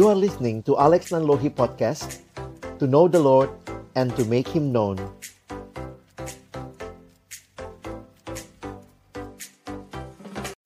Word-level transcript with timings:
You 0.00 0.08
are 0.08 0.16
listening 0.16 0.64
to 0.64 0.80
Alex 0.80 1.12
Nanlohi 1.12 1.52
Podcast 1.52 2.24
To 2.80 2.88
know 2.88 3.04
the 3.04 3.20
Lord 3.20 3.52
and 3.92 4.08
to 4.16 4.24
make 4.24 4.48
Him 4.48 4.72
known. 4.72 4.96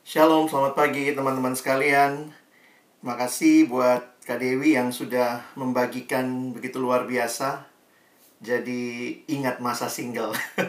Shalom, 0.07 0.47
selamat 0.47 0.79
pagi 0.79 1.11
teman-teman 1.11 1.59
sekalian. 1.59 2.31
Makasih 3.03 3.67
buat 3.67 4.23
Kak 4.23 4.39
Dewi 4.39 4.79
yang 4.79 4.95
sudah 4.95 5.43
membagikan 5.59 6.55
begitu 6.55 6.79
luar 6.79 7.03
biasa. 7.03 7.67
Jadi 8.39 9.19
ingat 9.35 9.59
masa 9.59 9.91
single. 9.91 10.31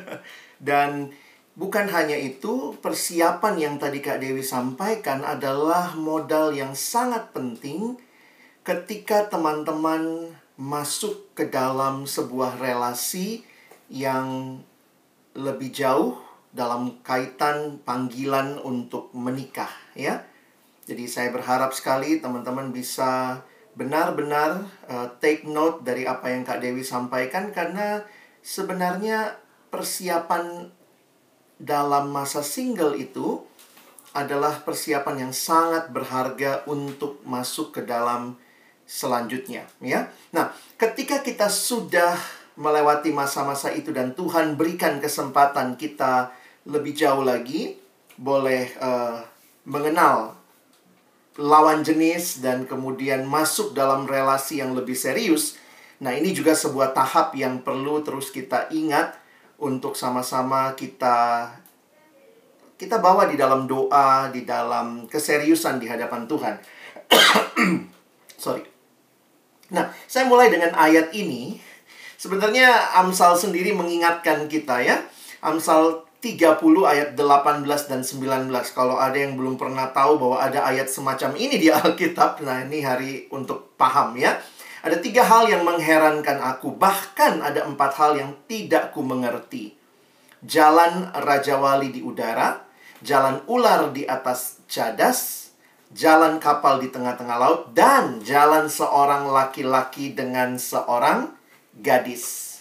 Dan 0.57 1.13
bukan 1.53 1.85
hanya 1.93 2.17
itu, 2.17 2.73
persiapan 2.81 3.61
yang 3.61 3.75
tadi 3.77 4.01
Kak 4.01 4.25
Dewi 4.25 4.41
sampaikan 4.41 5.21
adalah 5.21 5.93
modal 5.93 6.49
yang 6.49 6.73
sangat 6.73 7.29
penting 7.29 8.01
ketika 8.65 9.29
teman-teman 9.29 10.33
masuk 10.57 11.37
ke 11.37 11.45
dalam 11.53 12.09
sebuah 12.09 12.57
relasi 12.57 13.45
yang 13.93 14.57
lebih 15.37 15.69
jauh 15.69 16.17
dalam 16.49 16.97
kaitan 17.05 17.77
panggilan 17.85 18.57
untuk 18.57 19.13
menikah 19.13 19.69
ya. 19.93 20.25
Jadi 20.89 21.05
saya 21.05 21.29
berharap 21.29 21.77
sekali 21.77 22.17
teman-teman 22.17 22.73
bisa 22.73 23.43
benar-benar 23.77 24.65
uh, 24.89 25.13
take 25.21 25.45
note 25.45 25.85
dari 25.85 26.09
apa 26.09 26.33
yang 26.33 26.41
Kak 26.41 26.63
Dewi 26.63 26.81
sampaikan 26.81 27.53
karena 27.53 28.01
sebenarnya 28.41 29.37
persiapan 29.69 30.71
dalam 31.61 32.09
masa 32.09 32.41
single 32.41 32.97
itu 32.97 33.43
adalah 34.15 34.63
persiapan 34.63 35.27
yang 35.27 35.33
sangat 35.35 35.91
berharga 35.91 36.63
untuk 36.71 37.19
masuk 37.27 37.75
ke 37.75 37.81
dalam 37.83 38.39
selanjutnya 38.85 39.65
ya. 39.81 40.13
Nah, 40.31 40.53
ketika 40.77 41.25
kita 41.25 41.49
sudah 41.49 42.15
melewati 42.55 43.11
masa-masa 43.11 43.73
itu 43.73 43.91
dan 43.91 44.15
Tuhan 44.15 44.55
berikan 44.55 45.03
kesempatan 45.03 45.75
kita 45.75 46.31
lebih 46.69 46.95
jauh 46.95 47.25
lagi 47.25 47.75
boleh 48.15 48.71
uh, 48.79 49.19
mengenal 49.67 50.39
lawan 51.35 51.83
jenis 51.83 52.39
dan 52.39 52.63
kemudian 52.63 53.27
masuk 53.27 53.75
dalam 53.75 54.07
relasi 54.07 54.63
yang 54.63 54.71
lebih 54.71 54.95
serius. 54.95 55.59
Nah, 55.99 56.15
ini 56.15 56.31
juga 56.31 56.55
sebuah 56.55 56.95
tahap 56.95 57.35
yang 57.35 57.59
perlu 57.59 57.99
terus 58.07 58.31
kita 58.31 58.71
ingat 58.71 59.19
untuk 59.59 59.99
sama-sama 59.99 60.75
kita 60.79 61.51
kita 62.75 62.99
bawa 62.99 63.27
di 63.27 63.39
dalam 63.39 63.67
doa, 63.67 64.27
di 64.31 64.43
dalam 64.43 65.07
keseriusan 65.07 65.79
di 65.79 65.87
hadapan 65.87 66.27
Tuhan. 66.27 66.55
Sorry. 68.43 68.74
Nah, 69.73 69.89
saya 70.05 70.29
mulai 70.29 70.53
dengan 70.53 70.73
ayat 70.77 71.09
ini. 71.15 71.57
Sebenarnya 72.21 72.97
Amsal 73.01 73.37
sendiri 73.37 73.73
mengingatkan 73.73 74.45
kita 74.45 74.81
ya. 74.81 75.01
Amsal 75.41 76.05
30 76.25 76.57
ayat 76.89 77.13
18 77.13 77.65
dan 77.85 78.01
19. 78.01 78.49
Kalau 78.73 78.97
ada 78.97 79.13
yang 79.13 79.37
belum 79.37 79.61
pernah 79.61 79.93
tahu 79.93 80.17
bahwa 80.17 80.41
ada 80.41 80.65
ayat 80.65 80.89
semacam 80.89 81.37
ini 81.37 81.61
di 81.61 81.69
Alkitab, 81.77 82.41
nah 82.41 82.65
ini 82.65 82.81
hari 82.81 83.29
untuk 83.29 83.77
paham 83.77 84.17
ya. 84.17 84.41
Ada 84.85 85.01
tiga 85.01 85.25
hal 85.25 85.49
yang 85.49 85.65
mengherankan 85.65 86.41
aku, 86.41 86.73
bahkan 86.73 87.41
ada 87.41 87.65
empat 87.65 87.97
hal 87.97 88.17
yang 88.17 88.37
tidak 88.45 88.93
ku 88.93 89.01
mengerti. 89.01 89.73
Jalan 90.45 91.09
Raja 91.09 91.57
Wali 91.57 91.89
di 91.89 92.05
udara, 92.05 92.61
jalan 93.01 93.41
ular 93.49 93.89
di 93.89 94.05
atas 94.05 94.61
cadas, 94.69 95.44
jalan 95.95 96.43
kapal 96.43 96.83
di 96.83 96.91
tengah-tengah 96.91 97.37
laut, 97.39 97.61
dan 97.71 98.19
jalan 98.19 98.67
seorang 98.67 99.31
laki-laki 99.31 100.11
dengan 100.11 100.59
seorang 100.59 101.31
gadis. 101.79 102.59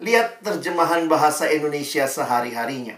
Lihat 0.00 0.40
terjemahan 0.40 1.04
bahasa 1.04 1.44
Indonesia 1.52 2.08
sehari-harinya. 2.08 2.96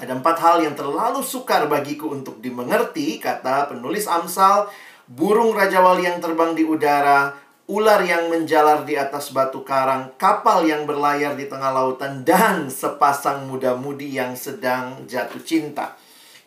Ada 0.00 0.16
empat 0.16 0.36
hal 0.40 0.64
yang 0.64 0.72
terlalu 0.72 1.20
sukar 1.20 1.68
bagiku 1.68 2.08
untuk 2.08 2.40
dimengerti, 2.40 3.20
kata 3.20 3.68
penulis 3.68 4.08
Amsal, 4.08 4.72
burung 5.04 5.52
Raja 5.52 5.84
Wali 5.84 6.08
yang 6.08 6.16
terbang 6.16 6.56
di 6.56 6.64
udara, 6.64 7.36
ular 7.68 8.00
yang 8.00 8.32
menjalar 8.32 8.88
di 8.88 8.96
atas 8.96 9.28
batu 9.30 9.60
karang, 9.60 10.16
kapal 10.16 10.64
yang 10.64 10.88
berlayar 10.88 11.36
di 11.36 11.46
tengah 11.46 11.68
lautan, 11.68 12.24
dan 12.24 12.72
sepasang 12.72 13.44
muda-mudi 13.44 14.16
yang 14.16 14.32
sedang 14.32 15.04
jatuh 15.04 15.44
cinta. 15.44 16.00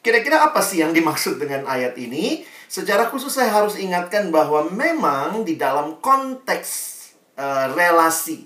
Kira-kira 0.03 0.43
apa 0.43 0.59
sih 0.59 0.83
yang 0.83 0.91
dimaksud 0.91 1.39
dengan 1.39 1.63
ayat 1.63 1.95
ini? 1.95 2.43
Secara 2.67 3.07
khusus 3.07 3.31
saya 3.31 3.55
harus 3.55 3.79
ingatkan 3.79 4.35
bahwa 4.35 4.67
memang 4.67 5.47
di 5.47 5.55
dalam 5.55 6.03
konteks 6.03 6.69
uh, 7.39 7.71
relasi 7.71 8.43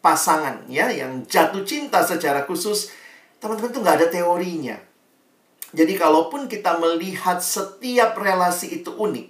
pasangan 0.00 0.64
ya 0.64 0.88
yang 0.88 1.28
jatuh 1.28 1.60
cinta 1.68 2.00
secara 2.00 2.48
khusus, 2.48 2.88
teman-teman 3.36 3.70
tuh 3.76 3.80
nggak 3.84 3.96
ada 4.00 4.08
teorinya. 4.08 4.76
Jadi 5.76 5.92
kalaupun 6.00 6.48
kita 6.48 6.80
melihat 6.80 7.44
setiap 7.44 8.16
relasi 8.16 8.80
itu 8.80 8.94
unik, 8.94 9.28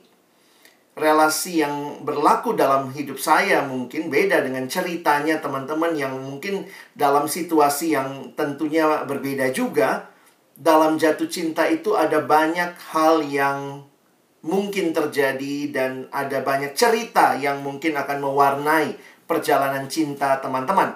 relasi 0.95 1.59
yang 1.59 2.07
berlaku 2.07 2.55
dalam 2.55 2.95
hidup 2.95 3.19
saya 3.19 3.67
mungkin 3.67 4.15
beda 4.15 4.47
dengan 4.47 4.71
ceritanya 4.71 5.43
teman-teman 5.43 5.91
yang 5.99 6.15
mungkin 6.23 6.71
dalam 6.95 7.27
situasi 7.27 7.99
yang 7.99 8.31
tentunya 8.39 9.03
berbeda 9.03 9.51
juga. 9.51 10.14
Dalam 10.55 10.95
jatuh 10.97 11.27
cinta 11.27 11.67
itu 11.67 11.99
ada 11.99 12.23
banyak 12.23 12.79
hal 12.95 13.27
yang 13.27 13.83
mungkin 14.45 14.93
terjadi 14.93 15.73
dan 15.73 16.07
ada 16.13 16.45
banyak 16.45 16.77
cerita 16.77 17.35
yang 17.35 17.65
mungkin 17.65 17.97
akan 17.97 18.19
mewarnai 18.23 18.95
perjalanan 19.25 19.89
cinta 19.89 20.39
teman-teman. 20.39 20.95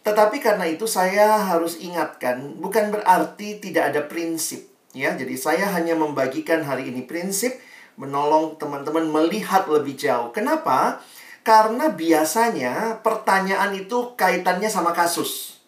Tetapi 0.00 0.40
karena 0.40 0.68
itu 0.68 0.84
saya 0.88 1.36
harus 1.40 1.80
ingatkan 1.80 2.56
bukan 2.60 2.92
berarti 2.92 3.60
tidak 3.60 3.92
ada 3.92 4.00
prinsip 4.04 4.68
ya. 4.96 5.16
Jadi 5.16 5.34
saya 5.36 5.68
hanya 5.74 5.96
membagikan 5.96 6.64
hari 6.64 6.88
ini 6.92 7.04
prinsip 7.04 7.56
menolong 8.00 8.56
teman-teman 8.56 9.08
melihat 9.08 9.68
lebih 9.68 9.96
jauh. 9.96 10.32
Kenapa? 10.32 11.04
Karena 11.44 11.92
biasanya 11.92 13.00
pertanyaan 13.00 13.76
itu 13.76 14.12
kaitannya 14.16 14.68
sama 14.68 14.92
kasus. 14.92 15.59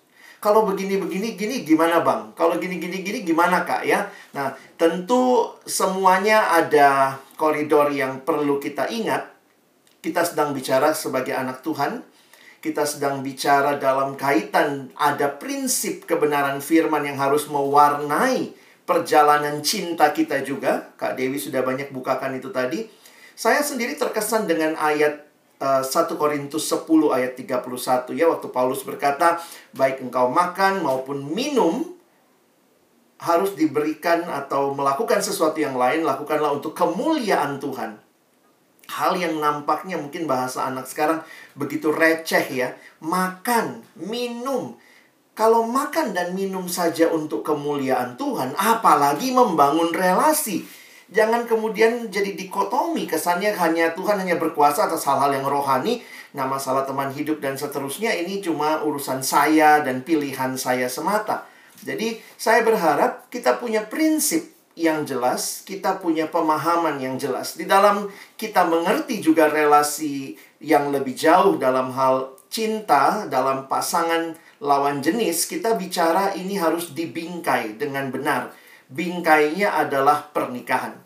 Kalau 0.43 0.67
begini-begini 0.67 1.39
gini 1.39 1.63
gimana 1.63 2.03
bang? 2.03 2.35
Kalau 2.35 2.59
gini-gini 2.59 3.07
gini 3.07 3.23
gimana 3.23 3.63
kak 3.63 3.87
ya? 3.87 4.11
Nah 4.35 4.59
tentu 4.75 5.55
semuanya 5.63 6.51
ada 6.51 7.15
koridor 7.39 7.95
yang 7.95 8.27
perlu 8.27 8.59
kita 8.59 8.91
ingat. 8.91 9.31
Kita 10.03 10.27
sedang 10.27 10.51
bicara 10.51 10.91
sebagai 10.99 11.31
anak 11.31 11.63
Tuhan. 11.63 12.03
Kita 12.59 12.83
sedang 12.83 13.23
bicara 13.23 13.79
dalam 13.79 14.19
kaitan 14.19 14.91
ada 14.99 15.31
prinsip 15.31 16.11
kebenaran 16.11 16.59
firman 16.59 17.07
yang 17.07 17.23
harus 17.23 17.47
mewarnai 17.47 18.51
perjalanan 18.83 19.63
cinta 19.63 20.11
kita 20.11 20.43
juga. 20.43 20.91
Kak 20.99 21.15
Dewi 21.15 21.39
sudah 21.39 21.63
banyak 21.63 21.95
bukakan 21.95 22.35
itu 22.35 22.51
tadi. 22.51 22.91
Saya 23.39 23.63
sendiri 23.63 23.95
terkesan 23.95 24.51
dengan 24.51 24.75
ayat 24.75 25.32
1 25.63 25.87
Korintus 26.19 26.67
10 26.67 26.83
ayat 27.15 27.39
31 27.39 28.19
ya 28.19 28.27
waktu 28.27 28.51
Paulus 28.51 28.83
berkata, 28.83 29.39
baik 29.79 30.03
engkau 30.03 30.27
makan 30.27 30.83
maupun 30.83 31.23
minum 31.31 31.95
harus 33.23 33.55
diberikan 33.55 34.27
atau 34.27 34.75
melakukan 34.75 35.23
sesuatu 35.23 35.63
yang 35.63 35.79
lain, 35.79 36.03
lakukanlah 36.03 36.51
untuk 36.51 36.75
kemuliaan 36.75 37.63
Tuhan. 37.63 38.03
Hal 38.91 39.15
yang 39.15 39.39
nampaknya 39.39 39.95
mungkin 39.95 40.27
bahasa 40.27 40.67
anak 40.67 40.91
sekarang 40.91 41.23
begitu 41.55 41.95
receh 41.95 42.43
ya. 42.51 42.75
Makan, 42.99 43.87
minum, 43.95 44.75
kalau 45.33 45.65
makan 45.65 46.13
dan 46.13 46.35
minum 46.35 46.67
saja 46.67 47.09
untuk 47.09 47.47
kemuliaan 47.47 48.19
Tuhan, 48.19 48.53
apalagi 48.59 49.31
membangun 49.31 49.95
relasi. 49.95 50.67
Jangan 51.13 51.45
kemudian 51.45 52.09
jadi 52.09 52.33
dikotomi, 52.33 53.05
kesannya 53.05 53.53
hanya 53.53 53.93
Tuhan 53.93 54.17
hanya 54.17 54.41
berkuasa 54.41 54.89
atas 54.89 55.05
hal-hal 55.05 55.37
yang 55.37 55.45
rohani, 55.45 56.01
nah 56.33 56.49
masalah 56.49 56.89
teman 56.89 57.13
hidup 57.13 57.37
dan 57.45 57.53
seterusnya 57.53 58.17
ini 58.17 58.41
cuma 58.41 58.81
urusan 58.81 59.21
saya 59.21 59.85
dan 59.85 60.01
pilihan 60.01 60.57
saya 60.57 60.89
semata. 60.89 61.45
Jadi 61.85 62.17
saya 62.41 62.65
berharap 62.65 63.29
kita 63.29 63.61
punya 63.61 63.85
prinsip 63.85 64.57
yang 64.73 65.05
jelas, 65.05 65.61
kita 65.69 66.01
punya 66.01 66.33
pemahaman 66.33 66.97
yang 66.97 67.21
jelas. 67.21 67.61
Di 67.61 67.69
dalam 67.69 68.09
kita 68.41 68.65
mengerti 68.65 69.21
juga 69.21 69.53
relasi 69.53 70.33
yang 70.65 70.89
lebih 70.89 71.13
jauh 71.13 71.61
dalam 71.61 71.93
hal 71.93 72.33
cinta, 72.49 73.29
dalam 73.29 73.69
pasangan 73.69 74.33
lawan 74.65 75.05
jenis, 75.05 75.45
kita 75.45 75.77
bicara 75.77 76.33
ini 76.33 76.57
harus 76.57 76.97
dibingkai 76.97 77.77
dengan 77.77 78.09
benar. 78.09 78.62
Bingkainya 78.93 79.73
adalah 79.73 80.29
pernikahan. 80.29 81.01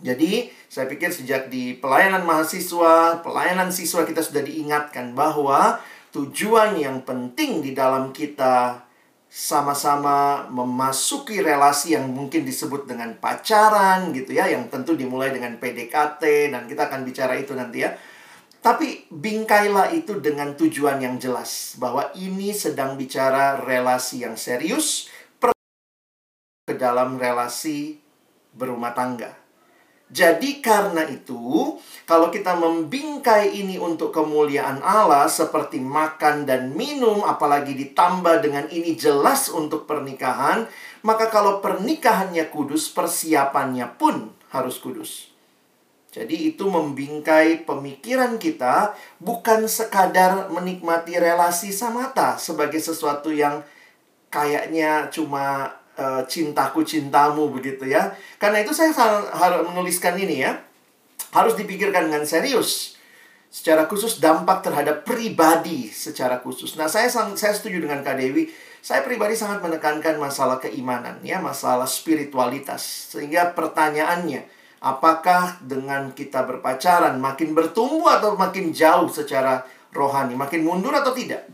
Jadi, 0.00 0.48
saya 0.68 0.88
pikir 0.88 1.12
sejak 1.12 1.52
di 1.52 1.76
pelayanan 1.76 2.24
mahasiswa, 2.24 3.20
pelayanan 3.20 3.68
siswa 3.68 4.04
kita 4.08 4.24
sudah 4.24 4.40
diingatkan 4.40 5.12
bahwa 5.12 5.76
tujuan 6.12 6.76
yang 6.76 7.04
penting 7.04 7.60
di 7.60 7.76
dalam 7.76 8.12
kita 8.12 8.84
sama-sama 9.30 10.48
memasuki 10.50 11.38
relasi 11.38 11.94
yang 11.94 12.10
mungkin 12.10 12.42
disebut 12.42 12.88
dengan 12.88 13.14
pacaran 13.20 14.10
gitu 14.16 14.32
ya, 14.34 14.48
yang 14.48 14.72
tentu 14.72 14.96
dimulai 14.96 15.30
dengan 15.30 15.60
PDKT 15.60 16.50
dan 16.50 16.64
kita 16.64 16.88
akan 16.88 17.04
bicara 17.04 17.36
itu 17.36 17.52
nanti 17.52 17.84
ya. 17.84 17.92
Tapi 18.60 19.08
bingkailah 19.08 19.92
itu 19.96 20.20
dengan 20.20 20.52
tujuan 20.56 21.00
yang 21.00 21.16
jelas 21.16 21.76
bahwa 21.80 22.12
ini 22.16 22.52
sedang 22.52 22.96
bicara 22.96 23.56
relasi 23.56 24.24
yang 24.24 24.36
serius 24.36 25.09
ke 26.70 26.78
dalam 26.78 27.18
relasi 27.18 27.98
berumah 28.54 28.94
tangga. 28.94 29.34
Jadi 30.10 30.58
karena 30.58 31.06
itu, 31.06 31.78
kalau 32.02 32.34
kita 32.34 32.58
membingkai 32.58 33.54
ini 33.54 33.78
untuk 33.78 34.10
kemuliaan 34.10 34.82
Allah 34.82 35.30
seperti 35.30 35.78
makan 35.78 36.46
dan 36.46 36.74
minum, 36.74 37.22
apalagi 37.22 37.78
ditambah 37.78 38.42
dengan 38.42 38.66
ini 38.74 38.98
jelas 38.98 39.50
untuk 39.50 39.86
pernikahan, 39.86 40.66
maka 41.06 41.30
kalau 41.30 41.62
pernikahannya 41.62 42.50
kudus, 42.50 42.90
persiapannya 42.90 43.86
pun 43.94 44.34
harus 44.50 44.82
kudus. 44.82 45.30
Jadi 46.10 46.50
itu 46.50 46.66
membingkai 46.66 47.62
pemikiran 47.62 48.34
kita 48.34 48.98
bukan 49.22 49.70
sekadar 49.70 50.50
menikmati 50.50 51.14
relasi 51.22 51.70
samata 51.70 52.34
sebagai 52.34 52.82
sesuatu 52.82 53.30
yang 53.30 53.62
kayaknya 54.26 55.06
cuma 55.14 55.78
uh, 56.00 56.22
cintaku 56.24 56.80
cintamu 56.80 57.52
begitu 57.52 57.84
ya. 57.84 58.16
Karena 58.40 58.64
itu 58.64 58.72
saya 58.72 58.96
harus 59.36 59.68
menuliskan 59.68 60.16
ini 60.16 60.40
ya. 60.40 60.56
Harus 61.36 61.54
dipikirkan 61.54 62.08
dengan 62.08 62.24
serius. 62.24 62.96
Secara 63.50 63.84
khusus 63.90 64.22
dampak 64.22 64.62
terhadap 64.64 65.02
pribadi 65.04 65.90
secara 65.90 66.40
khusus. 66.40 66.78
Nah, 66.78 66.86
saya 66.86 67.10
saya 67.10 67.52
setuju 67.52 67.82
dengan 67.84 68.00
Kak 68.00 68.16
Dewi. 68.16 68.48
Saya 68.80 69.04
pribadi 69.04 69.36
sangat 69.36 69.60
menekankan 69.60 70.16
masalah 70.16 70.56
keimanan 70.56 71.20
ya, 71.20 71.42
masalah 71.42 71.84
spiritualitas. 71.84 73.12
Sehingga 73.12 73.52
pertanyaannya, 73.52 74.46
apakah 74.80 75.60
dengan 75.60 76.14
kita 76.16 76.46
berpacaran 76.46 77.20
makin 77.20 77.52
bertumbuh 77.52 78.16
atau 78.16 78.38
makin 78.40 78.72
jauh 78.72 79.10
secara 79.10 79.66
rohani, 79.92 80.38
makin 80.38 80.64
mundur 80.64 80.94
atau 80.96 81.12
tidak? 81.12 81.44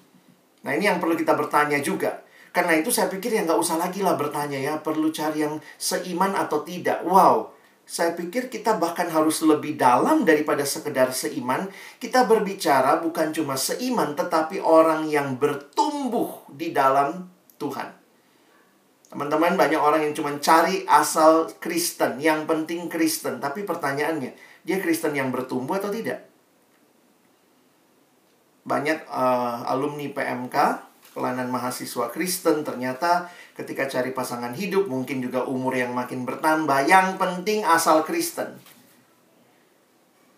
Nah, 0.63 0.77
ini 0.77 0.87
yang 0.87 1.01
perlu 1.03 1.17
kita 1.17 1.33
bertanya 1.35 1.81
juga. 1.81 2.26
Karena 2.57 2.73
itu 2.73 2.89
saya 2.89 3.13
pikir 3.13 3.37
ya 3.37 3.45
nggak 3.45 3.61
usah 3.61 3.77
lagi 3.77 4.01
lah 4.01 4.17
bertanya 4.17 4.57
ya, 4.57 4.81
perlu 4.81 5.13
cari 5.13 5.45
yang 5.45 5.61
seiman 5.77 6.33
atau 6.33 6.65
tidak. 6.65 7.05
Wow, 7.05 7.53
saya 7.85 8.17
pikir 8.17 8.49
kita 8.49 8.81
bahkan 8.81 9.13
harus 9.13 9.45
lebih 9.45 9.77
dalam 9.77 10.25
daripada 10.25 10.65
sekedar 10.65 11.13
seiman. 11.13 11.69
Kita 12.01 12.25
berbicara 12.25 13.05
bukan 13.05 13.37
cuma 13.37 13.61
seiman, 13.61 14.17
tetapi 14.17 14.57
orang 14.65 15.05
yang 15.05 15.37
bertumbuh 15.37 16.49
di 16.49 16.73
dalam 16.73 17.29
Tuhan. 17.61 17.93
Teman-teman, 19.13 19.61
banyak 19.61 19.77
orang 19.77 20.09
yang 20.09 20.17
cuma 20.17 20.33
cari 20.41 20.89
asal 20.89 21.53
Kristen, 21.61 22.25
yang 22.25 22.49
penting 22.49 22.89
Kristen. 22.89 23.37
Tapi 23.37 23.69
pertanyaannya, 23.69 24.33
dia 24.65 24.81
Kristen 24.81 25.13
yang 25.13 25.29
bertumbuh 25.29 25.77
atau 25.77 25.93
tidak? 25.93 26.25
Banyak 28.65 29.05
uh, 29.13 29.63
alumni 29.69 30.09
PMK 30.09 30.86
pelayanan 31.17 31.49
mahasiswa 31.49 32.13
Kristen. 32.13 32.61
Ternyata 32.61 33.33
ketika 33.57 33.89
cari 33.89 34.13
pasangan 34.13 34.53
hidup 34.53 34.85
mungkin 34.85 35.25
juga 35.25 35.49
umur 35.49 35.73
yang 35.73 35.97
makin 35.97 36.29
bertambah. 36.29 36.85
Yang 36.85 37.17
penting 37.17 37.65
asal 37.65 38.05
Kristen. 38.05 38.61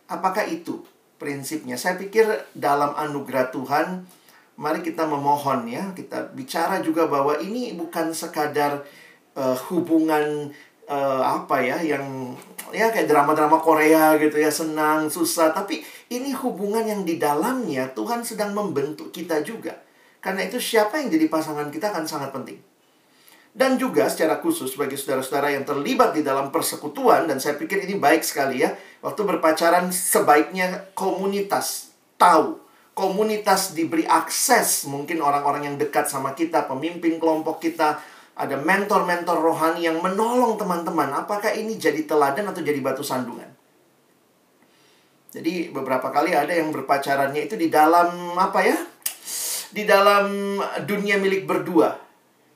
Apakah 0.07 0.47
itu 0.47 0.87
prinsipnya? 1.19 1.75
Saya 1.75 1.99
pikir 1.99 2.31
dalam 2.55 2.95
anugerah 2.95 3.51
Tuhan 3.51 4.07
mari 4.55 4.87
kita 4.87 5.03
memohon 5.03 5.67
ya. 5.67 5.91
Kita 5.91 6.31
bicara 6.31 6.79
juga 6.79 7.11
bahwa 7.11 7.35
ini 7.43 7.75
bukan 7.75 8.15
sekadar 8.15 8.87
uh, 9.35 9.59
hubungan 9.69 10.55
uh, 10.87 11.43
apa 11.43 11.59
ya 11.59 11.83
yang 11.83 12.33
ya 12.71 12.89
kayak 12.95 13.11
drama-drama 13.11 13.59
Korea 13.59 14.15
gitu 14.23 14.39
ya 14.39 14.49
senang 14.49 15.11
susah. 15.11 15.51
Tapi 15.51 15.83
ini 16.15 16.31
hubungan 16.39 16.87
yang 16.87 17.03
di 17.03 17.19
dalamnya 17.19 17.91
Tuhan 17.93 18.23
sedang 18.23 18.55
membentuk 18.55 19.11
kita 19.11 19.43
juga 19.43 19.88
karena 20.19 20.47
itu 20.47 20.59
siapa 20.59 20.99
yang 20.99 21.09
jadi 21.13 21.27
pasangan 21.31 21.71
kita 21.71 21.95
akan 21.95 22.05
sangat 22.05 22.31
penting. 22.35 22.59
Dan 23.55 23.75
juga 23.75 24.07
secara 24.07 24.39
khusus 24.39 24.79
bagi 24.79 24.95
saudara-saudara 24.95 25.51
yang 25.51 25.67
terlibat 25.67 26.15
di 26.15 26.23
dalam 26.23 26.55
persekutuan 26.55 27.27
dan 27.27 27.43
saya 27.43 27.59
pikir 27.59 27.83
ini 27.83 27.99
baik 27.99 28.23
sekali 28.23 28.63
ya. 28.63 28.71
Waktu 29.03 29.25
berpacaran 29.27 29.91
sebaiknya 29.91 30.95
komunitas 30.95 31.91
tahu 32.15 32.69
komunitas 32.99 33.79
diberi 33.79 34.03
akses 34.11 34.91
mungkin 34.91 35.23
orang-orang 35.23 35.71
yang 35.71 35.77
dekat 35.79 36.11
sama 36.11 36.35
kita, 36.35 36.67
pemimpin 36.67 37.23
kelompok 37.23 37.63
kita, 37.63 38.03
ada 38.35 38.59
mentor-mentor 38.59 39.39
rohani 39.39 39.87
yang 39.87 40.03
menolong 40.03 40.59
teman-teman. 40.59 41.15
Apakah 41.15 41.55
ini 41.55 41.79
jadi 41.79 42.03
teladan 42.03 42.51
atau 42.51 42.59
jadi 42.59 42.83
batu 42.83 43.07
sandungan? 43.07 43.47
Jadi 45.31 45.71
beberapa 45.71 46.11
kali 46.11 46.35
ada 46.35 46.51
yang 46.51 46.75
berpacarannya 46.75 47.47
itu 47.47 47.55
di 47.55 47.71
dalam 47.71 48.35
apa 48.35 48.67
ya? 48.67 48.75
Di 49.73 49.85
dalam 49.85 50.57
dunia 50.89 51.21
milik 51.21 51.45
berdua. 51.45 51.97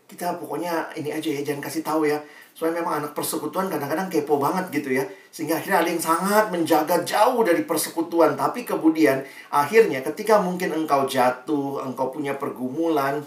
Kita 0.09 0.37
pokoknya 0.37 0.93
ini 1.01 1.09
aja 1.09 1.29
ya, 1.33 1.41
jangan 1.41 1.63
kasih 1.65 1.83
tahu 1.85 2.05
ya. 2.05 2.21
Soalnya 2.53 2.85
memang 2.85 3.01
anak 3.01 3.13
persekutuan 3.17 3.73
kadang-kadang 3.73 4.13
kepo 4.13 4.37
banget 4.37 4.69
gitu 4.69 4.93
ya. 5.01 5.05
Sehingga 5.33 5.57
akhirnya 5.57 5.81
ada 5.81 5.89
yang 5.89 6.05
sangat 6.05 6.53
menjaga 6.53 7.01
jauh 7.01 7.41
dari 7.41 7.65
persekutuan. 7.65 8.37
Tapi 8.37 8.69
kemudian 8.69 9.25
akhirnya 9.49 10.05
ketika 10.05 10.37
mungkin 10.45 10.77
engkau 10.77 11.09
jatuh, 11.09 11.81
engkau 11.81 12.13
punya 12.13 12.37
pergumulan, 12.37 13.25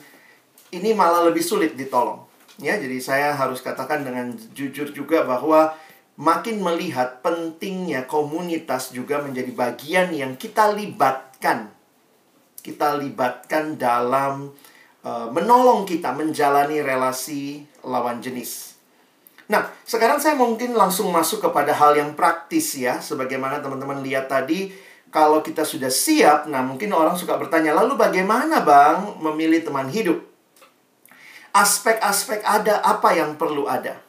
ini 0.70 0.94
malah 0.94 1.26
lebih 1.26 1.42
sulit 1.42 1.74
ditolong. 1.74 2.22
Ya, 2.62 2.80
jadi 2.80 2.98
saya 3.04 3.36
harus 3.36 3.60
katakan 3.60 4.08
dengan 4.08 4.32
jujur 4.56 4.94
juga 4.96 5.28
bahwa 5.28 5.76
makin 6.16 6.64
melihat 6.64 7.20
pentingnya 7.20 8.08
komunitas 8.08 8.96
juga 8.96 9.20
menjadi 9.20 9.52
bagian 9.52 10.16
yang 10.16 10.40
kita 10.40 10.72
libatkan 10.72 11.75
kita 12.66 12.98
libatkan 12.98 13.78
dalam 13.78 14.50
uh, 15.06 15.30
menolong 15.30 15.86
kita 15.86 16.18
menjalani 16.18 16.82
relasi 16.82 17.62
lawan 17.86 18.18
jenis. 18.18 18.74
Nah, 19.46 19.70
sekarang 19.86 20.18
saya 20.18 20.34
mungkin 20.34 20.74
langsung 20.74 21.14
masuk 21.14 21.46
kepada 21.46 21.70
hal 21.78 21.94
yang 21.94 22.18
praktis 22.18 22.74
ya, 22.74 22.98
sebagaimana 22.98 23.62
teman-teman 23.62 24.02
lihat 24.02 24.26
tadi, 24.26 24.74
kalau 25.14 25.46
kita 25.46 25.62
sudah 25.62 25.94
siap, 25.94 26.50
nah 26.50 26.66
mungkin 26.66 26.90
orang 26.90 27.14
suka 27.14 27.38
bertanya, 27.38 27.78
lalu 27.78 27.94
bagaimana 27.94 28.66
bang 28.66 29.22
memilih 29.22 29.62
teman 29.62 29.86
hidup? 29.94 30.18
Aspek-aspek 31.54 32.42
ada, 32.42 32.82
apa 32.82 33.14
yang 33.14 33.38
perlu 33.38 33.70
ada? 33.70 34.02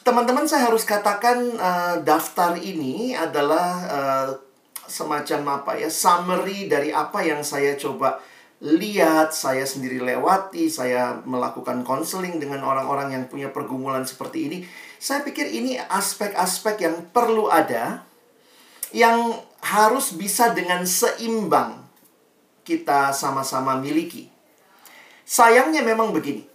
Teman-teman 0.00 0.48
saya 0.48 0.72
harus 0.72 0.88
katakan 0.88 1.36
uh, 1.60 2.00
daftar 2.00 2.56
ini 2.56 3.12
adalah 3.12 3.68
uh, 3.86 4.45
semacam 4.88 5.62
apa 5.62 5.78
ya 5.78 5.90
summary 5.90 6.70
dari 6.70 6.90
apa 6.90 7.22
yang 7.22 7.42
saya 7.42 7.74
coba 7.74 8.22
lihat, 8.64 9.36
saya 9.36 9.68
sendiri 9.68 10.00
lewati, 10.00 10.72
saya 10.72 11.20
melakukan 11.28 11.84
konseling 11.84 12.40
dengan 12.40 12.64
orang-orang 12.64 13.12
yang 13.12 13.24
punya 13.28 13.52
pergumulan 13.52 14.08
seperti 14.08 14.38
ini. 14.48 14.58
Saya 14.96 15.20
pikir 15.20 15.44
ini 15.52 15.76
aspek-aspek 15.76 16.80
yang 16.80 16.96
perlu 17.12 17.52
ada 17.52 18.08
yang 18.96 19.36
harus 19.60 20.16
bisa 20.16 20.56
dengan 20.56 20.88
seimbang 20.88 21.84
kita 22.64 23.12
sama-sama 23.12 23.76
miliki. 23.76 24.32
Sayangnya 25.26 25.84
memang 25.84 26.16
begini, 26.16 26.48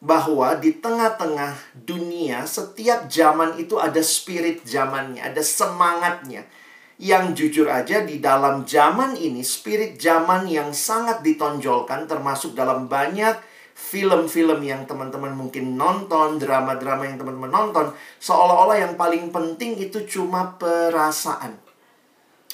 bahwa 0.00 0.56
di 0.56 0.72
tengah-tengah 0.80 1.76
dunia 1.76 2.48
setiap 2.48 3.04
zaman 3.12 3.60
itu 3.60 3.76
ada 3.76 4.00
spirit 4.00 4.64
zamannya, 4.64 5.20
ada 5.20 5.44
semangatnya 5.44 6.48
yang 7.00 7.32
jujur 7.32 7.64
aja 7.72 8.04
di 8.04 8.20
dalam 8.20 8.68
zaman 8.68 9.16
ini 9.16 9.40
spirit 9.40 9.96
zaman 9.96 10.44
yang 10.44 10.76
sangat 10.76 11.24
ditonjolkan 11.24 12.04
termasuk 12.04 12.52
dalam 12.52 12.92
banyak 12.92 13.40
film-film 13.72 14.60
yang 14.60 14.84
teman-teman 14.84 15.32
mungkin 15.32 15.80
nonton, 15.80 16.36
drama-drama 16.36 17.08
yang 17.08 17.16
teman-teman 17.16 17.48
nonton, 17.48 17.96
seolah-olah 18.20 18.76
yang 18.76 18.94
paling 19.00 19.32
penting 19.32 19.80
itu 19.80 20.04
cuma 20.04 20.60
perasaan. 20.60 21.56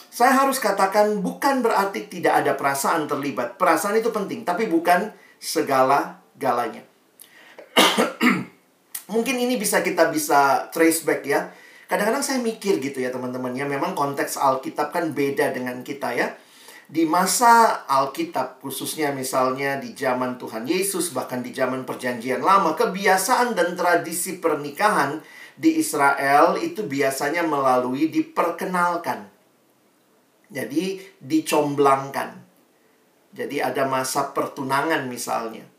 Saya 0.07 0.47
harus 0.47 0.63
katakan 0.63 1.19
bukan 1.19 1.67
berarti 1.67 2.07
tidak 2.07 2.47
ada 2.47 2.55
perasaan 2.55 3.11
terlibat. 3.11 3.59
Perasaan 3.59 3.99
itu 3.99 4.15
penting, 4.15 4.47
tapi 4.47 4.71
bukan 4.71 5.11
segala-galanya. 5.43 6.87
mungkin 9.13 9.37
ini 9.39 9.55
bisa 9.59 9.83
kita 9.83 10.11
bisa 10.11 10.71
trace 10.75 11.07
back 11.07 11.23
ya 11.27 11.51
Kadang-kadang 11.87 12.23
saya 12.23 12.43
mikir 12.43 12.83
gitu 12.83 12.99
ya 12.99 13.15
teman-teman 13.15 13.55
ya, 13.55 13.63
memang 13.63 13.95
konteks 13.95 14.35
Alkitab 14.43 14.91
kan 14.91 15.15
beda 15.15 15.55
dengan 15.55 15.87
kita 15.87 16.11
ya. 16.19 16.35
Di 16.87 17.03
masa 17.03 17.83
Alkitab, 17.87 18.63
khususnya 18.63 19.11
misalnya 19.11 19.79
di 19.79 19.95
zaman 19.95 20.39
Tuhan 20.39 20.67
Yesus, 20.67 21.11
bahkan 21.11 21.43
di 21.43 21.51
zaman 21.51 21.83
Perjanjian 21.83 22.43
Lama, 22.43 22.79
kebiasaan 22.79 23.59
dan 23.59 23.75
tradisi 23.75 24.39
pernikahan 24.39 25.19
di 25.59 25.83
Israel 25.83 26.59
itu 26.59 26.87
biasanya 26.87 27.43
melalui 27.43 28.07
diperkenalkan. 28.11 29.27
Jadi 30.47 31.03
dicomblangkan. 31.19 32.47
Jadi 33.35 33.57
ada 33.59 33.83
masa 33.91 34.31
pertunangan 34.31 35.11
misalnya. 35.11 35.76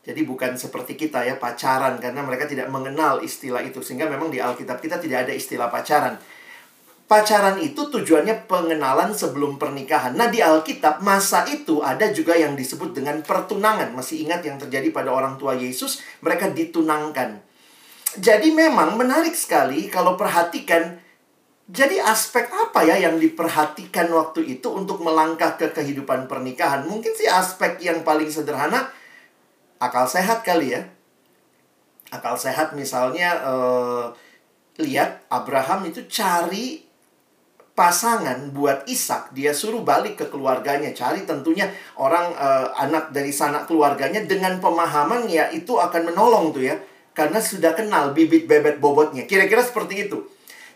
Jadi 0.00 0.24
bukan 0.24 0.56
seperti 0.56 0.96
kita 0.96 1.20
ya 1.28 1.36
pacaran 1.36 2.00
karena 2.00 2.24
mereka 2.24 2.48
tidak 2.48 2.72
mengenal 2.72 3.20
istilah 3.20 3.60
itu 3.60 3.84
sehingga 3.84 4.08
memang 4.08 4.32
di 4.32 4.40
Alkitab 4.40 4.80
kita 4.80 4.96
tidak 4.96 5.28
ada 5.28 5.32
istilah 5.36 5.68
pacaran. 5.68 6.16
Pacaran 7.04 7.58
itu 7.60 7.90
tujuannya 7.90 8.46
pengenalan 8.46 9.10
sebelum 9.10 9.58
pernikahan. 9.58 10.14
Nah, 10.14 10.30
di 10.30 10.38
Alkitab 10.38 11.02
masa 11.02 11.42
itu 11.50 11.82
ada 11.82 12.06
juga 12.14 12.38
yang 12.38 12.54
disebut 12.54 12.94
dengan 12.94 13.18
pertunangan. 13.26 13.90
Masih 13.90 14.22
ingat 14.22 14.46
yang 14.46 14.62
terjadi 14.62 14.94
pada 14.94 15.10
orang 15.10 15.34
tua 15.34 15.58
Yesus? 15.58 15.98
Mereka 16.22 16.54
ditunangkan. 16.54 17.42
Jadi 18.14 18.54
memang 18.54 18.94
menarik 18.94 19.34
sekali 19.34 19.90
kalau 19.90 20.14
perhatikan 20.14 21.02
jadi 21.70 22.02
aspek 22.02 22.50
apa 22.50 22.82
ya 22.82 22.98
yang 22.98 23.18
diperhatikan 23.18 24.10
waktu 24.10 24.58
itu 24.58 24.70
untuk 24.70 25.02
melangkah 25.02 25.54
ke 25.54 25.70
kehidupan 25.70 26.26
pernikahan? 26.26 26.86
Mungkin 26.86 27.14
sih 27.14 27.30
aspek 27.30 27.78
yang 27.82 28.06
paling 28.06 28.26
sederhana 28.26 28.90
akal 29.80 30.06
sehat 30.06 30.44
kali 30.44 30.76
ya. 30.76 30.84
Akal 32.12 32.36
sehat 32.36 32.76
misalnya 32.76 33.40
eh, 33.40 34.04
lihat 34.84 35.24
Abraham 35.32 35.88
itu 35.88 36.04
cari 36.06 36.84
pasangan 37.72 38.52
buat 38.52 38.84
Ishak, 38.84 39.32
dia 39.32 39.56
suruh 39.56 39.80
balik 39.80 40.20
ke 40.20 40.26
keluarganya, 40.28 40.92
cari 40.92 41.24
tentunya 41.24 41.72
orang 41.96 42.36
eh, 42.36 42.68
anak 42.76 43.10
dari 43.10 43.32
sanak 43.32 43.64
keluarganya 43.64 44.20
dengan 44.28 44.60
pemahaman 44.60 45.26
ya 45.26 45.48
itu 45.50 45.80
akan 45.80 46.12
menolong 46.12 46.52
tuh 46.52 46.68
ya. 46.68 46.76
Karena 47.10 47.42
sudah 47.42 47.74
kenal 47.74 48.14
bibit 48.14 48.46
bebet 48.46 48.78
bobotnya. 48.78 49.26
Kira-kira 49.26 49.60
seperti 49.66 50.06
itu. 50.08 50.22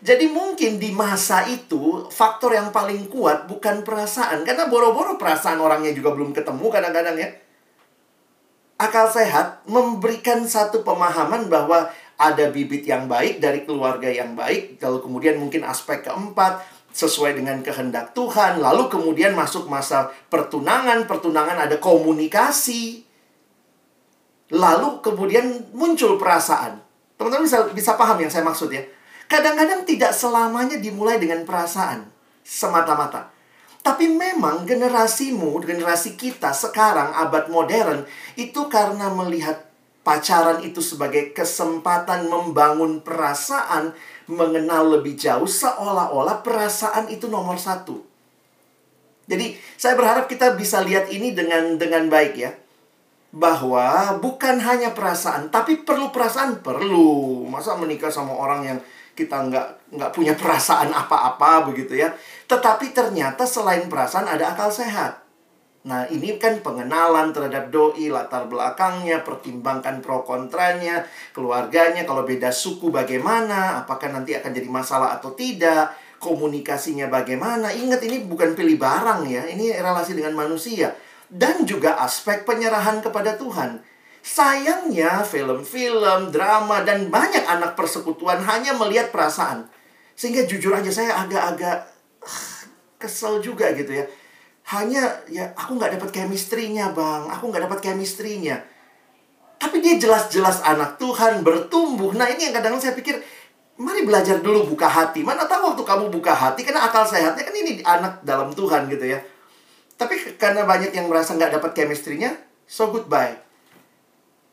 Jadi 0.03 0.29
mungkin 0.29 0.77
di 0.77 0.91
masa 0.91 1.47
itu 1.47 2.05
faktor 2.11 2.53
yang 2.53 2.69
paling 2.69 3.07
kuat 3.09 3.47
bukan 3.47 3.81
perasaan 3.81 4.43
karena 4.43 4.67
boro-boro 4.67 5.15
perasaan 5.15 5.57
orangnya 5.57 5.95
juga 5.95 6.13
belum 6.13 6.35
ketemu 6.35 6.65
kadang-kadang 6.67 7.15
ya. 7.15 7.29
Akal 8.85 9.09
sehat 9.09 9.65
memberikan 9.65 10.45
satu 10.45 10.85
pemahaman 10.85 11.49
bahwa 11.49 11.89
ada 12.21 12.45
bibit 12.53 12.85
yang 12.85 13.09
baik 13.09 13.41
dari 13.41 13.65
keluarga 13.65 14.05
yang 14.05 14.37
baik, 14.37 14.77
lalu 14.77 15.01
kemudian 15.01 15.41
mungkin 15.41 15.65
aspek 15.65 16.05
keempat 16.05 16.61
sesuai 16.93 17.35
dengan 17.35 17.59
kehendak 17.65 18.13
Tuhan, 18.13 18.61
lalu 18.61 18.87
kemudian 18.87 19.33
masuk 19.33 19.67
masa 19.67 20.13
pertunangan, 20.29 21.09
pertunangan 21.09 21.65
ada 21.65 21.81
komunikasi. 21.81 23.03
Lalu 24.53 25.01
kemudian 25.01 25.73
muncul 25.73 26.15
perasaan. 26.21 26.79
Teman-teman 27.17 27.49
bisa 27.49 27.65
bisa 27.73 27.91
paham 27.97 28.21
yang 28.21 28.29
saya 28.29 28.45
maksud 28.45 28.69
ya. 28.69 28.85
Kadang-kadang 29.25 29.83
tidak 29.83 30.13
selamanya 30.13 30.77
dimulai 30.77 31.17
dengan 31.17 31.41
perasaan 31.43 32.05
semata-mata. 32.45 33.34
Tapi 33.85 34.09
memang 34.09 34.65
generasimu, 34.65 35.61
generasi 35.61 36.17
kita 36.17 36.57
sekarang 36.57 37.13
abad 37.13 37.53
modern 37.53 38.01
itu 38.33 38.65
karena 38.65 39.13
melihat 39.13 39.61
pacaran 40.01 40.65
itu 40.65 40.81
sebagai 40.81 41.37
kesempatan 41.37 42.25
membangun 42.25 43.05
perasaan, 43.05 43.93
mengenal 44.25 44.97
lebih 44.97 45.13
jauh 45.13 45.45
seolah-olah 45.45 46.41
perasaan 46.41 47.13
itu 47.13 47.29
nomor 47.29 47.61
satu. 47.61 48.01
Jadi 49.29 49.53
saya 49.77 49.93
berharap 49.93 50.25
kita 50.25 50.57
bisa 50.57 50.81
lihat 50.81 51.13
ini 51.13 51.37
dengan 51.37 51.77
dengan 51.77 52.09
baik 52.09 52.33
ya 52.41 52.57
bahwa 53.35 54.17
bukan 54.17 54.65
hanya 54.65 54.97
perasaan, 54.97 55.53
tapi 55.53 55.85
perlu 55.85 56.09
perasaan 56.09 56.65
perlu. 56.65 57.45
Masa 57.45 57.77
menikah 57.77 58.09
sama 58.09 58.33
orang 58.33 58.61
yang 58.65 58.79
kita 59.15 59.47
nggak 59.47 59.95
nggak 59.95 60.11
punya 60.11 60.35
perasaan 60.35 60.91
apa-apa 60.91 61.71
begitu 61.71 61.95
ya. 61.95 62.11
Tetapi 62.45 62.91
ternyata 62.91 63.47
selain 63.47 63.87
perasaan 63.87 64.27
ada 64.27 64.53
akal 64.53 64.69
sehat. 64.69 65.25
Nah, 65.85 66.09
ini 66.09 66.41
kan 66.41 66.65
pengenalan 66.65 67.29
terhadap 67.29 67.69
doi, 67.69 68.09
latar 68.09 68.49
belakangnya, 68.49 69.21
pertimbangkan 69.21 70.01
pro 70.01 70.25
kontranya, 70.25 71.05
keluarganya, 71.29 72.01
kalau 72.09 72.25
beda 72.25 72.49
suku 72.49 72.89
bagaimana, 72.89 73.85
apakah 73.85 74.09
nanti 74.09 74.33
akan 74.33 74.49
jadi 74.49 74.65
masalah 74.65 75.13
atau 75.13 75.37
tidak, 75.37 75.93
komunikasinya 76.17 77.05
bagaimana. 77.05 77.69
Ingat 77.69 78.01
ini 78.01 78.25
bukan 78.25 78.57
pilih 78.57 78.81
barang 78.81 79.29
ya, 79.29 79.45
ini 79.45 79.77
relasi 79.77 80.17
dengan 80.17 80.33
manusia. 80.33 80.89
Dan 81.29 81.69
juga 81.69 82.01
aspek 82.01 82.49
penyerahan 82.49 83.05
kepada 83.05 83.37
Tuhan. 83.37 83.77
Sayangnya 84.25 85.21
film-film, 85.21 86.33
drama, 86.33 86.81
dan 86.81 87.13
banyak 87.13 87.45
anak 87.45 87.77
persekutuan 87.77 88.41
hanya 88.41 88.73
melihat 88.73 89.13
perasaan. 89.13 89.69
Sehingga 90.17 90.49
jujur 90.49 90.73
aja 90.73 90.89
saya 90.89 91.13
agak-agak 91.21 91.85
ah, 92.25 92.49
kesel 92.97 93.37
juga 93.45 93.69
gitu 93.77 93.93
ya. 93.93 94.09
Hanya 94.73 95.21
ya 95.29 95.53
aku 95.53 95.77
nggak 95.77 96.01
dapat 96.01 96.09
chemistry-nya 96.09 96.89
bang, 96.97 97.29
aku 97.29 97.53
nggak 97.53 97.69
dapat 97.69 97.79
chemistry-nya. 97.85 98.65
Tapi 99.61 99.77
dia 99.77 100.01
jelas-jelas 100.01 100.65
anak 100.65 100.97
Tuhan 100.97 101.45
bertumbuh. 101.45 102.17
Nah 102.17 102.25
ini 102.25 102.49
yang 102.49 102.57
kadang-kadang 102.57 102.81
saya 102.81 102.97
pikir, 102.97 103.21
mari 103.77 104.09
belajar 104.09 104.41
dulu 104.41 104.73
buka 104.73 104.89
hati. 104.89 105.21
Mana 105.21 105.45
tahu 105.45 105.77
waktu 105.77 105.85
kamu 105.85 106.09
buka 106.09 106.33
hati, 106.33 106.65
karena 106.65 106.81
akal 106.89 107.05
sehatnya 107.05 107.45
kan 107.45 107.53
ini 107.53 107.85
anak 107.85 108.25
dalam 108.25 108.49
Tuhan 108.57 108.89
gitu 108.89 109.05
ya. 109.05 109.21
Tapi 110.01 110.33
karena 110.41 110.65
banyak 110.65 110.97
yang 110.97 111.05
merasa 111.13 111.37
nggak 111.37 111.61
dapat 111.61 111.77
chemistry-nya, 111.77 112.33
so 112.65 112.89
goodbye 112.89 113.44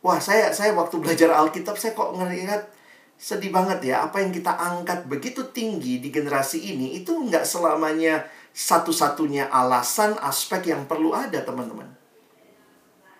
Wah, 0.03 0.19
saya 0.19 0.51
saya 0.51 0.75
waktu 0.75 0.99
belajar 0.99 1.31
Alkitab 1.31 1.79
saya 1.79 1.95
kok 1.95 2.19
ngelihat 2.19 2.67
sedih 3.15 3.55
banget 3.55 3.95
ya. 3.95 4.03
Apa 4.03 4.19
yang 4.19 4.35
kita 4.35 4.51
angkat 4.51 5.07
begitu 5.07 5.47
tinggi 5.55 6.03
di 6.03 6.11
generasi 6.11 6.75
ini 6.75 6.99
itu 6.99 7.15
nggak 7.15 7.47
selamanya 7.47 8.27
satu-satunya 8.51 9.47
alasan 9.47 10.19
aspek 10.19 10.75
yang 10.75 10.91
perlu 10.91 11.15
ada, 11.15 11.39
teman-teman. 11.47 11.87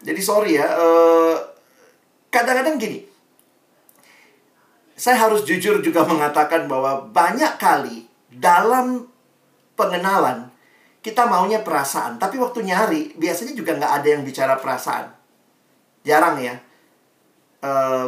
Jadi 0.03 0.19
sorry 0.19 0.59
ya, 0.59 0.67
kadang 2.35 2.59
kadang-kadang 2.59 2.77
gini. 2.83 2.99
Saya 4.99 5.23
harus 5.23 5.47
jujur 5.47 5.79
juga 5.87 6.03
mengatakan 6.11 6.67
bahwa 6.67 7.07
banyak 7.15 7.63
kali 7.63 8.11
dalam 8.27 9.07
pengenalan 9.79 10.51
kita 10.99 11.31
maunya 11.31 11.63
perasaan, 11.63 12.19
tapi 12.19 12.43
waktu 12.43 12.67
nyari 12.67 13.15
biasanya 13.15 13.55
juga 13.55 13.79
nggak 13.79 13.93
ada 14.03 14.09
yang 14.19 14.27
bicara 14.27 14.59
perasaan. 14.59 15.15
Jarang 16.03 16.43
ya 16.43 16.72
uh, 17.63 18.07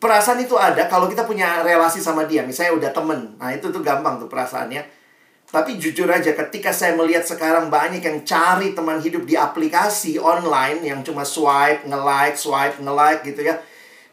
perasaan 0.00 0.40
itu 0.42 0.56
ada 0.56 0.84
kalau 0.88 1.06
kita 1.08 1.24
punya 1.24 1.62
relasi 1.64 2.00
sama 2.00 2.28
dia. 2.28 2.44
Misalnya 2.44 2.76
udah 2.76 2.90
temen. 2.90 3.20
Nah, 3.40 3.52
itu 3.52 3.70
tuh 3.72 3.80
gampang 3.80 4.20
tuh 4.20 4.28
perasaannya. 4.28 5.04
Tapi 5.54 5.78
jujur 5.78 6.10
aja 6.10 6.34
ketika 6.34 6.74
saya 6.74 6.98
melihat 6.98 7.22
sekarang 7.22 7.70
banyak 7.70 8.02
yang 8.02 8.26
cari 8.26 8.74
teman 8.74 8.98
hidup 8.98 9.22
di 9.22 9.38
aplikasi 9.38 10.18
online 10.18 10.82
yang 10.82 11.00
cuma 11.06 11.22
swipe, 11.22 11.86
nge-like, 11.86 12.34
swipe, 12.34 12.82
nge-like 12.82 13.22
gitu 13.22 13.46
ya. 13.46 13.54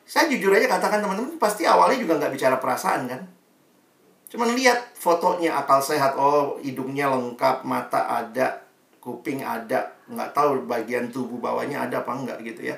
Saya 0.05 0.29
jujur 0.29 0.53
aja 0.53 0.69
katakan 0.69 1.01
teman-teman 1.01 1.41
pasti 1.41 1.65
awalnya 1.65 1.97
juga 1.97 2.21
nggak 2.21 2.31
bicara 2.35 2.55
perasaan 2.61 3.09
kan. 3.09 3.21
Cuman 4.29 4.53
lihat 4.53 4.93
fotonya 4.93 5.57
akal 5.57 5.81
sehat. 5.81 6.13
Oh, 6.13 6.61
hidungnya 6.61 7.09
lengkap, 7.09 7.65
mata 7.65 8.05
ada, 8.05 8.61
kuping 9.01 9.41
ada. 9.41 9.97
Nggak 10.07 10.31
tahu 10.37 10.69
bagian 10.69 11.09
tubuh 11.09 11.41
bawahnya 11.41 11.89
ada 11.89 12.05
apa 12.05 12.11
enggak 12.15 12.37
gitu 12.45 12.69
ya. 12.69 12.77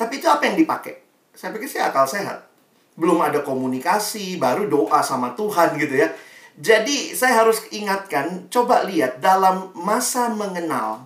Tapi 0.00 0.16
itu 0.16 0.24
apa 0.32 0.48
yang 0.48 0.56
dipakai? 0.56 0.96
Saya 1.36 1.52
pikir 1.52 1.68
sih 1.68 1.76
akal 1.76 2.08
sehat. 2.08 2.48
Belum 2.96 3.20
ada 3.20 3.44
komunikasi, 3.44 4.40
baru 4.40 4.64
doa 4.64 5.04
sama 5.04 5.36
Tuhan 5.36 5.76
gitu 5.76 6.00
ya. 6.00 6.08
Jadi 6.56 7.12
saya 7.12 7.44
harus 7.44 7.68
ingatkan, 7.68 8.48
coba 8.48 8.88
lihat 8.88 9.20
dalam 9.20 9.76
masa 9.76 10.32
mengenal, 10.32 11.04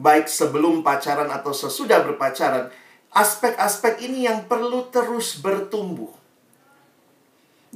baik 0.00 0.24
sebelum 0.24 0.80
pacaran 0.80 1.28
atau 1.28 1.52
sesudah 1.52 2.00
berpacaran, 2.00 2.72
aspek-aspek 3.12 4.00
ini 4.00 4.24
yang 4.24 4.48
perlu 4.48 4.88
terus 4.88 5.36
bertumbuh. 5.36 6.08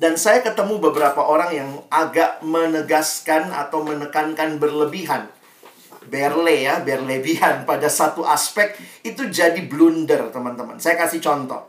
Dan 0.01 0.17
saya 0.17 0.41
ketemu 0.41 0.81
beberapa 0.81 1.29
orang 1.29 1.51
yang 1.53 1.71
agak 1.93 2.41
menegaskan 2.41 3.53
atau 3.53 3.85
menekankan 3.85 4.57
berlebihan 4.57 5.29
berle 6.09 6.67
ya, 6.67 6.81
berlebihan 6.83 7.63
pada 7.71 7.87
satu 7.87 8.25
aspek 8.25 8.75
itu 9.05 9.29
jadi 9.29 9.61
blunder, 9.69 10.33
teman-teman. 10.35 10.81
Saya 10.81 10.97
kasih 10.97 11.23
contoh. 11.23 11.69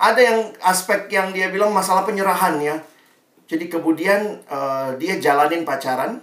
Ada 0.00 0.20
yang 0.22 0.38
aspek 0.64 1.12
yang 1.12 1.28
dia 1.36 1.52
bilang 1.52 1.76
masalah 1.76 2.08
penyerahan 2.08 2.56
ya. 2.62 2.80
Jadi 3.44 3.68
kemudian 3.68 4.40
uh, 4.48 4.96
dia 4.96 5.20
jalanin 5.20 5.66
pacaran. 5.66 6.22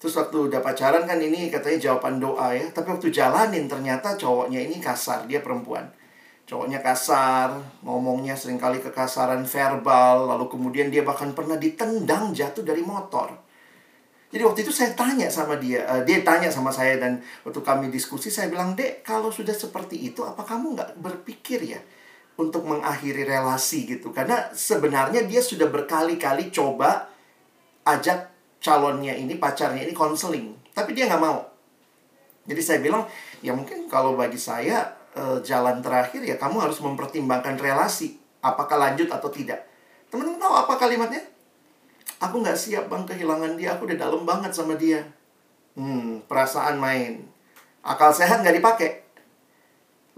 Terus 0.00 0.16
waktu 0.16 0.48
udah 0.48 0.62
pacaran 0.64 1.04
kan 1.04 1.18
ini 1.20 1.50
katanya 1.50 1.90
jawaban 1.90 2.22
doa 2.22 2.54
ya. 2.54 2.70
Tapi 2.70 2.94
waktu 2.94 3.10
jalanin 3.10 3.66
ternyata 3.66 4.14
cowoknya 4.14 4.62
ini 4.62 4.78
kasar, 4.78 5.26
dia 5.26 5.42
perempuan. 5.42 5.90
Cowoknya 6.46 6.78
kasar, 6.82 7.58
ngomongnya 7.82 8.38
sering 8.38 8.58
kali 8.58 8.78
kekasaran 8.78 9.46
verbal, 9.46 10.30
lalu 10.30 10.50
kemudian 10.50 10.90
dia 10.90 11.02
bahkan 11.02 11.30
pernah 11.34 11.54
ditendang 11.54 12.30
jatuh 12.34 12.62
dari 12.62 12.82
motor. 12.86 13.49
Jadi 14.30 14.42
waktu 14.46 14.60
itu 14.62 14.70
saya 14.70 14.94
tanya 14.94 15.26
sama 15.26 15.58
dia, 15.58 15.82
uh, 15.90 16.06
dia 16.06 16.22
tanya 16.22 16.46
sama 16.46 16.70
saya 16.70 17.02
dan 17.02 17.18
waktu 17.42 17.60
kami 17.66 17.90
diskusi 17.90 18.30
saya 18.30 18.46
bilang, 18.46 18.78
"Dek, 18.78 19.02
kalau 19.02 19.34
sudah 19.34 19.50
seperti 19.50 19.98
itu 19.98 20.22
apa 20.22 20.46
kamu 20.46 20.78
nggak 20.78 20.90
berpikir 21.02 21.66
ya 21.66 21.82
untuk 22.38 22.62
mengakhiri 22.62 23.26
relasi 23.26 23.90
gitu?" 23.90 24.14
Karena 24.14 24.54
sebenarnya 24.54 25.26
dia 25.26 25.42
sudah 25.42 25.66
berkali-kali 25.66 26.54
coba 26.54 27.10
ajak 27.82 28.30
calonnya 28.62 29.18
ini, 29.18 29.34
pacarnya 29.34 29.82
ini 29.82 29.90
konseling, 29.90 30.54
tapi 30.70 30.94
dia 30.94 31.10
nggak 31.10 31.22
mau. 31.22 31.42
Jadi 32.46 32.62
saya 32.62 32.78
bilang, 32.78 33.02
"Ya 33.42 33.50
mungkin 33.50 33.90
kalau 33.90 34.14
bagi 34.14 34.38
saya 34.38 35.00
uh, 35.16 35.38
jalan 35.42 35.82
terakhir 35.82 36.22
ya 36.22 36.36
kamu 36.38 36.62
harus 36.62 36.78
mempertimbangkan 36.78 37.58
relasi. 37.58 38.18
Apakah 38.40 38.78
lanjut 38.78 39.10
atau 39.10 39.28
tidak. 39.28 39.66
Teman-teman 40.08 40.40
tahu 40.40 40.54
apa 40.54 40.72
kalimatnya? 40.80 41.22
Aku 42.20 42.44
nggak 42.44 42.58
siap 42.58 42.92
bang 42.92 43.08
kehilangan 43.08 43.56
dia. 43.56 43.74
Aku 43.74 43.88
udah 43.88 43.96
dalam 43.96 44.28
banget 44.28 44.52
sama 44.52 44.76
dia. 44.76 45.00
Hmm, 45.72 46.20
perasaan 46.28 46.76
main. 46.76 47.24
Akal 47.80 48.12
sehat 48.12 48.44
nggak 48.44 48.60
dipakai. 48.60 48.90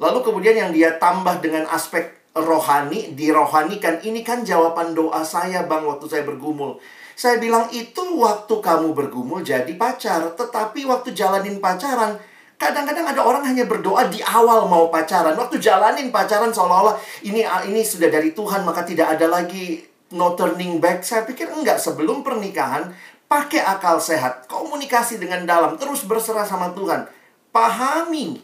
Lalu 0.02 0.18
kemudian 0.26 0.58
yang 0.58 0.70
dia 0.74 0.98
tambah 0.98 1.38
dengan 1.38 1.62
aspek 1.70 2.10
rohani, 2.34 3.14
dirohanikan. 3.14 4.02
Ini 4.02 4.26
kan 4.26 4.42
jawaban 4.42 4.98
doa 4.98 5.22
saya 5.22 5.62
bang 5.68 5.86
waktu 5.86 6.10
saya 6.10 6.26
bergumul. 6.26 6.82
Saya 7.14 7.38
bilang 7.38 7.70
itu 7.70 8.02
waktu 8.18 8.50
kamu 8.50 8.98
bergumul 8.98 9.46
jadi 9.46 9.70
pacar. 9.78 10.34
Tetapi 10.34 10.82
waktu 10.88 11.14
jalanin 11.14 11.62
pacaran, 11.62 12.18
kadang-kadang 12.58 13.06
ada 13.14 13.22
orang 13.22 13.46
hanya 13.46 13.68
berdoa 13.68 14.10
di 14.10 14.18
awal 14.24 14.66
mau 14.66 14.90
pacaran. 14.90 15.38
Waktu 15.38 15.62
jalanin 15.62 16.10
pacaran 16.10 16.50
seolah-olah 16.50 16.98
ini 17.22 17.46
ini 17.70 17.86
sudah 17.86 18.10
dari 18.10 18.34
Tuhan 18.34 18.66
maka 18.66 18.82
tidak 18.82 19.14
ada 19.14 19.30
lagi 19.30 19.91
no 20.12 20.38
turning 20.38 20.78
back. 20.78 21.02
Saya 21.02 21.26
pikir 21.26 21.48
enggak 21.50 21.80
sebelum 21.80 22.22
pernikahan 22.22 22.92
pakai 23.26 23.64
akal 23.64 23.96
sehat, 23.96 24.44
komunikasi 24.44 25.16
dengan 25.16 25.48
dalam, 25.48 25.80
terus 25.80 26.04
berserah 26.04 26.44
sama 26.44 26.76
Tuhan. 26.76 27.08
Pahami. 27.48 28.36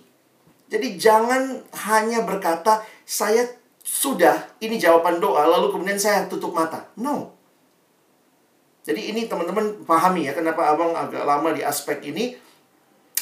Jadi 0.69 0.97
jangan 1.01 1.65
hanya 1.89 2.25
berkata 2.25 2.85
saya 3.05 3.45
sudah 3.81 4.37
ini 4.61 4.77
jawaban 4.77 5.17
doa 5.17 5.49
lalu 5.49 5.73
kemudian 5.73 5.97
saya 5.97 6.29
tutup 6.29 6.53
mata. 6.53 6.85
No. 7.01 7.33
Jadi 8.85 9.13
ini 9.13 9.29
teman-teman 9.29 9.85
pahami 9.85 10.29
ya 10.29 10.33
kenapa 10.37 10.73
Abang 10.73 10.93
agak 10.93 11.25
lama 11.25 11.53
di 11.57 11.65
aspek 11.65 12.01
ini. 12.09 12.37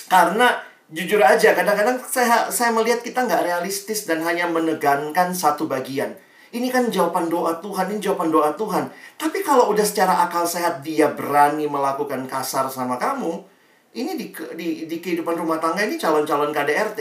Karena 0.07 0.59
jujur 0.91 1.19
aja 1.19 1.55
kadang-kadang 1.55 1.99
saya 2.07 2.47
saya 2.51 2.71
melihat 2.71 3.03
kita 3.03 3.27
nggak 3.27 3.43
realistis 3.43 4.07
dan 4.07 4.23
hanya 4.23 4.51
menegankan 4.51 5.35
satu 5.35 5.67
bagian. 5.71 6.15
Ini 6.57 6.73
kan 6.73 6.89
jawaban 6.89 7.29
doa 7.29 7.61
Tuhan, 7.61 7.93
ini 7.93 8.01
jawaban 8.01 8.33
doa 8.33 8.49
Tuhan. 8.57 8.89
Tapi 9.21 9.45
kalau 9.45 9.69
udah 9.77 9.85
secara 9.85 10.25
akal 10.25 10.49
sehat 10.49 10.81
dia 10.81 11.13
berani 11.13 11.69
melakukan 11.69 12.25
kasar 12.25 12.73
sama 12.73 12.97
kamu, 12.97 13.45
ini 13.93 14.17
di, 14.17 14.33
di, 14.57 14.69
di 14.89 14.97
kehidupan 14.97 15.37
rumah 15.37 15.61
tangga 15.61 15.85
ini 15.85 16.01
calon-calon 16.01 16.57
KDRT. 16.57 17.01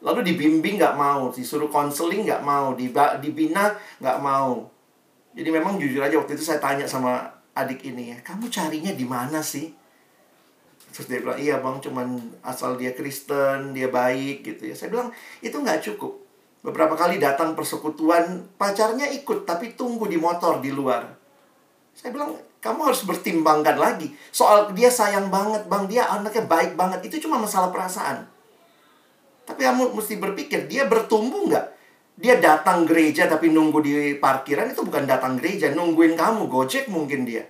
Lalu 0.00 0.32
dibimbing 0.32 0.80
nggak 0.80 0.96
mau, 0.96 1.28
disuruh 1.28 1.68
konseling 1.68 2.24
nggak 2.24 2.40
mau, 2.40 2.72
dibina 3.20 3.76
nggak 4.00 4.18
mau. 4.24 4.64
Jadi 5.36 5.48
memang 5.52 5.76
jujur 5.76 6.00
aja 6.00 6.16
waktu 6.16 6.32
itu 6.32 6.44
saya 6.48 6.56
tanya 6.56 6.88
sama 6.88 7.28
adik 7.52 7.84
ini 7.84 8.16
ya, 8.16 8.18
kamu 8.24 8.48
carinya 8.48 8.92
di 8.96 9.04
mana 9.04 9.44
sih? 9.44 9.72
Terus 10.96 11.12
dia 11.12 11.20
bilang, 11.20 11.36
iya 11.36 11.60
bang, 11.60 11.76
cuman 11.84 12.16
asal 12.40 12.80
dia 12.80 12.96
Kristen, 12.96 13.76
dia 13.76 13.92
baik 13.92 14.40
gitu 14.40 14.72
ya. 14.72 14.74
Saya 14.76 14.88
bilang, 14.88 15.12
itu 15.44 15.52
nggak 15.52 15.84
cukup. 15.84 16.25
Beberapa 16.66 16.98
kali 16.98 17.22
datang 17.22 17.54
persekutuan, 17.54 18.42
pacarnya 18.58 19.06
ikut, 19.14 19.46
tapi 19.46 19.78
tunggu 19.78 20.10
di 20.10 20.18
motor 20.18 20.58
di 20.58 20.74
luar. 20.74 21.06
Saya 21.94 22.10
bilang, 22.10 22.34
kamu 22.58 22.90
harus 22.90 23.06
bertimbangkan 23.06 23.78
lagi. 23.78 24.10
Soal 24.34 24.74
dia 24.74 24.90
sayang 24.90 25.30
banget, 25.30 25.70
bang, 25.70 25.86
dia 25.86 26.10
anaknya 26.10 26.42
baik 26.42 26.74
banget. 26.74 27.06
Itu 27.06 27.22
cuma 27.22 27.38
masalah 27.38 27.70
perasaan. 27.70 28.26
Tapi 29.46 29.62
kamu 29.62 29.94
mesti 29.94 30.18
berpikir, 30.18 30.66
dia 30.66 30.90
bertumbuh 30.90 31.46
nggak? 31.46 31.66
Dia 32.18 32.42
datang 32.42 32.82
gereja 32.82 33.30
tapi 33.30 33.54
nunggu 33.54 33.78
di 33.86 33.94
parkiran 34.18 34.66
itu 34.66 34.82
bukan 34.82 35.06
datang 35.06 35.38
gereja, 35.38 35.70
nungguin 35.70 36.18
kamu, 36.18 36.50
gojek 36.50 36.90
mungkin 36.90 37.22
dia. 37.22 37.46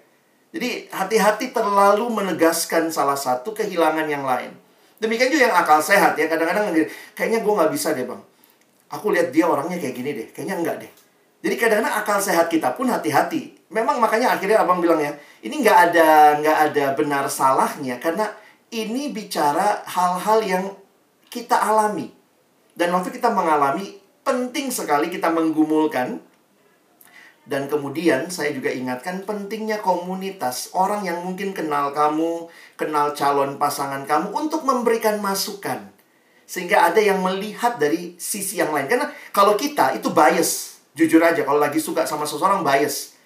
Jadi 0.52 0.92
hati-hati 0.92 1.56
terlalu 1.56 2.04
menegaskan 2.12 2.92
salah 2.92 3.16
satu 3.16 3.56
kehilangan 3.56 4.04
yang 4.12 4.28
lain. 4.28 4.52
Demikian 5.00 5.32
juga 5.32 5.48
yang 5.48 5.56
akal 5.56 5.80
sehat 5.80 6.20
ya, 6.20 6.28
kadang-kadang 6.28 6.68
kayaknya 7.16 7.40
gue 7.40 7.52
nggak 7.56 7.72
bisa 7.72 7.96
deh 7.96 8.04
bang. 8.04 8.35
Aku 8.90 9.10
lihat 9.10 9.34
dia 9.34 9.50
orangnya 9.50 9.82
kayak 9.82 9.94
gini 9.98 10.10
deh, 10.14 10.28
kayaknya 10.30 10.56
enggak 10.62 10.76
deh. 10.86 10.92
Jadi 11.42 11.54
kadang-kadang 11.58 11.94
akal 11.94 12.18
sehat 12.18 12.46
kita 12.50 12.74
pun 12.74 12.90
hati-hati. 12.90 13.54
Memang 13.70 13.98
makanya 13.98 14.34
akhirnya 14.38 14.62
abang 14.62 14.78
bilang 14.78 15.02
ya, 15.02 15.10
ini 15.42 15.62
nggak 15.62 15.78
ada 15.90 16.38
nggak 16.38 16.58
ada 16.70 16.84
benar 16.94 17.24
salahnya 17.26 17.98
karena 17.98 18.30
ini 18.70 19.10
bicara 19.10 19.82
hal-hal 19.86 20.38
yang 20.42 20.64
kita 21.30 21.54
alami. 21.54 22.10
Dan 22.76 22.92
waktu 22.92 23.14
kita 23.14 23.32
mengalami, 23.32 23.98
penting 24.26 24.68
sekali 24.68 25.08
kita 25.08 25.32
menggumulkan. 25.32 26.20
Dan 27.46 27.70
kemudian 27.70 28.26
saya 28.26 28.50
juga 28.50 28.74
ingatkan 28.74 29.22
pentingnya 29.22 29.78
komunitas. 29.78 30.74
Orang 30.74 31.06
yang 31.06 31.22
mungkin 31.22 31.54
kenal 31.54 31.94
kamu, 31.94 32.50
kenal 32.74 33.14
calon 33.14 33.54
pasangan 33.54 34.02
kamu 34.02 34.34
untuk 34.34 34.66
memberikan 34.66 35.22
masukan. 35.22 35.95
Sehingga 36.46 36.86
ada 36.86 37.02
yang 37.02 37.18
melihat 37.20 37.76
dari 37.76 38.14
sisi 38.16 38.62
yang 38.62 38.70
lain. 38.70 38.86
Karena 38.86 39.10
kalau 39.34 39.58
kita 39.58 39.98
itu 39.98 40.14
bias. 40.14 40.78
Jujur 40.96 41.20
aja, 41.20 41.44
kalau 41.44 41.60
lagi 41.60 41.76
suka 41.82 42.06
sama 42.06 42.24
seseorang 42.24 42.64
bias. 42.64 43.18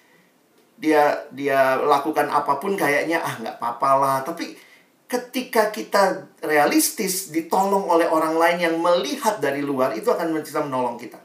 Dia 0.81 1.29
dia 1.29 1.77
lakukan 1.77 2.27
apa 2.27 2.57
pun 2.57 2.73
kayaknya, 2.73 3.21
ah 3.21 3.37
nggak 3.37 3.61
apa-apa 3.61 3.89
lah. 4.01 4.17
Tapi 4.25 4.57
ketika 5.05 5.69
kita 5.69 6.33
realistis 6.41 7.29
ditolong 7.29 7.85
oleh 7.87 8.09
orang 8.09 8.35
lain 8.35 8.57
yang 8.63 8.75
melihat 8.81 9.37
dari 9.37 9.61
luar 9.61 9.93
itu 9.93 10.09
akan 10.09 10.35
bisa 10.41 10.65
menolong 10.65 10.97
kita. 10.97 11.21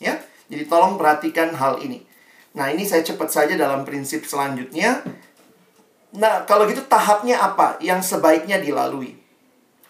Ya. 0.00 0.18
Jadi 0.48 0.64
tolong 0.68 0.96
perhatikan 1.00 1.52
hal 1.56 1.80
ini. 1.80 2.04
Nah, 2.54 2.70
ini 2.70 2.86
saya 2.86 3.02
cepat 3.02 3.34
saja 3.34 3.54
dalam 3.58 3.82
prinsip 3.82 4.22
selanjutnya. 4.22 5.02
Nah, 6.14 6.46
kalau 6.46 6.70
gitu 6.70 6.86
tahapnya 6.86 7.42
apa 7.42 7.82
yang 7.82 7.98
sebaiknya 7.98 8.62
dilalui? 8.62 9.18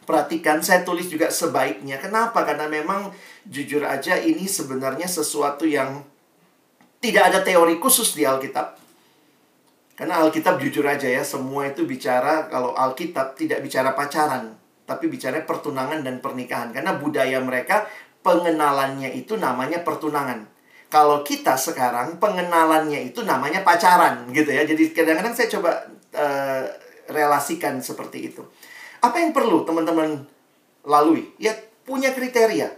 Perhatikan, 0.04 0.60
saya 0.60 0.84
tulis 0.84 1.08
juga 1.08 1.32
sebaiknya. 1.32 1.96
Kenapa? 1.96 2.44
Karena 2.44 2.68
memang 2.68 3.08
jujur 3.48 3.84
aja 3.84 4.20
ini 4.20 4.44
sebenarnya 4.44 5.08
sesuatu 5.08 5.64
yang 5.64 6.04
tidak 7.00 7.32
ada 7.32 7.40
teori 7.40 7.80
khusus 7.80 8.16
di 8.16 8.28
Alkitab. 8.28 8.80
Karena 9.94 10.20
Alkitab 10.20 10.60
jujur 10.60 10.84
aja 10.84 11.08
ya, 11.08 11.24
semua 11.24 11.68
itu 11.68 11.88
bicara 11.88 12.50
kalau 12.52 12.76
Alkitab 12.76 13.38
tidak 13.38 13.64
bicara 13.64 13.96
pacaran, 13.96 14.56
tapi 14.84 15.08
bicara 15.08 15.40
pertunangan 15.44 16.04
dan 16.04 16.20
pernikahan. 16.20 16.72
Karena 16.72 16.96
budaya 17.00 17.40
mereka 17.40 17.88
pengenalannya 18.24 19.12
itu 19.12 19.36
namanya 19.36 19.84
pertunangan. 19.84 20.48
Kalau 20.88 21.20
kita 21.20 21.56
sekarang 21.60 22.16
pengenalannya 22.16 23.12
itu 23.12 23.22
namanya 23.22 23.60
pacaran 23.60 24.28
gitu 24.32 24.50
ya. 24.50 24.64
Jadi 24.64 24.96
kadang-kadang 24.96 25.34
saya 25.36 25.48
coba 25.52 25.70
uh, 26.16 26.64
relasikan 27.10 27.78
seperti 27.84 28.32
itu. 28.32 28.42
Apa 29.04 29.20
yang 29.20 29.36
perlu 29.36 29.68
teman-teman 29.68 30.24
lalui? 30.88 31.28
Ya 31.36 31.52
punya 31.84 32.16
kriteria. 32.16 32.72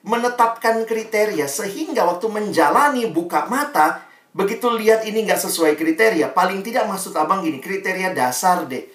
Menetapkan 0.00 0.88
kriteria 0.88 1.44
sehingga 1.44 2.08
waktu 2.08 2.24
menjalani 2.32 3.12
buka 3.12 3.44
mata 3.52 4.08
Begitu 4.30 4.70
lihat 4.70 5.02
ini 5.02 5.26
nggak 5.26 5.42
sesuai 5.42 5.74
kriteria, 5.74 6.30
paling 6.30 6.62
tidak 6.62 6.86
maksud 6.86 7.10
abang 7.18 7.42
gini, 7.42 7.58
kriteria 7.58 8.14
dasar 8.14 8.62
deh. 8.70 8.86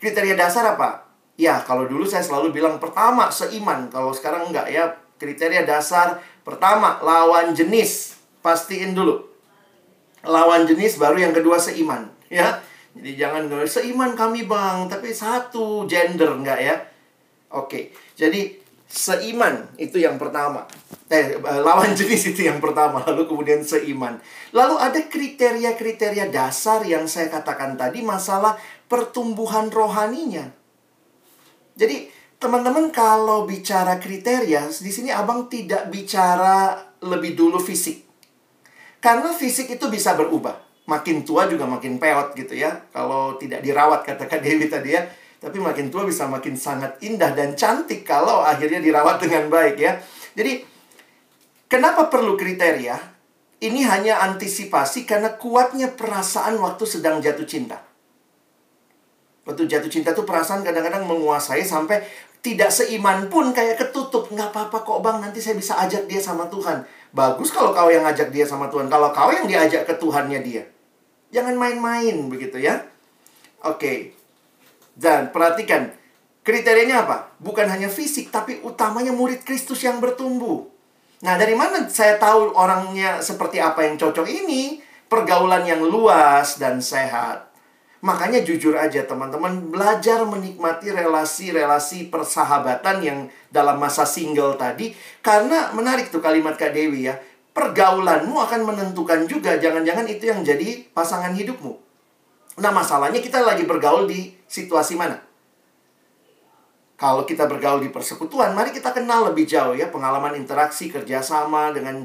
Kriteria 0.00 0.32
dasar 0.32 0.72
apa? 0.72 1.04
Ya, 1.36 1.60
kalau 1.60 1.84
dulu 1.84 2.08
saya 2.08 2.24
selalu 2.24 2.56
bilang 2.56 2.80
pertama 2.80 3.28
seiman, 3.28 3.92
kalau 3.92 4.16
sekarang 4.16 4.48
enggak 4.48 4.72
ya. 4.72 4.96
Kriteria 5.20 5.68
dasar 5.68 6.24
pertama 6.40 6.96
lawan 7.04 7.52
jenis, 7.52 8.16
pastiin 8.40 8.96
dulu. 8.96 9.20
Lawan 10.24 10.64
jenis 10.64 10.96
baru 10.96 11.28
yang 11.28 11.36
kedua 11.36 11.60
seiman, 11.60 12.08
ya. 12.32 12.64
Jadi 12.90 13.12
jangan 13.14 13.46
seiman 13.66 14.12
kami 14.18 14.50
bang, 14.50 14.90
tapi 14.90 15.14
satu 15.14 15.86
gender 15.86 16.34
enggak 16.34 16.58
ya. 16.58 16.76
Oke, 17.50 17.94
jadi 18.14 18.60
Seiman 18.90 19.70
itu 19.78 20.02
yang 20.02 20.18
pertama. 20.18 20.66
Eh, 21.06 21.38
lawan 21.38 21.94
jenis 21.94 22.34
itu 22.34 22.42
yang 22.42 22.58
pertama, 22.58 22.98
lalu 23.06 23.30
kemudian 23.30 23.62
seiman. 23.62 24.18
Lalu 24.50 24.74
ada 24.82 25.00
kriteria-kriteria 25.06 26.26
dasar 26.34 26.82
yang 26.82 27.06
saya 27.06 27.30
katakan 27.30 27.78
tadi 27.78 28.02
masalah 28.02 28.58
pertumbuhan 28.90 29.70
rohaninya. 29.70 30.50
Jadi, 31.78 32.10
teman-teman 32.42 32.90
kalau 32.90 33.46
bicara 33.46 34.02
kriteria, 34.02 34.74
di 34.74 34.90
sini 34.90 35.14
Abang 35.14 35.46
tidak 35.46 35.86
bicara 35.86 36.74
lebih 37.06 37.38
dulu 37.38 37.62
fisik. 37.62 38.02
Karena 38.98 39.30
fisik 39.30 39.70
itu 39.70 39.86
bisa 39.86 40.18
berubah. 40.18 40.58
Makin 40.88 41.26
tua 41.26 41.50
juga 41.50 41.68
makin 41.68 42.00
peot 42.00 42.36
gitu 42.38 42.54
ya. 42.56 42.86
Kalau 42.94 43.36
tidak 43.36 43.60
dirawat 43.60 44.06
katakan 44.06 44.40
Dewi 44.44 44.70
tadi 44.70 44.96
ya 44.96 45.02
tapi 45.40 45.56
makin 45.56 45.88
tua 45.88 46.04
bisa 46.04 46.28
makin 46.28 46.52
sangat 46.52 47.00
indah 47.00 47.32
dan 47.32 47.56
cantik 47.56 48.04
kalau 48.04 48.44
akhirnya 48.44 48.78
dirawat 48.78 49.16
dengan 49.24 49.48
baik 49.48 49.80
ya. 49.80 49.96
Jadi 50.36 50.62
kenapa 51.66 52.12
perlu 52.12 52.36
kriteria? 52.36 53.18
Ini 53.60 53.80
hanya 53.92 54.24
antisipasi 54.24 55.04
karena 55.04 55.36
kuatnya 55.36 55.92
perasaan 55.92 56.56
waktu 56.60 56.84
sedang 56.88 57.20
jatuh 57.20 57.44
cinta. 57.44 57.76
Waktu 59.44 59.68
jatuh 59.68 59.92
cinta 59.92 60.16
tuh 60.16 60.24
perasaan 60.24 60.64
kadang-kadang 60.64 61.04
menguasai 61.04 61.60
sampai 61.60 62.00
tidak 62.40 62.72
seiman 62.72 63.28
pun 63.28 63.52
kayak 63.52 63.76
ketutup. 63.76 64.28
Nggak 64.32 64.52
apa-apa 64.52 64.84
kok 64.84 65.00
bang, 65.04 65.20
nanti 65.20 65.40
saya 65.40 65.56
bisa 65.56 65.76
ajak 65.80 66.08
dia 66.08 66.20
sama 66.20 66.48
Tuhan. 66.48 66.84
Bagus 67.12 67.52
kalau 67.52 67.72
kau 67.72 67.88
yang 67.88 68.04
ajak 68.04 68.32
dia 68.32 68.48
sama 68.48 68.68
Tuhan. 68.72 68.88
Kalau 68.88 69.12
kau 69.12 69.30
yang 69.32 69.44
diajak 69.44 69.84
ke 69.84 69.94
Tuhannya 69.96 70.40
dia. 70.40 70.64
Jangan 71.30 71.54
main-main 71.54 72.16
begitu 72.26 72.58
ya. 72.58 72.82
Oke, 73.60 74.16
dan 74.96 75.32
perhatikan, 75.32 75.92
Kriterianya 76.40 77.04
apa? 77.04 77.36
Bukan 77.36 77.68
hanya 77.68 77.92
fisik, 77.92 78.32
tapi 78.32 78.64
utamanya 78.64 79.12
murid 79.12 79.44
Kristus 79.44 79.84
yang 79.84 80.00
bertumbuh. 80.00 80.64
Nah, 81.20 81.36
dari 81.36 81.52
mana 81.52 81.84
saya 81.84 82.16
tahu 82.16 82.56
orangnya 82.56 83.20
seperti 83.20 83.60
apa 83.60 83.84
yang 83.84 84.00
cocok 84.00 84.24
ini? 84.24 84.80
Pergaulan 85.04 85.68
yang 85.68 85.84
luas 85.84 86.56
dan 86.56 86.80
sehat. 86.80 87.49
Makanya 88.00 88.40
jujur 88.40 88.72
aja 88.80 89.04
teman-teman, 89.04 89.68
belajar 89.68 90.24
menikmati 90.24 90.88
relasi-relasi 90.88 92.08
persahabatan 92.08 92.96
yang 93.04 93.18
dalam 93.52 93.76
masa 93.76 94.08
single 94.08 94.56
tadi. 94.56 94.96
Karena 95.20 95.68
menarik 95.76 96.08
tuh 96.08 96.24
kalimat 96.24 96.56
Kak 96.56 96.72
Dewi 96.72 97.12
ya. 97.12 97.20
Pergaulanmu 97.52 98.40
akan 98.40 98.60
menentukan 98.64 99.28
juga, 99.28 99.60
jangan-jangan 99.60 100.06
itu 100.08 100.32
yang 100.32 100.40
jadi 100.40 100.88
pasangan 100.96 101.36
hidupmu. 101.36 101.76
Nah 102.64 102.72
masalahnya 102.72 103.20
kita 103.20 103.44
lagi 103.44 103.68
bergaul 103.68 104.08
di 104.08 104.32
situasi 104.48 104.96
mana? 104.96 105.20
Kalau 106.96 107.24
kita 107.24 107.48
bergaul 107.48 107.84
di 107.84 107.92
persekutuan, 107.92 108.52
mari 108.52 108.72
kita 108.72 108.92
kenal 108.92 109.32
lebih 109.32 109.44
jauh 109.48 109.72
ya 109.72 109.88
pengalaman 109.88 110.36
interaksi 110.36 110.88
kerjasama 110.92 111.72
dengan 111.72 112.04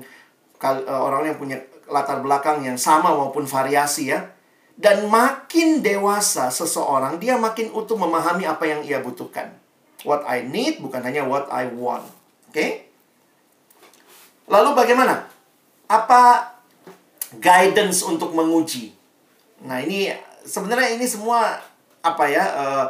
eh, 0.60 0.88
orang 0.88 1.32
yang 1.32 1.38
punya 1.40 1.60
latar 1.88 2.20
belakang 2.20 2.64
yang 2.68 2.76
sama 2.76 3.16
maupun 3.16 3.48
variasi 3.48 4.12
ya. 4.12 4.35
Dan 4.76 5.08
makin 5.08 5.80
dewasa 5.80 6.52
seseorang, 6.52 7.16
dia 7.16 7.40
makin 7.40 7.72
utuh 7.72 7.96
memahami 7.96 8.44
apa 8.44 8.68
yang 8.68 8.84
ia 8.84 9.00
butuhkan. 9.00 9.56
What 10.04 10.28
I 10.28 10.44
need 10.44 10.84
bukan 10.84 11.00
hanya 11.00 11.24
what 11.24 11.48
I 11.48 11.72
want. 11.72 12.06
Oke? 12.52 12.54
Okay? 12.54 12.72
Lalu 14.52 14.76
bagaimana? 14.76 15.32
Apa 15.88 16.54
guidance 17.40 18.04
untuk 18.04 18.36
menguji? 18.36 18.92
Nah, 19.64 19.80
ini 19.80 20.12
sebenarnya 20.44 21.00
ini 21.00 21.08
semua 21.08 21.64
apa 22.04 22.26
ya? 22.28 22.44
Uh, 22.54 22.86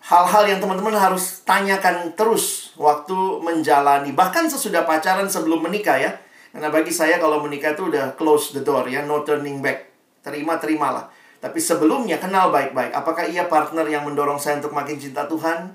hal-hal 0.00 0.48
yang 0.48 0.58
teman-teman 0.58 0.96
harus 0.96 1.44
tanyakan 1.44 2.16
terus 2.16 2.72
waktu 2.80 3.14
menjalani 3.44 4.16
bahkan 4.16 4.48
sesudah 4.48 4.88
pacaran 4.88 5.28
sebelum 5.28 5.60
menikah 5.60 6.00
ya 6.00 6.16
karena 6.50 6.72
bagi 6.72 6.88
saya 6.90 7.20
kalau 7.20 7.44
menikah 7.44 7.76
itu 7.76 7.92
udah 7.92 8.16
close 8.16 8.56
the 8.56 8.64
door 8.64 8.88
ya 8.88 9.04
no 9.04 9.22
turning 9.22 9.60
back 9.60 9.89
terima 10.20 10.56
terimalah 10.60 11.08
tapi 11.40 11.56
sebelumnya 11.56 12.20
kenal 12.20 12.52
baik-baik 12.52 12.92
apakah 12.92 13.24
ia 13.26 13.48
partner 13.48 13.86
yang 13.88 14.04
mendorong 14.04 14.36
saya 14.36 14.60
untuk 14.60 14.76
makin 14.76 15.00
cinta 15.00 15.24
Tuhan 15.24 15.72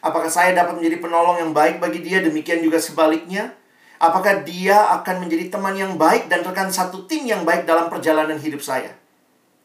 apakah 0.00 0.28
saya 0.32 0.56
dapat 0.56 0.80
menjadi 0.80 1.00
penolong 1.00 1.36
yang 1.40 1.52
baik 1.52 1.80
bagi 1.80 2.00
dia 2.00 2.24
demikian 2.24 2.64
juga 2.64 2.80
sebaliknya 2.80 3.52
apakah 4.00 4.44
dia 4.44 4.92
akan 5.00 5.24
menjadi 5.24 5.52
teman 5.52 5.76
yang 5.76 5.94
baik 6.00 6.28
dan 6.32 6.44
rekan 6.44 6.72
satu 6.72 7.04
tim 7.04 7.28
yang 7.28 7.44
baik 7.44 7.64
dalam 7.68 7.92
perjalanan 7.92 8.40
hidup 8.40 8.64
saya 8.64 8.96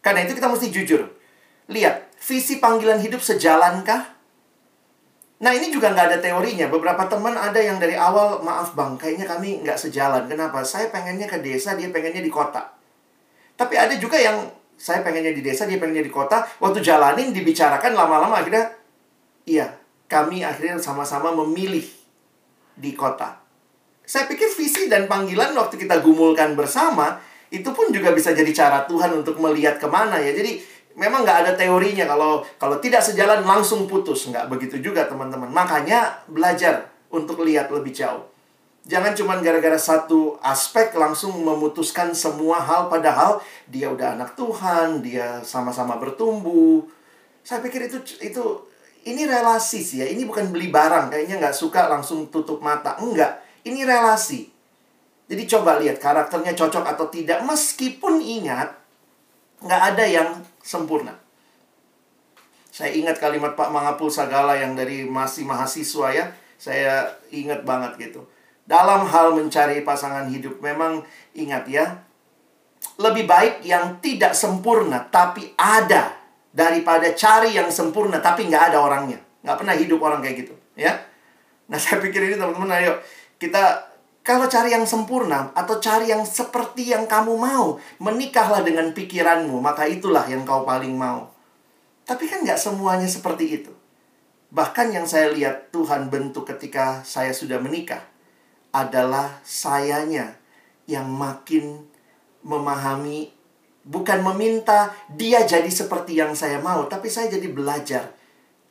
karena 0.04 0.28
itu 0.28 0.36
kita 0.36 0.47
mesti 0.52 0.67
jujur 0.71 1.21
lihat 1.71 2.12
visi 2.21 2.62
panggilan 2.62 3.02
hidup 3.02 3.24
sejalankah? 3.24 4.19
Nah 5.41 5.52
ini 5.58 5.74
juga 5.74 5.89
nggak 5.89 6.08
ada 6.13 6.19
teorinya. 6.21 6.69
Beberapa 6.69 7.10
teman 7.10 7.34
ada 7.34 7.58
yang 7.58 7.82
dari 7.82 7.97
awal, 7.97 8.45
maaf 8.45 8.78
bang, 8.78 8.93
kayaknya 9.00 9.26
kami 9.26 9.65
nggak 9.65 9.80
sejalan. 9.80 10.30
Kenapa? 10.30 10.62
Saya 10.62 10.93
pengennya 10.93 11.26
ke 11.26 11.41
desa, 11.41 11.74
dia 11.74 11.89
pengennya 11.89 12.21
di 12.21 12.30
kota. 12.30 12.69
Tapi 13.62 13.78
ada 13.78 13.93
juga 14.02 14.17
yang 14.17 14.50
saya 14.74 15.06
pengennya 15.06 15.38
di 15.38 15.45
desa, 15.45 15.69
dia 15.69 15.78
pengennya 15.78 16.02
di 16.02 16.10
kota. 16.10 16.41
Waktu 16.58 16.82
jalanin, 16.82 17.30
dibicarakan 17.30 17.93
lama-lama 17.93 18.41
akhirnya, 18.41 18.74
iya, 19.45 19.69
kami 20.10 20.41
akhirnya 20.41 20.82
sama-sama 20.82 21.30
memilih 21.45 21.86
di 22.74 22.97
kota. 22.97 23.38
Saya 24.02 24.26
pikir 24.26 24.50
visi 24.58 24.89
dan 24.89 25.06
panggilan 25.06 25.54
waktu 25.54 25.78
kita 25.78 26.02
gumulkan 26.02 26.58
bersama, 26.58 27.21
itu 27.54 27.69
pun 27.69 27.93
juga 27.93 28.10
bisa 28.17 28.34
jadi 28.34 28.50
cara 28.50 28.89
Tuhan 28.89 29.13
untuk 29.21 29.38
melihat 29.38 29.78
ke 29.78 29.86
mana 29.86 30.17
ya. 30.17 30.34
Jadi 30.34 30.58
memang 30.97 31.21
nggak 31.21 31.38
ada 31.45 31.52
teorinya 31.54 32.10
kalau 32.10 32.43
kalau 32.58 32.82
tidak 32.82 33.00
sejalan 33.00 33.45
langsung 33.45 33.88
putus 33.88 34.28
nggak 34.28 34.52
begitu 34.52 34.84
juga 34.84 35.08
teman-teman 35.08 35.47
makanya 35.47 36.19
belajar 36.28 36.91
untuk 37.12 37.43
lihat 37.47 37.71
lebih 37.71 37.95
jauh 37.95 38.28
jangan 38.88 39.13
cuma 39.13 39.38
gara-gara 39.39 39.78
satu 39.78 40.41
aspek 40.41 40.94
langsung 40.98 41.38
memutuskan 41.41 42.13
semua 42.17 42.58
hal 42.62 42.89
padahal 42.89 43.41
dia 43.70 43.94
udah 43.94 44.17
anak 44.17 44.34
Tuhan 44.34 45.06
dia 45.06 45.41
sama-sama 45.46 46.02
bertumbuh 46.02 46.86
saya 47.46 47.62
pikir 47.62 47.89
itu 47.89 48.02
itu 48.22 48.44
ini 49.06 49.26
relasi 49.26 49.82
sih 49.82 50.02
ya 50.02 50.08
ini 50.10 50.26
bukan 50.26 50.50
beli 50.50 50.74
barang 50.74 51.13
kayaknya 51.13 51.38
nggak 51.41 51.58
suka 51.58 51.86
langsung 51.89 52.30
tutup 52.34 52.62
mata 52.62 52.98
enggak 52.98 53.41
ini 53.65 53.86
relasi 53.86 54.50
jadi 55.32 55.48
coba 55.48 55.80
lihat 55.80 56.04
karakternya 56.04 56.52
cocok 56.52 56.84
atau 56.84 57.08
tidak 57.08 57.39
meskipun 57.48 58.20
ingat 58.20 58.76
nggak 59.63 59.82
ada 59.96 60.04
yang 60.04 60.30
sempurna. 60.60 61.15
Saya 62.67 62.91
ingat 62.91 63.15
kalimat 63.15 63.56
Pak 63.56 63.72
Mangapul 63.72 64.12
Sagala 64.12 64.60
yang 64.60 64.76
dari 64.76 65.08
masih 65.08 65.48
mahasiswa 65.48 66.12
ya. 66.12 66.26
Saya 66.60 67.15
ingat 67.32 67.63
banget 67.63 68.12
gitu. 68.12 68.28
Dalam 68.65 69.04
hal 69.10 69.34
mencari 69.34 69.82
pasangan 69.82 70.30
hidup 70.30 70.62
memang 70.62 71.02
ingat 71.34 71.65
ya. 71.67 71.86
Lebih 73.02 73.26
baik 73.26 73.65
yang 73.65 73.97
tidak 74.00 74.38
sempurna 74.38 75.02
tapi 75.10 75.54
ada 75.58 76.13
daripada 76.52 77.10
cari 77.15 77.56
yang 77.58 77.71
sempurna 77.71 78.21
tapi 78.21 78.47
nggak 78.47 78.74
ada 78.74 78.78
orangnya. 78.80 79.19
Nggak 79.41 79.58
pernah 79.58 79.76
hidup 79.76 80.00
orang 80.02 80.21
kayak 80.21 80.45
gitu. 80.45 80.54
Ya. 80.78 80.93
Nah 81.67 81.80
saya 81.82 82.00
pikir 82.04 82.21
ini 82.32 82.36
teman-teman 82.38 82.78
ayo 82.80 83.00
kita 83.41 83.91
kalau 84.21 84.45
cari 84.45 84.69
yang 84.69 84.86
sempurna 84.86 85.50
atau 85.58 85.82
cari 85.82 86.13
yang 86.13 86.21
seperti 86.21 86.93
yang 86.93 87.10
kamu 87.10 87.41
mau, 87.41 87.82
menikahlah 87.97 88.62
dengan 88.62 88.93
pikiranmu, 88.93 89.58
maka 89.58 89.89
itulah 89.89 90.30
yang 90.30 90.45
kau 90.45 90.62
paling 90.62 90.93
mau. 90.93 91.34
Tapi 92.06 92.30
kan 92.30 92.45
nggak 92.45 92.62
semuanya 92.62 93.10
seperti 93.10 93.50
itu. 93.50 93.74
Bahkan 94.54 94.93
yang 94.93 95.10
saya 95.10 95.34
lihat 95.34 95.74
Tuhan 95.74 96.13
bentuk 96.13 96.45
ketika 96.45 97.02
saya 97.02 97.34
sudah 97.34 97.58
menikah 97.58 98.11
adalah 98.71 99.39
sayanya 99.43 100.36
yang 100.88 101.07
makin 101.07 101.86
memahami, 102.41 103.31
bukan 103.86 104.19
meminta 104.34 104.95
dia 105.12 105.43
jadi 105.45 105.67
seperti 105.67 106.17
yang 106.17 106.34
saya 106.34 106.57
mau, 106.63 106.88
tapi 106.88 107.12
saya 107.12 107.29
jadi 107.31 107.47
belajar 107.51 108.12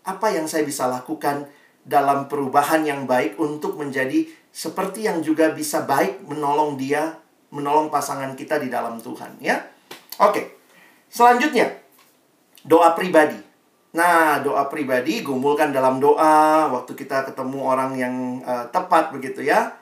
apa 0.04 0.32
yang 0.32 0.48
saya 0.48 0.64
bisa 0.64 0.88
lakukan 0.88 1.46
dalam 1.84 2.28
perubahan 2.28 2.84
yang 2.84 3.04
baik 3.04 3.36
untuk 3.36 3.76
menjadi 3.76 4.28
seperti 4.50 5.06
yang 5.06 5.22
juga 5.22 5.52
bisa 5.52 5.84
baik 5.86 6.24
menolong 6.26 6.74
dia, 6.80 7.16
menolong 7.52 7.88
pasangan 7.92 8.34
kita 8.34 8.58
di 8.58 8.68
dalam 8.72 8.98
Tuhan, 8.98 9.38
ya. 9.38 9.60
Oke. 10.20 10.58
Selanjutnya, 11.10 11.66
doa 12.62 12.94
pribadi. 12.94 13.38
Nah, 13.90 14.38
doa 14.38 14.70
pribadi 14.70 15.26
gumulkan 15.26 15.74
dalam 15.74 15.98
doa 15.98 16.70
waktu 16.70 16.94
kita 16.94 17.26
ketemu 17.26 17.58
orang 17.58 17.90
yang 17.98 18.14
uh, 18.46 18.70
tepat 18.70 19.10
begitu 19.10 19.42
ya. 19.42 19.79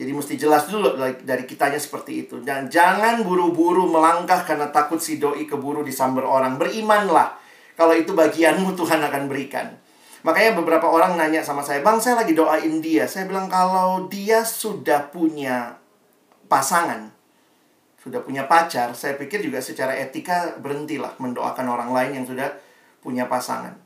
Jadi 0.00 0.16
mesti 0.16 0.40
jelas 0.40 0.64
dulu 0.64 0.96
dari 0.96 1.44
kitanya 1.44 1.76
seperti 1.76 2.24
itu. 2.24 2.40
Dan 2.40 2.72
jangan 2.72 3.20
buru-buru 3.20 3.84
melangkah 3.84 4.48
karena 4.48 4.72
takut 4.72 4.96
si 4.96 5.20
doi 5.20 5.44
keburu 5.44 5.84
disamber 5.84 6.24
orang. 6.24 6.56
Berimanlah. 6.56 7.36
Kalau 7.76 7.92
itu 7.92 8.16
bagianmu 8.16 8.72
Tuhan 8.80 8.96
akan 9.04 9.28
berikan. 9.28 9.76
Makanya 10.24 10.56
beberapa 10.56 10.88
orang 10.88 11.20
nanya 11.20 11.44
sama 11.44 11.60
saya, 11.60 11.84
Bang 11.84 12.00
saya 12.00 12.20
lagi 12.20 12.32
doain 12.32 12.80
dia. 12.80 13.04
Saya 13.04 13.28
bilang 13.28 13.48
kalau 13.48 14.08
dia 14.08 14.40
sudah 14.44 15.08
punya 15.12 15.80
pasangan, 16.48 17.08
sudah 18.00 18.20
punya 18.24 18.44
pacar, 18.44 18.92
saya 18.92 19.16
pikir 19.16 19.44
juga 19.44 19.64
secara 19.64 19.96
etika 19.96 20.56
berhentilah 20.60 21.16
mendoakan 21.16 21.66
orang 21.68 21.90
lain 21.92 22.20
yang 22.20 22.26
sudah 22.28 22.52
punya 23.00 23.28
pasangan. 23.28 23.76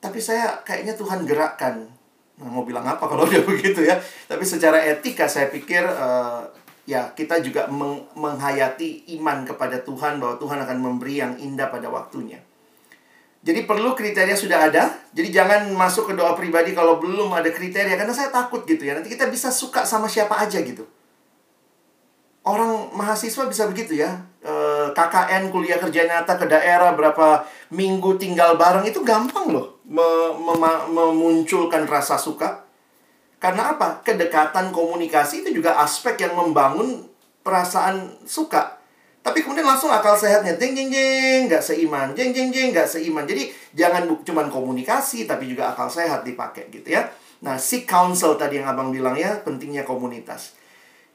Tapi 0.00 0.20
saya 0.20 0.60
kayaknya 0.64 0.96
Tuhan 0.96 1.28
gerakkan. 1.28 1.99
Mau 2.40 2.64
bilang 2.64 2.88
apa 2.88 3.04
kalau 3.04 3.28
dia 3.30 3.44
begitu 3.44 3.84
ya? 3.84 4.00
Tapi 4.26 4.44
secara 4.48 4.80
etika 4.80 5.28
saya 5.28 5.52
pikir 5.52 5.84
uh, 5.84 6.48
ya 6.88 7.12
kita 7.12 7.44
juga 7.44 7.68
meng 7.68 8.08
menghayati 8.16 9.12
iman 9.20 9.44
kepada 9.44 9.84
Tuhan 9.84 10.16
bahwa 10.18 10.40
Tuhan 10.40 10.58
akan 10.64 10.78
memberi 10.80 11.20
yang 11.20 11.36
indah 11.36 11.68
pada 11.68 11.92
waktunya. 11.92 12.40
Jadi 13.40 13.64
perlu 13.64 13.96
kriteria 13.96 14.36
sudah 14.36 14.68
ada. 14.68 14.92
Jadi 15.16 15.32
jangan 15.32 15.72
masuk 15.72 16.12
ke 16.12 16.14
doa 16.16 16.36
pribadi 16.36 16.76
kalau 16.76 17.00
belum 17.00 17.32
ada 17.32 17.48
kriteria 17.48 17.96
karena 17.96 18.12
saya 18.12 18.28
takut 18.28 18.68
gitu 18.68 18.84
ya. 18.84 19.00
Nanti 19.00 19.08
kita 19.08 19.32
bisa 19.32 19.48
suka 19.48 19.88
sama 19.88 20.12
siapa 20.12 20.36
aja 20.36 20.60
gitu. 20.60 20.84
Orang 22.44 22.92
mahasiswa 22.92 23.48
bisa 23.48 23.64
begitu 23.68 23.96
ya. 23.96 24.20
E, 24.44 24.52
eh, 24.52 24.86
KKN 24.92 25.48
kuliah 25.48 25.80
kerja 25.80 26.04
nyata 26.04 26.36
ke 26.36 26.48
daerah 26.48 26.92
berapa 26.92 27.48
minggu 27.72 28.20
tinggal 28.20 28.60
bareng 28.60 28.84
itu 28.84 29.00
gampang 29.00 29.52
loh 29.52 29.79
memunculkan 29.90 31.84
rasa 31.90 32.14
suka. 32.14 32.62
Karena 33.42 33.74
apa? 33.74 34.04
Kedekatan 34.06 34.70
komunikasi 34.70 35.42
itu 35.42 35.58
juga 35.58 35.80
aspek 35.82 36.14
yang 36.22 36.38
membangun 36.38 37.08
perasaan 37.42 38.22
suka. 38.22 38.78
Tapi 39.20 39.44
kemudian 39.44 39.68
langsung 39.68 39.92
akal 39.92 40.16
sehatnya 40.16 40.56
jeng 40.56 40.72
jeng 40.72 40.88
jeng 40.88 41.44
nggak 41.44 41.60
seiman, 41.60 42.16
jeng 42.16 42.32
jeng 42.32 42.48
jeng 42.48 42.72
nggak 42.72 42.88
seiman. 42.88 43.28
Jadi 43.28 43.52
jangan 43.76 44.08
cuma 44.24 44.48
komunikasi 44.48 45.28
tapi 45.28 45.44
juga 45.44 45.76
akal 45.76 45.92
sehat 45.92 46.24
dipakai 46.24 46.72
gitu 46.72 46.96
ya. 46.96 47.04
Nah, 47.40 47.56
si 47.56 47.88
counsel 47.88 48.36
tadi 48.36 48.60
yang 48.60 48.68
Abang 48.68 48.92
bilang 48.92 49.16
ya, 49.16 49.40
pentingnya 49.40 49.84
komunitas. 49.84 50.56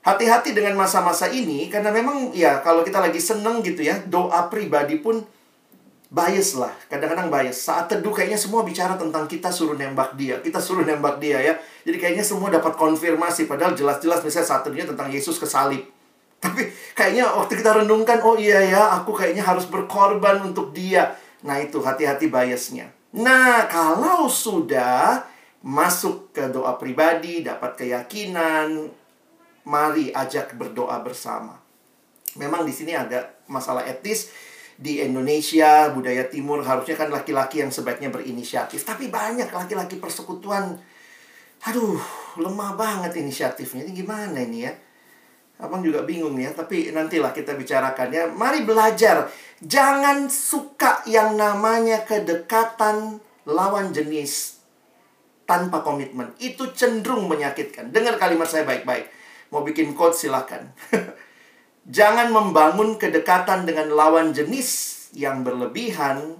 Hati-hati 0.05 0.53
dengan 0.53 0.77
masa-masa 0.77 1.29
ini 1.29 1.65
karena 1.69 1.89
memang 1.89 2.29
ya 2.33 2.61
kalau 2.61 2.85
kita 2.85 3.01
lagi 3.01 3.17
seneng 3.17 3.65
gitu 3.65 3.81
ya, 3.81 3.97
doa 4.05 4.49
pribadi 4.53 5.01
pun 5.01 5.25
bias 6.15 6.55
lah, 6.55 6.71
kadang-kadang 6.87 7.27
bias. 7.27 7.67
Saat 7.67 7.91
teduh 7.91 8.15
kayaknya 8.15 8.39
semua 8.39 8.63
bicara 8.63 8.95
tentang 8.95 9.27
kita 9.27 9.51
suruh 9.51 9.75
nembak 9.75 10.15
dia, 10.15 10.39
kita 10.39 10.63
suruh 10.63 10.87
nembak 10.87 11.19
dia 11.19 11.43
ya. 11.43 11.53
Jadi 11.83 11.97
kayaknya 11.99 12.23
semua 12.23 12.47
dapat 12.47 12.79
konfirmasi, 12.79 13.51
padahal 13.51 13.75
jelas-jelas 13.75 14.23
misalnya 14.23 14.47
saat 14.47 14.61
teduhnya 14.63 14.87
tentang 14.87 15.11
Yesus 15.11 15.35
kesalib. 15.35 15.83
Tapi 16.43 16.71
kayaknya 16.95 17.27
waktu 17.35 17.59
kita 17.59 17.83
renungkan, 17.83 18.23
oh 18.23 18.39
iya 18.39 18.63
ya, 18.63 18.95
aku 18.95 19.11
kayaknya 19.11 19.43
harus 19.43 19.67
berkorban 19.67 20.39
untuk 20.39 20.71
dia. 20.71 21.19
Nah 21.43 21.59
itu 21.59 21.83
hati-hati 21.83 22.31
biasnya. 22.31 22.87
Nah 23.19 23.67
kalau 23.67 24.31
sudah 24.31 25.27
masuk 25.67 26.31
ke 26.31 26.47
doa 26.47 26.79
pribadi, 26.79 27.43
dapat 27.43 27.75
keyakinan, 27.75 28.87
mari 29.67 30.15
ajak 30.15 30.55
berdoa 30.55 30.95
bersama. 31.03 31.59
Memang 32.39 32.63
di 32.63 32.71
sini 32.71 32.95
ada 32.95 33.35
masalah 33.47 33.83
etis 33.83 34.31
di 34.75 34.99
Indonesia, 34.99 35.87
budaya 35.95 36.27
timur 36.27 36.59
harusnya 36.59 36.99
kan 36.99 37.07
laki-laki 37.07 37.63
yang 37.63 37.71
sebaiknya 37.71 38.11
berinisiatif. 38.11 38.83
Tapi 38.83 39.07
banyak 39.07 39.47
laki-laki 39.47 39.95
persekutuan. 39.95 40.75
Aduh, 41.65 41.95
lemah 42.35 42.75
banget 42.75 43.15
inisiatifnya. 43.15 43.87
Ini 43.87 43.91
gimana 43.95 44.35
ini 44.43 44.67
ya? 44.67 44.73
Abang 45.55 45.79
juga 45.79 46.03
bingung 46.03 46.35
ya, 46.35 46.51
tapi 46.51 46.91
nantilah 46.91 47.31
kita 47.31 47.55
bicarakan 47.55 48.09
ya. 48.11 48.23
Mari 48.27 48.67
belajar. 48.67 49.31
Jangan 49.63 50.27
suka 50.27 51.07
yang 51.07 51.39
namanya 51.39 52.03
kedekatan 52.03 53.23
lawan 53.47 53.95
jenis 53.95 54.59
tanpa 55.47 55.79
komitmen. 55.79 56.35
Itu 56.35 56.75
cenderung 56.75 57.31
menyakitkan. 57.31 57.95
Dengar 57.95 58.19
kalimat 58.19 58.51
saya 58.51 58.67
baik-baik. 58.67 59.07
Mau 59.55 59.63
bikin 59.63 59.95
quote 59.95 60.19
silakan. 60.19 60.75
Jangan 61.85 62.33
membangun 62.33 62.97
kedekatan 62.97 63.69
dengan 63.69 63.93
lawan 63.93 64.33
jenis 64.33 64.93
yang 65.13 65.45
berlebihan 65.45 66.33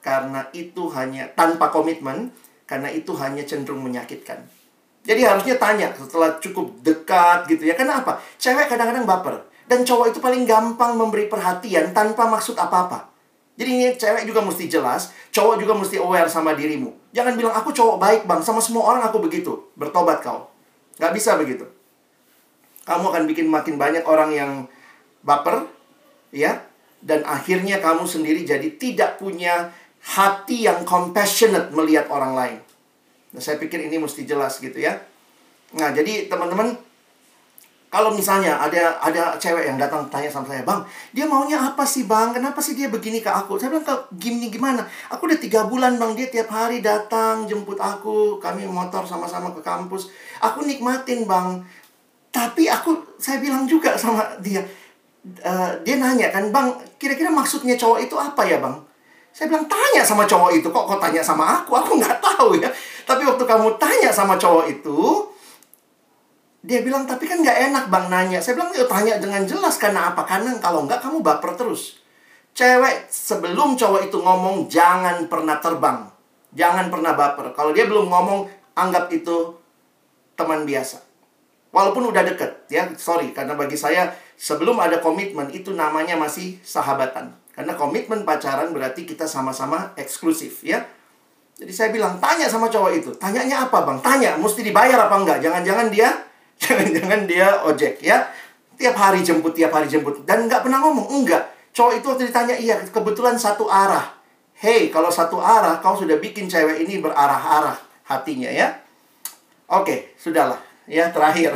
karena 0.00 0.48
itu 0.56 0.88
hanya 0.96 1.28
tanpa 1.36 1.68
komitmen, 1.68 2.32
karena 2.64 2.88
itu 2.88 3.12
hanya 3.20 3.44
cenderung 3.44 3.84
menyakitkan. 3.84 4.40
Jadi 5.06 5.22
harusnya 5.22 5.54
tanya 5.60 5.92
setelah 5.94 6.40
cukup 6.40 6.82
dekat 6.82 7.46
gitu 7.46 7.68
ya. 7.68 7.76
Kenapa? 7.78 8.18
Cewek 8.40 8.66
kadang-kadang 8.66 9.06
baper 9.06 9.44
dan 9.66 9.82
cowok 9.86 10.14
itu 10.14 10.18
paling 10.18 10.46
gampang 10.46 10.98
memberi 10.98 11.30
perhatian 11.30 11.94
tanpa 11.94 12.26
maksud 12.26 12.58
apa-apa. 12.58 13.10
Jadi 13.56 13.70
ini 13.72 13.86
cewek 13.96 14.28
juga 14.28 14.44
mesti 14.44 14.68
jelas, 14.68 15.14
cowok 15.32 15.56
juga 15.60 15.72
mesti 15.72 15.96
aware 15.96 16.28
sama 16.28 16.52
dirimu. 16.52 16.92
Jangan 17.16 17.34
bilang 17.38 17.54
aku 17.56 17.72
cowok 17.72 17.96
baik 17.96 18.22
bang, 18.28 18.40
sama 18.44 18.60
semua 18.60 18.84
orang 18.94 19.02
aku 19.08 19.22
begitu. 19.22 19.72
Bertobat 19.78 20.20
kau. 20.20 20.52
Gak 21.00 21.12
bisa 21.16 21.40
begitu. 21.40 21.64
Kamu 22.84 23.10
akan 23.10 23.24
bikin 23.26 23.48
makin 23.48 23.80
banyak 23.80 24.04
orang 24.04 24.30
yang 24.30 24.50
baper, 25.22 25.68
ya, 26.34 26.64
dan 27.00 27.22
akhirnya 27.22 27.78
kamu 27.78 28.04
sendiri 28.04 28.42
jadi 28.42 28.66
tidak 28.76 29.22
punya 29.22 29.70
hati 30.06 30.66
yang 30.66 30.86
compassionate 30.86 31.74
melihat 31.74 32.06
orang 32.10 32.32
lain. 32.34 32.58
Nah, 33.34 33.42
saya 33.42 33.58
pikir 33.58 33.82
ini 33.82 33.98
mesti 33.98 34.22
jelas 34.22 34.58
gitu 34.62 34.78
ya. 34.78 34.96
Nah, 35.74 35.90
jadi 35.90 36.30
teman-teman, 36.30 36.78
kalau 37.90 38.14
misalnya 38.14 38.58
ada 38.58 38.98
ada 39.02 39.34
cewek 39.38 39.66
yang 39.66 39.78
datang 39.78 40.06
tanya 40.06 40.30
sama 40.30 40.46
saya, 40.46 40.62
bang, 40.62 40.82
dia 41.10 41.26
maunya 41.26 41.58
apa 41.58 41.82
sih 41.82 42.06
bang? 42.06 42.30
Kenapa 42.34 42.62
sih 42.62 42.78
dia 42.78 42.86
begini 42.86 43.18
ke 43.18 43.30
aku? 43.30 43.58
Saya 43.58 43.74
bilang, 43.74 43.86
ke 43.86 43.94
gini 44.18 44.46
gimana? 44.46 44.86
Aku 45.10 45.26
udah 45.26 45.38
tiga 45.38 45.66
bulan 45.66 45.98
bang, 45.98 46.14
dia 46.14 46.30
tiap 46.30 46.50
hari 46.54 46.82
datang 46.82 47.46
jemput 47.50 47.78
aku, 47.78 48.38
kami 48.38 48.66
motor 48.66 49.02
sama-sama 49.06 49.50
ke 49.54 49.60
kampus. 49.62 50.10
Aku 50.38 50.62
nikmatin 50.62 51.26
bang. 51.26 51.62
Tapi 52.30 52.68
aku, 52.68 53.16
saya 53.16 53.40
bilang 53.40 53.64
juga 53.64 53.96
sama 53.96 54.36
dia, 54.44 54.60
uh, 55.42 55.70
dia 55.82 55.96
nanya 55.98 56.30
kan, 56.30 56.48
bang, 56.54 56.74
kira-kira 56.96 57.30
maksudnya 57.30 57.74
cowok 57.74 57.98
itu 58.06 58.14
apa 58.14 58.42
ya 58.46 58.62
bang? 58.62 58.76
Saya 59.36 59.52
bilang, 59.52 59.68
tanya 59.68 60.00
sama 60.00 60.24
cowok 60.24 60.50
itu. 60.56 60.68
Kok 60.72 60.84
kau 60.88 60.96
tanya 60.96 61.20
sama 61.20 61.60
aku? 61.60 61.76
Aku 61.76 62.00
nggak 62.00 62.24
tahu 62.24 62.56
ya. 62.56 62.72
Tapi 63.04 63.22
waktu 63.28 63.44
kamu 63.44 63.68
tanya 63.76 64.08
sama 64.08 64.40
cowok 64.40 64.64
itu, 64.72 65.28
dia 66.64 66.80
bilang, 66.80 67.04
tapi 67.04 67.28
kan 67.28 67.44
nggak 67.44 67.68
enak 67.68 67.84
bang 67.92 68.06
nanya. 68.08 68.38
Saya 68.40 68.56
bilang, 68.56 68.72
yuk 68.72 68.88
tanya 68.88 69.20
dengan 69.20 69.44
jelas. 69.44 69.76
Karena 69.76 70.08
apa? 70.08 70.24
Karena 70.24 70.56
kalau 70.56 70.88
nggak, 70.88 71.04
kamu 71.04 71.20
baper 71.20 71.52
terus. 71.52 72.00
Cewek 72.56 73.12
sebelum 73.12 73.76
cowok 73.76 74.08
itu 74.08 74.16
ngomong, 74.16 74.72
jangan 74.72 75.28
pernah 75.28 75.60
terbang. 75.60 76.08
Jangan 76.56 76.88
pernah 76.88 77.12
baper. 77.12 77.52
Kalau 77.52 77.76
dia 77.76 77.84
belum 77.84 78.08
ngomong, 78.08 78.48
anggap 78.72 79.12
itu 79.12 79.52
teman 80.32 80.64
biasa. 80.64 81.04
Walaupun 81.76 82.08
udah 82.08 82.24
deket, 82.24 82.72
ya, 82.72 82.88
sorry. 82.96 83.36
Karena 83.36 83.52
bagi 83.52 83.76
saya, 83.76 84.08
sebelum 84.36 84.76
ada 84.78 85.00
komitmen, 85.00 85.48
itu 85.52 85.72
namanya 85.72 86.16
masih 86.16 86.60
sahabatan. 86.62 87.34
Karena 87.56 87.72
komitmen 87.74 88.22
pacaran 88.22 88.70
berarti 88.70 89.08
kita 89.08 89.24
sama-sama 89.24 89.96
eksklusif, 89.96 90.62
ya. 90.62 90.84
Jadi 91.56 91.72
saya 91.72 91.88
bilang, 91.88 92.20
tanya 92.20 92.44
sama 92.46 92.68
cowok 92.68 92.92
itu. 92.92 93.10
Tanyanya 93.16 93.64
apa, 93.68 93.82
Bang? 93.82 93.98
Tanya, 94.04 94.36
mesti 94.36 94.60
dibayar 94.60 95.08
apa 95.08 95.16
enggak? 95.16 95.38
Jangan-jangan 95.40 95.88
dia, 95.88 96.08
jangan-jangan 96.62 97.20
dia 97.24 97.48
ojek, 97.64 97.96
ya. 98.04 98.28
Tiap 98.76 98.92
hari 98.92 99.24
jemput, 99.24 99.56
tiap 99.56 99.72
hari 99.72 99.88
jemput. 99.88 100.20
Dan 100.28 100.46
nggak 100.46 100.68
pernah 100.68 100.84
ngomong, 100.84 101.08
enggak. 101.08 101.48
Cowok 101.72 101.92
itu 101.96 102.06
waktu 102.12 102.24
ditanya, 102.28 102.54
iya, 102.60 102.76
kebetulan 102.84 103.40
satu 103.40 103.72
arah. 103.72 104.20
Hei, 104.56 104.88
kalau 104.92 105.08
satu 105.08 105.40
arah, 105.40 105.80
kau 105.80 105.96
sudah 105.96 106.20
bikin 106.20 106.48
cewek 106.48 106.84
ini 106.84 107.00
berarah-arah 107.00 107.76
hatinya, 108.04 108.52
ya. 108.52 108.72
Oke, 109.66 110.12
sudahlah 110.20 110.66
ya 110.86 111.10
terakhir 111.10 111.52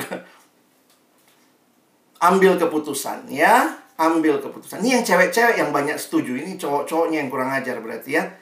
ambil 2.21 2.61
keputusan 2.61 3.29
ya. 3.33 3.81
Ambil 4.01 4.41
keputusan. 4.41 4.81
Ini 4.81 5.01
yang 5.01 5.05
cewek-cewek 5.05 5.61
yang 5.61 5.71
banyak 5.77 6.01
setuju. 6.01 6.33
Ini 6.41 6.57
cowok-cowoknya 6.57 7.21
yang 7.21 7.29
kurang 7.29 7.53
ajar 7.53 7.77
berarti 7.85 8.17
ya. 8.17 8.33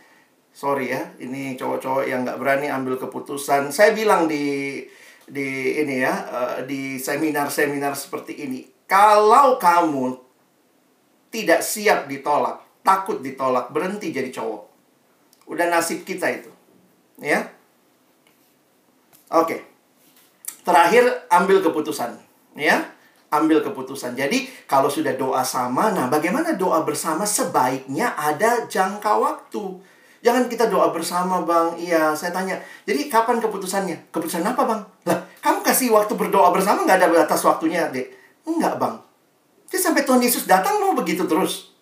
Sorry 0.54 0.94
ya. 0.94 1.10
Ini 1.18 1.58
cowok-cowok 1.58 2.04
yang 2.06 2.22
nggak 2.22 2.38
berani 2.38 2.70
ambil 2.70 2.94
keputusan. 2.94 3.74
Saya 3.74 3.90
bilang 3.90 4.30
di 4.30 4.86
di 5.28 5.48
ini 5.82 5.98
ya 5.98 6.14
uh, 6.14 6.56
di 6.62 6.96
seminar-seminar 6.96 7.92
seperti 7.92 8.48
ini 8.48 8.64
kalau 8.88 9.60
kamu 9.60 10.16
tidak 11.28 11.60
siap 11.60 12.08
ditolak 12.08 12.64
takut 12.80 13.20
ditolak 13.20 13.74
berhenti 13.74 14.14
jadi 14.14 14.30
cowok. 14.30 14.62
Udah 15.50 15.66
nasib 15.68 16.06
kita 16.06 16.30
itu 16.30 16.48
ya. 17.18 17.50
Oke. 19.34 19.60
Terakhir 20.64 21.28
ambil 21.32 21.64
keputusan, 21.64 22.16
ya. 22.56 22.88
Ambil 23.28 23.60
keputusan. 23.60 24.16
Jadi 24.16 24.48
kalau 24.64 24.88
sudah 24.88 25.12
doa 25.12 25.44
sama, 25.44 25.92
nah 25.92 26.08
bagaimana 26.08 26.56
doa 26.56 26.80
bersama 26.80 27.28
sebaiknya 27.28 28.16
ada 28.16 28.64
jangka 28.64 29.12
waktu. 29.20 29.84
Jangan 30.24 30.48
kita 30.48 30.66
doa 30.66 30.90
bersama, 30.90 31.44
Bang. 31.44 31.76
Iya, 31.76 32.16
saya 32.16 32.32
tanya. 32.34 32.58
Jadi 32.88 33.06
kapan 33.06 33.38
keputusannya? 33.38 34.10
Keputusan 34.10 34.42
apa, 34.42 34.64
Bang? 34.64 34.80
Lah, 35.06 35.28
kamu 35.44 35.60
kasih 35.60 35.92
waktu 35.94 36.16
berdoa 36.16 36.50
bersama 36.50 36.82
nggak 36.88 36.98
ada 37.04 37.08
batas 37.12 37.44
waktunya, 37.44 37.86
Dek? 37.92 38.16
Enggak, 38.48 38.80
Bang. 38.80 39.04
Jadi 39.68 39.78
sampai 39.84 40.02
Tuhan 40.08 40.24
Yesus 40.24 40.48
datang 40.48 40.80
mau 40.80 40.96
begitu 40.96 41.28
terus. 41.28 41.76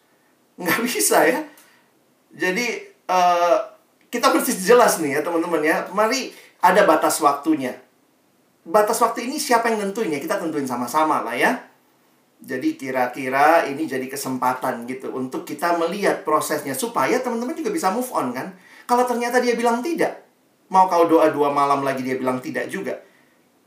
Nggak 0.58 0.82
bisa 0.82 1.22
ya. 1.22 1.46
Jadi 2.34 2.90
uh, 3.06 3.56
kita 4.10 4.34
mesti 4.34 4.52
jelas 4.58 4.98
nih 4.98 5.16
ya 5.16 5.20
teman-teman 5.22 5.62
ya. 5.62 5.86
Mari 5.94 6.34
ada 6.58 6.82
batas 6.82 7.22
waktunya 7.22 7.85
batas 8.66 8.98
waktu 8.98 9.30
ini 9.30 9.38
siapa 9.38 9.70
yang 9.70 9.78
nentuin 9.78 10.10
ya? 10.10 10.18
Kita 10.18 10.42
tentuin 10.42 10.66
sama-sama 10.66 11.22
lah 11.22 11.38
ya. 11.38 11.54
Jadi 12.36 12.76
kira-kira 12.76 13.64
ini 13.64 13.88
jadi 13.88 14.04
kesempatan 14.12 14.84
gitu 14.84 15.08
untuk 15.14 15.48
kita 15.48 15.80
melihat 15.80 16.20
prosesnya 16.20 16.76
supaya 16.76 17.16
teman-teman 17.22 17.56
juga 17.56 17.72
bisa 17.72 17.88
move 17.88 18.10
on 18.12 18.34
kan. 18.34 18.52
Kalau 18.84 19.08
ternyata 19.08 19.40
dia 19.40 19.56
bilang 19.56 19.80
tidak, 19.80 20.20
mau 20.68 20.84
kau 20.84 21.08
doa 21.08 21.32
dua 21.32 21.48
malam 21.48 21.80
lagi 21.80 22.04
dia 22.04 22.18
bilang 22.20 22.42
tidak 22.42 22.68
juga. 22.68 22.92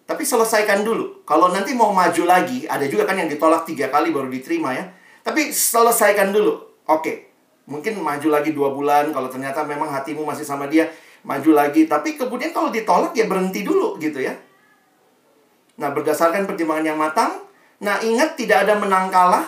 Tapi 0.06 0.22
selesaikan 0.22 0.86
dulu. 0.86 1.26
Kalau 1.26 1.50
nanti 1.50 1.74
mau 1.74 1.90
maju 1.90 2.24
lagi, 2.30 2.70
ada 2.70 2.86
juga 2.86 3.10
kan 3.10 3.18
yang 3.18 3.30
ditolak 3.30 3.66
tiga 3.66 3.90
kali 3.90 4.14
baru 4.14 4.30
diterima 4.30 4.74
ya. 4.78 4.86
Tapi 5.26 5.50
selesaikan 5.50 6.30
dulu. 6.30 6.82
Oke, 6.90 7.30
mungkin 7.70 7.98
maju 8.02 8.28
lagi 8.30 8.54
dua 8.54 8.74
bulan. 8.74 9.10
Kalau 9.14 9.30
ternyata 9.30 9.66
memang 9.66 9.90
hatimu 9.90 10.26
masih 10.26 10.46
sama 10.46 10.70
dia, 10.70 10.90
maju 11.26 11.52
lagi. 11.54 11.90
Tapi 11.90 12.18
kemudian 12.18 12.54
kalau 12.54 12.70
ditolak 12.70 13.18
ya 13.18 13.26
berhenti 13.26 13.66
dulu 13.66 13.98
gitu 14.02 14.22
ya 14.22 14.34
Nah, 15.80 15.96
berdasarkan 15.96 16.44
pertimbangan 16.44 16.86
yang 16.92 17.00
matang, 17.00 17.40
nah 17.80 18.04
ingat 18.04 18.36
tidak 18.36 18.68
ada 18.68 18.76
menang 18.76 19.08
kalah 19.08 19.48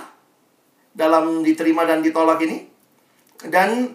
dalam 0.96 1.44
diterima 1.44 1.84
dan 1.84 2.00
ditolak 2.00 2.40
ini. 2.48 2.72
Dan 3.44 3.92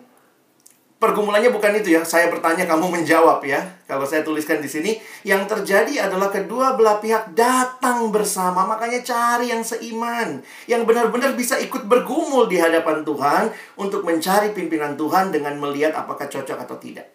pergumulannya 1.01 1.49
bukan 1.49 1.81
itu 1.81 1.96
ya. 1.96 2.05
Saya 2.05 2.29
bertanya 2.29 2.68
kamu 2.68 2.90
menjawab 3.01 3.40
ya. 3.40 3.64
Kalau 3.88 4.05
saya 4.05 4.20
tuliskan 4.20 4.61
di 4.61 4.68
sini, 4.68 5.01
yang 5.25 5.49
terjadi 5.49 6.09
adalah 6.09 6.29
kedua 6.29 6.77
belah 6.77 7.01
pihak 7.01 7.33
datang 7.33 8.12
bersama. 8.12 8.68
Makanya 8.68 9.01
cari 9.01 9.49
yang 9.49 9.64
seiman, 9.64 10.44
yang 10.68 10.85
benar-benar 10.85 11.33
bisa 11.33 11.57
ikut 11.57 11.88
bergumul 11.88 12.53
di 12.53 12.61
hadapan 12.61 13.01
Tuhan 13.01 13.49
untuk 13.81 14.05
mencari 14.05 14.53
pimpinan 14.53 14.92
Tuhan 15.01 15.33
dengan 15.33 15.57
melihat 15.57 15.96
apakah 15.96 16.29
cocok 16.29 16.59
atau 16.68 16.77
tidak. 16.77 17.09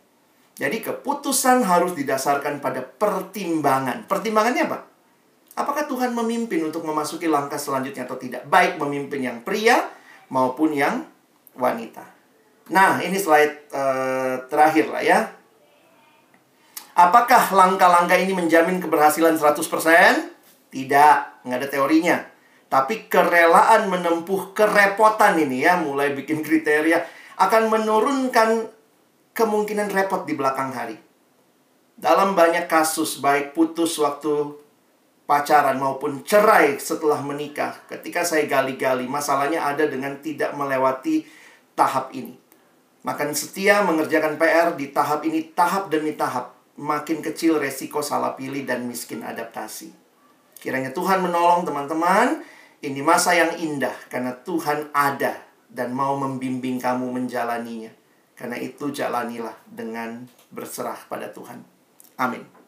Jadi 0.58 0.78
keputusan 0.82 1.66
harus 1.66 1.98
didasarkan 1.98 2.62
pada 2.62 2.86
pertimbangan. 2.86 4.06
Pertimbangannya 4.06 4.66
apa? 4.70 4.90
Apakah 5.52 5.84
Tuhan 5.84 6.16
memimpin 6.16 6.64
untuk 6.64 6.88
memasuki 6.88 7.28
langkah 7.28 7.60
selanjutnya 7.60 8.08
atau 8.08 8.16
tidak? 8.16 8.48
Baik 8.48 8.80
memimpin 8.80 9.20
yang 9.20 9.38
pria 9.44 9.92
maupun 10.32 10.72
yang 10.72 11.04
wanita. 11.60 12.08
Nah, 12.72 13.04
ini 13.04 13.20
slide 13.20 13.68
uh, 13.76 14.48
terakhir 14.48 14.88
lah 14.88 15.04
ya. 15.04 15.20
Apakah 16.96 17.52
langkah-langkah 17.52 18.16
ini 18.16 18.32
menjamin 18.32 18.80
keberhasilan 18.80 19.36
100%? 19.36 19.60
Tidak, 20.72 21.16
nggak 21.44 21.60
ada 21.60 21.68
teorinya. 21.68 22.18
Tapi 22.72 23.12
kerelaan 23.12 23.92
menempuh 23.92 24.56
kerepotan 24.56 25.36
ini 25.36 25.68
ya, 25.68 25.76
mulai 25.76 26.16
bikin 26.16 26.40
kriteria, 26.40 27.04
akan 27.36 27.68
menurunkan 27.68 28.72
kemungkinan 29.36 29.92
repot 29.92 30.24
di 30.24 30.36
belakang 30.36 30.72
hari. 30.72 30.96
Dalam 32.00 32.32
banyak 32.32 32.72
kasus, 32.72 33.20
baik 33.20 33.52
putus 33.52 34.00
waktu 34.00 34.61
pacaran 35.30 35.80
maupun 35.80 36.26
cerai 36.28 36.76
setelah 36.78 37.22
menikah, 37.24 37.78
ketika 37.88 38.26
saya 38.28 38.46
gali-gali, 38.50 39.08
masalahnya 39.08 39.64
ada 39.64 39.88
dengan 39.88 40.20
tidak 40.20 40.52
melewati 40.58 41.24
tahap 41.74 42.12
ini. 42.12 42.36
Makan 43.02 43.34
setia 43.34 43.82
mengerjakan 43.82 44.38
PR 44.38 44.78
di 44.78 44.94
tahap 44.94 45.26
ini 45.26 45.50
tahap 45.58 45.90
demi 45.90 46.14
tahap. 46.14 46.54
Makin 46.78 47.26
kecil 47.26 47.58
resiko 47.58 48.06
salah 48.06 48.38
pilih 48.38 48.62
dan 48.62 48.86
miskin 48.86 49.26
adaptasi. 49.26 49.90
Kiranya 50.62 50.94
Tuhan 50.94 51.26
menolong 51.26 51.66
teman-teman. 51.66 52.46
Ini 52.82 53.02
masa 53.06 53.38
yang 53.38 53.58
indah 53.62 53.94
karena 54.10 54.34
Tuhan 54.42 54.90
ada 54.94 55.38
dan 55.70 55.94
mau 55.94 56.18
membimbing 56.18 56.82
kamu 56.82 57.14
menjalaninya. 57.14 57.94
Karena 58.38 58.58
itu 58.58 58.90
jalanilah 58.90 59.54
dengan 59.70 60.26
berserah 60.50 60.98
pada 61.06 61.30
Tuhan. 61.30 61.62
Amin. 62.18 62.61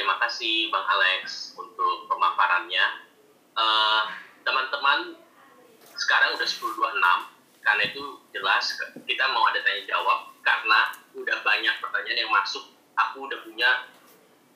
Terima 0.00 0.16
kasih 0.16 0.72
Bang 0.72 0.88
Alex 0.88 1.52
untuk 1.60 2.08
pemaparannya. 2.08 3.04
Uh, 3.52 4.08
teman-teman, 4.48 5.12
sekarang 5.92 6.40
udah 6.40 6.48
10.26 6.48 7.60
karena 7.60 7.82
itu 7.84 8.16
jelas 8.32 8.80
kita 9.04 9.28
mau 9.28 9.44
ada 9.52 9.60
tanya 9.60 9.84
jawab 9.84 10.32
karena 10.40 10.96
udah 11.12 11.36
banyak 11.44 11.74
pertanyaan 11.84 12.16
yang 12.16 12.32
masuk. 12.32 12.64
Aku 12.96 13.28
udah 13.28 13.44
punya 13.44 13.92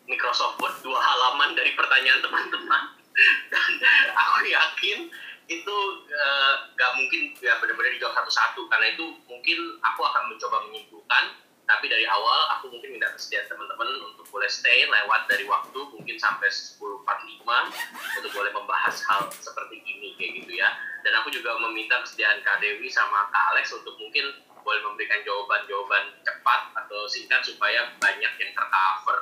Microsoft 0.09 0.57
Word 0.65 0.81
dua 0.81 0.97
halaman 0.97 1.53
dari 1.53 1.77
pertanyaan 1.77 2.25
teman-teman. 2.25 2.97
Dan 3.53 3.71
aku 4.17 4.49
yakin 4.49 5.13
itu 5.53 5.77
uh, 6.09 6.73
gak 6.73 6.93
mungkin 6.97 7.37
ya 7.45 7.61
benar-benar 7.61 7.93
dijawab 7.93 8.17
satu-satu 8.17 8.65
karena 8.73 8.97
itu 8.97 9.13
mungkin 9.29 9.77
aku 9.85 10.09
akan 10.09 10.33
mencoba 10.33 10.65
menyimpulkan 10.73 11.37
tapi 11.65 11.89
dari 11.89 12.05
awal 12.05 12.53
aku 12.59 12.69
mungkin 12.69 13.01
minta 13.01 13.09
kesediaan 13.17 13.49
teman-teman 13.49 13.89
untuk 14.13 14.29
boleh 14.29 14.49
stay 14.53 14.85
lewat 14.85 15.25
dari 15.33 15.49
waktu 15.49 15.81
mungkin 15.97 16.17
sampai 16.21 16.53
10.45 16.53 17.41
untuk 18.21 18.33
boleh 18.37 18.53
membahas 18.53 19.01
hal 19.09 19.33
seperti 19.33 19.81
ini 19.81 20.13
kayak 20.21 20.33
gitu 20.45 20.53
ya. 20.61 20.69
Dan 21.01 21.17
aku 21.21 21.33
juga 21.33 21.57
meminta 21.61 22.01
kesediaan 22.05 22.45
Kak 22.45 22.61
Dewi 22.61 22.89
sama 22.93 23.29
Kak 23.33 23.57
Alex 23.57 23.73
untuk 23.73 23.97
mungkin 23.97 24.45
boleh 24.65 24.81
memberikan 24.81 25.21
jawaban-jawaban 25.25 26.21
cepat 26.25 26.61
atau 26.85 27.05
singkat 27.09 27.45
supaya 27.45 27.93
banyak 28.01 28.33
yang 28.41 28.53
tercover. 28.57 29.19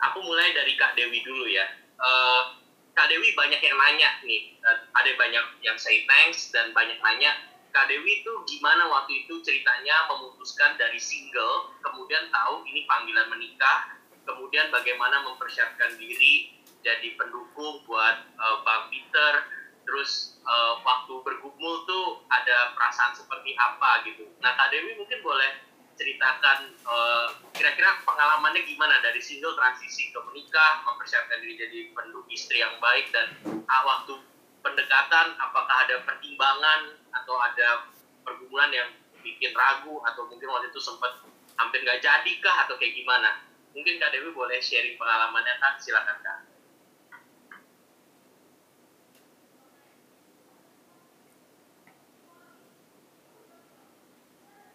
Aku 0.00 0.18
mulai 0.24 0.52
dari 0.56 0.76
Kak 0.76 0.96
Dewi 0.96 1.20
dulu 1.24 1.44
ya. 1.48 1.64
Uh, 2.00 2.56
Kak 2.96 3.08
Dewi 3.12 3.32
banyak 3.36 3.60
yang 3.60 3.76
nanya 3.76 4.20
nih. 4.24 4.56
Uh, 4.64 4.84
ada 4.96 5.10
banyak 5.16 5.44
yang 5.64 5.76
say 5.76 6.04
thanks 6.08 6.52
dan 6.52 6.72
banyak 6.72 6.96
nanya 7.00 7.36
Kak 7.70 7.86
Dewi 7.86 8.22
itu 8.22 8.32
gimana 8.50 8.90
waktu 8.90 9.26
itu 9.26 9.38
ceritanya 9.46 10.10
memutuskan 10.10 10.74
dari 10.74 10.98
single, 10.98 11.70
kemudian 11.82 12.26
tahu 12.34 12.66
ini 12.66 12.82
panggilan 12.90 13.30
menikah, 13.30 13.94
kemudian 14.26 14.74
bagaimana 14.74 15.22
mempersiapkan 15.22 15.94
diri 15.94 16.50
jadi 16.82 17.14
pendukung 17.14 17.86
buat 17.86 18.26
uh, 18.38 18.56
Bang 18.66 18.90
Peter, 18.90 19.46
terus 19.86 20.42
uh, 20.42 20.82
waktu 20.82 21.14
bergumul 21.22 21.86
tuh 21.86 22.26
ada 22.26 22.74
perasaan 22.74 23.14
seperti 23.14 23.54
apa 23.54 24.02
gitu. 24.06 24.26
Nah 24.42 24.58
Kak 24.58 24.74
Dewi 24.74 24.98
mungkin 24.98 25.22
boleh 25.22 25.70
ceritakan 26.00 26.74
uh, 26.88 27.28
kira-kira 27.52 28.00
pengalamannya 28.08 28.64
gimana 28.64 29.04
dari 29.04 29.20
single 29.20 29.52
transisi 29.52 30.08
ke 30.08 30.18
menikah, 30.32 30.80
mempersiapkan 30.88 31.44
diri 31.44 31.54
jadi 31.60 31.78
pendukung 31.92 32.30
istri 32.32 32.64
yang 32.64 32.80
baik 32.80 33.12
dan 33.12 33.36
uh, 33.44 33.82
waktu 33.84 34.16
pendekatan 34.64 35.36
apakah 35.36 35.76
ada 35.88 36.00
pertimbangan 36.04 36.99
atau 37.10 37.34
ada 37.38 37.90
pergumulan 38.22 38.70
yang 38.70 38.88
bikin 39.20 39.52
ragu 39.52 40.00
atau 40.06 40.28
mungkin 40.30 40.48
waktu 40.48 40.70
itu 40.72 40.80
sempat 40.80 41.20
hampir 41.58 41.82
nggak 41.84 42.00
jadi 42.00 42.32
kah 42.40 42.66
atau 42.66 42.78
kayak 42.78 42.96
gimana? 42.96 43.44
Mungkin 43.70 44.02
kak 44.02 44.10
Dewi 44.10 44.30
boleh 44.34 44.58
sharing 44.58 44.98
pengalamannya 44.98 45.54
kak. 45.62 45.78
Silakan 45.78 46.18
kak. 46.22 46.38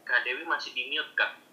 Kak 0.06 0.22
Dewi 0.24 0.46
masih 0.46 0.72
di 0.72 0.94
mute 0.94 1.12
kak 1.18 1.45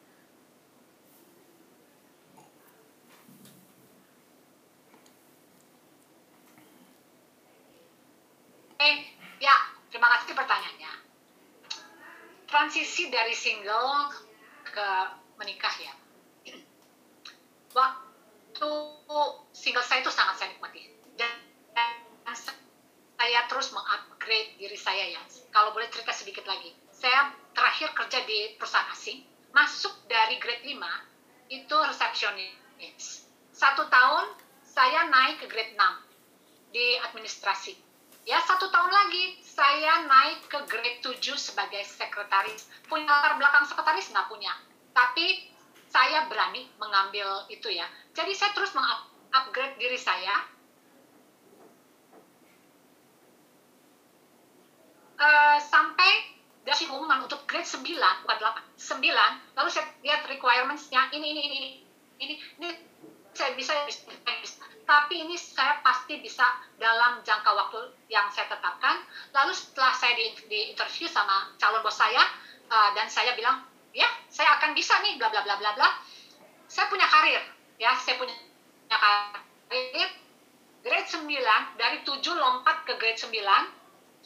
Terima 10.03 10.19
kasih 10.19 10.35
pertanyaannya. 10.35 10.93
Transisi 12.51 13.07
dari 13.07 13.39
single 13.39 14.11
ke 14.67 14.89
menikah 15.39 15.71
ya. 15.79 15.95
Waktu 17.71 18.71
single 19.55 19.87
saya 19.87 20.03
itu 20.03 20.11
sangat 20.11 20.43
saya 20.43 20.51
nikmati. 20.51 20.91
Dan 21.15 21.31
saya 22.27 23.47
terus 23.47 23.71
mengupgrade 23.71 24.59
diri 24.59 24.75
saya 24.75 25.07
ya. 25.07 25.23
Kalau 25.55 25.71
boleh 25.71 25.87
cerita 25.87 26.11
sedikit 26.11 26.51
lagi. 26.51 26.75
Saya 26.91 27.31
terakhir 27.55 27.95
kerja 27.95 28.27
di 28.27 28.59
perusahaan 28.59 28.91
asing. 28.91 29.23
Masuk 29.55 30.03
dari 30.11 30.35
grade 30.43 30.67
5 30.67 30.83
itu 31.47 31.77
resepsionis. 31.79 33.23
Satu 33.55 33.87
tahun 33.87 34.35
saya 34.67 35.07
naik 35.07 35.39
ke 35.39 35.47
grade 35.47 35.79
6 35.79 36.75
di 36.75 36.99
administrasi 37.07 37.79
ya 38.23 38.39
satu 38.47 38.71
tahun 38.71 38.91
lagi 38.91 39.43
saya 39.43 40.07
naik 40.07 40.47
ke 40.47 40.59
grade 40.71 41.01
7 41.03 41.19
sebagai 41.35 41.83
sekretaris. 41.87 42.71
Punya 42.87 43.07
latar 43.07 43.39
belakang 43.39 43.67
sekretaris 43.67 44.11
nggak 44.15 44.29
punya. 44.31 44.53
Tapi 44.95 45.51
saya 45.91 46.31
berani 46.31 46.71
mengambil 46.81 47.45
itu 47.53 47.69
ya. 47.69 47.85
Jadi 48.17 48.33
saya 48.33 48.55
terus 48.55 48.73
mengupgrade 48.73 49.77
diri 49.77 49.99
saya. 50.01 50.49
Uh, 55.23 55.55
sampai 55.63 56.33
dari 56.63 56.83
pengumuman 56.87 57.27
untuk 57.27 57.47
grade 57.47 57.67
9 57.67 57.79
bukan 58.27 58.39
8 58.43 58.75
9 58.75 59.55
lalu 59.55 59.69
saya 59.71 59.87
lihat 60.03 60.27
requirementsnya 60.27 61.15
ini 61.15 61.27
ini 61.31 61.43
ini 61.47 61.61
ini 62.23 62.35
ini 62.59 62.69
saya 63.33 63.57
bisa 63.57 63.73
tapi 64.83 65.25
ini 65.25 65.39
saya 65.39 65.81
pasti 65.81 66.21
bisa 66.21 66.45
dalam 66.77 67.23
jangka 67.23 67.51
waktu 67.55 67.81
yang 68.11 68.29
saya 68.29 68.51
tetapkan. 68.51 69.01
Lalu 69.33 69.55
setelah 69.55 69.95
saya 69.95 70.13
di, 70.19 70.37
di 70.51 70.61
interview 70.75 71.07
sama 71.09 71.55
calon 71.57 71.81
bos 71.81 71.95
saya 71.95 72.21
uh, 72.69 72.91
dan 72.93 73.07
saya 73.07 73.33
bilang, 73.39 73.63
ya 73.95 74.05
saya 74.29 74.59
akan 74.61 74.75
bisa 74.77 74.99
nih, 75.01 75.17
bla 75.17 75.31
bla 75.31 75.47
bla 75.47 75.57
bla 75.57 75.73
bla. 75.79 75.89
Saya 76.67 76.93
punya 76.93 77.07
karir, 77.09 77.41
ya 77.79 77.95
saya 77.97 78.19
punya 78.19 78.35
karir. 78.91 80.11
Grade 80.83 81.07
9 81.07 81.31
dari 81.79 82.03
7 82.03 82.11
lompat 82.35 82.83
ke 82.83 82.99
grade 82.99 83.15
9. 83.15 83.31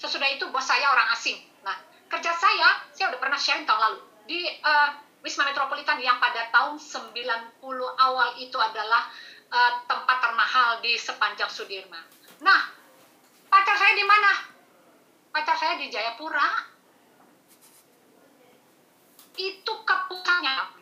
Sesudah 0.01 0.29
itu 0.33 0.49
bos 0.49 0.65
saya 0.65 0.89
orang 0.89 1.13
asing. 1.13 1.37
Nah 1.61 1.77
kerja 2.09 2.33
saya, 2.33 2.81
saya 2.97 3.13
udah 3.13 3.21
pernah 3.21 3.37
sharing 3.37 3.69
tahun 3.69 3.81
lalu 3.93 4.01
di 4.25 4.41
uh, 4.65 4.91
Wisma 5.27 5.51
Metropolitan 5.51 5.99
yang 5.99 6.23
pada 6.23 6.47
tahun 6.55 6.79
90 6.79 7.59
awal 7.99 8.39
itu 8.39 8.55
adalah 8.63 9.11
uh, 9.51 9.83
tempat 9.91 10.23
termahal 10.23 10.79
di 10.79 10.95
sepanjang 10.95 11.51
Sudirman. 11.51 12.07
Nah, 12.47 12.71
pacar 13.51 13.75
saya 13.75 13.99
di 13.99 14.07
mana? 14.07 14.47
Pacar 15.35 15.59
saya 15.59 15.83
di 15.83 15.91
Jayapura. 15.91 16.47
Itu 19.35 19.83
keputusannya. 19.83 20.79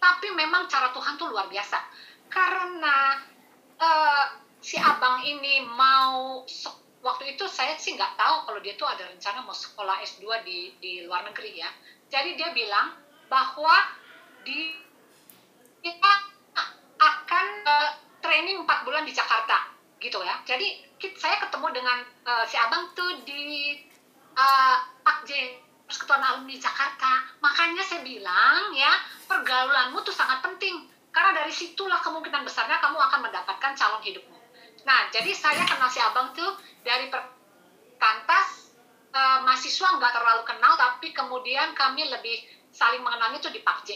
Tapi 0.00 0.26
memang 0.40 0.72
cara 0.72 0.88
Tuhan 0.96 1.20
tuh 1.20 1.28
luar 1.28 1.52
biasa. 1.52 1.76
Karena 2.32 3.20
uh, 3.76 4.24
si 4.56 4.80
abang 4.80 5.20
ini 5.20 5.68
mau 5.68 6.40
waktu 7.04 7.36
itu 7.36 7.44
saya 7.44 7.76
sih 7.76 7.92
nggak 7.92 8.16
tahu 8.16 8.48
kalau 8.48 8.60
dia 8.64 8.72
tuh 8.80 8.88
ada 8.88 9.04
rencana 9.04 9.44
mau 9.44 9.52
sekolah 9.52 10.00
S2 10.00 10.24
di 10.48 10.72
di 10.80 10.92
luar 11.04 11.28
negeri 11.28 11.60
ya. 11.60 11.68
Jadi 12.08 12.40
dia 12.40 12.56
bilang 12.56 13.01
bahwa 13.32 13.76
di 14.44 14.76
kita 15.80 16.12
akan 17.00 17.46
uh, 17.64 17.90
training 18.20 18.60
4 18.68 18.84
bulan 18.84 19.08
di 19.08 19.16
Jakarta 19.16 19.72
gitu 19.96 20.20
ya. 20.20 20.36
Jadi 20.44 20.84
saya 21.16 21.40
ketemu 21.40 21.72
dengan 21.72 22.04
uh, 22.28 22.44
si 22.44 22.60
abang 22.60 22.92
tuh 22.92 23.24
di 23.24 23.80
uh, 24.36 24.76
Pak 25.00 25.24
J 25.24 25.56
Persekutuan 25.88 26.20
Alumni 26.20 26.60
Jakarta. 26.60 27.24
Makanya 27.40 27.80
saya 27.80 28.04
bilang 28.04 28.76
ya 28.76 28.92
pergaulanmu 29.24 30.04
tuh 30.04 30.12
sangat 30.12 30.44
penting 30.44 30.92
karena 31.08 31.32
dari 31.32 31.52
situlah 31.52 32.04
kemungkinan 32.04 32.44
besarnya 32.44 32.80
kamu 32.84 33.00
akan 33.00 33.20
mendapatkan 33.24 33.72
calon 33.72 34.02
hidupmu. 34.04 34.36
Nah, 34.82 35.08
jadi 35.14 35.30
saya 35.32 35.62
kenal 35.64 35.88
si 35.88 36.00
abang 36.02 36.34
tuh 36.34 36.58
dari 36.82 37.06
perkantas 37.08 38.72
uh, 39.12 39.44
mahasiswa 39.44 39.88
nggak 40.00 40.12
terlalu 40.12 40.42
kenal, 40.48 40.72
tapi 40.74 41.14
kemudian 41.14 41.76
kami 41.76 42.08
lebih 42.08 42.42
saling 42.72 43.04
mengenalnya 43.04 43.38
itu 43.38 43.52
di 43.52 43.60
PUBG. 43.60 43.88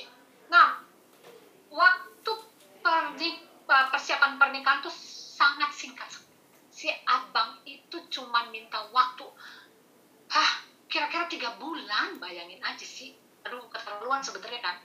Nah, 0.53 0.85
waktu 1.73 2.33
pernik, 2.85 3.37
eh, 3.67 3.87
persiapan 3.91 4.37
pernikahan 4.37 4.85
tuh 4.85 4.93
sangat 5.37 5.73
singkat. 5.73 6.07
Si 6.69 6.93
abang 7.09 7.65
itu 7.65 7.97
cuma 8.13 8.53
minta 8.53 8.85
waktu, 8.93 9.25
hah, 10.29 10.51
kira-kira 10.93 11.25
tiga 11.27 11.51
bulan, 11.57 12.21
bayangin 12.21 12.61
aja 12.61 12.85
sih. 12.85 13.17
Aduh, 13.49 13.65
keterlaluan 13.73 14.21
sebenarnya 14.21 14.61
kan. 14.61 14.77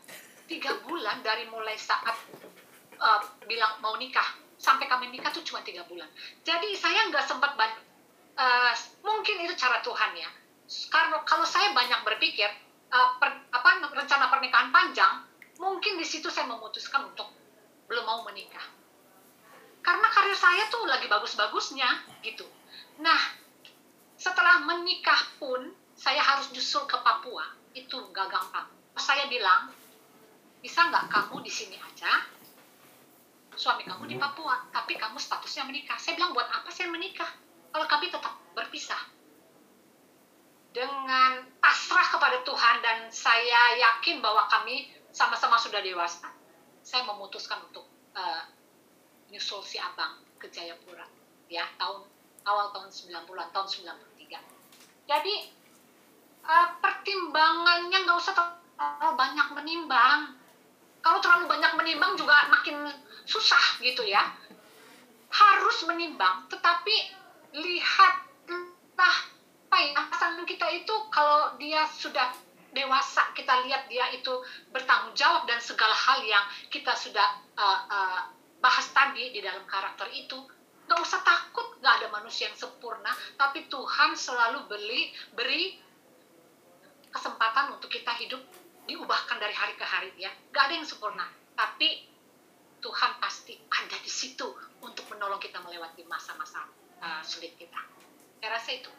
Tiga 0.48 0.80
bulan 0.88 1.20
dari 1.20 1.48
mulai 1.52 1.76
saat 1.76 2.16
uh, 3.00 3.22
bilang 3.48 3.80
mau 3.84 3.96
nikah 3.96 4.38
sampai 4.62 4.86
kami 4.86 5.10
nikah 5.10 5.34
tuh 5.34 5.42
cuma 5.42 5.66
tiga 5.66 5.82
bulan. 5.90 6.08
Jadi 6.46 6.78
saya 6.78 7.10
nggak 7.10 7.26
sempat 7.26 7.58
banyak. 7.58 7.82
Uh, 8.38 8.74
mungkin 9.04 9.44
itu 9.44 9.54
cara 9.58 9.82
Tuhan 9.84 10.12
ya. 10.16 10.30
Karena 10.88 11.20
kalau 11.28 11.44
saya 11.44 11.76
banyak 11.76 12.00
berpikir 12.08 12.48
uh, 12.92 13.10
per, 13.18 13.32
apa 13.50 13.70
rencana 13.96 14.28
pernikahan 14.28 14.70
panjang, 14.70 15.24
mungkin 15.58 15.98
di 15.98 16.06
situ 16.06 16.28
saya 16.28 16.48
memutuskan 16.52 17.08
untuk 17.08 17.32
belum 17.88 18.04
mau 18.04 18.22
menikah. 18.28 18.64
Karena 19.82 20.08
karir 20.14 20.38
saya 20.38 20.70
tuh 20.70 20.86
lagi 20.86 21.10
bagus-bagusnya 21.10 22.22
gitu. 22.22 22.46
Nah, 23.02 23.18
setelah 24.14 24.62
menikah 24.62 25.26
pun 25.42 25.74
saya 25.98 26.22
harus 26.22 26.54
nyusul 26.54 26.86
ke 26.86 26.98
Papua. 27.02 27.50
Itu 27.74 27.98
nggak 28.14 28.28
gampang. 28.30 28.70
Saya 29.00 29.26
bilang, 29.26 29.74
bisa 30.62 30.86
nggak 30.86 31.10
kamu 31.10 31.42
di 31.42 31.50
sini 31.50 31.82
aja, 31.82 32.22
suami 33.58 33.82
kamu 33.82 34.06
di 34.06 34.16
Papua, 34.22 34.70
tapi 34.70 34.94
kamu 35.00 35.18
statusnya 35.18 35.66
menikah. 35.66 35.98
Saya 35.98 36.14
bilang, 36.20 36.38
buat 36.38 36.46
apa 36.46 36.70
saya 36.70 36.94
menikah? 36.94 37.28
Kalau 37.74 37.88
kami 37.90 38.14
tetap 38.14 38.38
berpisah. 38.54 39.02
Dengan 40.72 41.44
pasrah 41.60 42.08
kepada 42.16 42.44
Tuhan 42.48 42.76
dan 42.80 43.00
saya 43.12 43.76
yakin 43.76 44.24
bahwa 44.24 44.48
kami 44.48 44.88
sama-sama 45.12 45.60
sudah 45.60 45.84
dewasa, 45.84 46.32
saya 46.80 47.04
memutuskan 47.04 47.60
untuk 47.68 47.84
uh, 48.16 48.44
nyusul 49.28 49.60
si 49.60 49.76
abang 49.76 50.24
ke 50.40 50.48
Jayapura. 50.48 51.04
Ya, 51.52 51.68
tahun 51.76 52.08
awal 52.48 52.72
tahun 52.72 52.88
90-an, 52.88 53.52
tahun 53.52 53.68
93. 53.68 55.12
Jadi, 55.12 55.36
uh, 56.48 56.68
pertimbangannya 56.80 57.98
nggak 58.08 58.18
usah 58.18 58.32
terlalu 58.32 59.14
banyak 59.20 59.48
menimbang. 59.60 60.40
Kalau 61.04 61.20
terlalu 61.20 61.52
banyak 61.52 61.72
menimbang 61.76 62.16
juga 62.16 62.48
makin 62.48 62.88
susah 63.26 63.80
gitu 63.82 64.04
ya 64.06 64.22
harus 65.32 65.78
menimbang 65.88 66.52
tetapi 66.52 66.96
lihat 67.56 68.16
ya 69.80 70.02
pasangan 70.12 70.44
kita 70.44 70.68
itu 70.76 70.96
kalau 71.08 71.56
dia 71.56 71.88
sudah 71.88 72.36
dewasa 72.72 73.32
kita 73.36 73.64
lihat 73.68 73.88
dia 73.88 74.08
itu 74.16 74.32
bertanggung 74.72 75.16
jawab 75.16 75.48
dan 75.48 75.60
segala 75.60 75.96
hal 75.96 76.24
yang 76.24 76.44
kita 76.72 76.92
sudah 76.96 77.40
uh, 77.56 77.80
uh, 77.88 78.22
bahas 78.60 78.88
tadi 78.92 79.32
di 79.32 79.40
dalam 79.44 79.64
karakter 79.68 80.08
itu 80.12 80.40
nggak 80.88 81.00
usah 81.00 81.24
takut 81.24 81.80
nggak 81.80 82.04
ada 82.04 82.08
manusia 82.12 82.52
yang 82.52 82.58
sempurna 82.60 83.12
tapi 83.36 83.68
Tuhan 83.68 84.16
selalu 84.16 84.68
beli 84.72 85.12
beri 85.36 85.80
kesempatan 87.12 87.76
untuk 87.76 87.92
kita 87.92 88.12
hidup 88.24 88.40
diubahkan 88.88 89.40
dari 89.40 89.56
hari 89.56 89.76
ke 89.76 89.84
hari 89.88 90.12
ya 90.16 90.32
nggak 90.52 90.64
ada 90.68 90.74
yang 90.80 90.88
sempurna 90.88 91.28
tapi 91.56 92.12
Tuhan 92.82 93.12
pasti 93.22 93.54
ada 93.70 93.98
di 94.02 94.10
situ 94.10 94.48
untuk 94.82 95.06
menolong 95.14 95.38
kita 95.38 95.62
melewati 95.62 96.02
masa-masa 96.10 96.66
uh, 96.98 97.22
sulit 97.22 97.54
kita. 97.56 97.78
Saya 98.42 98.58
rasa 98.58 98.70
itu. 98.74 98.90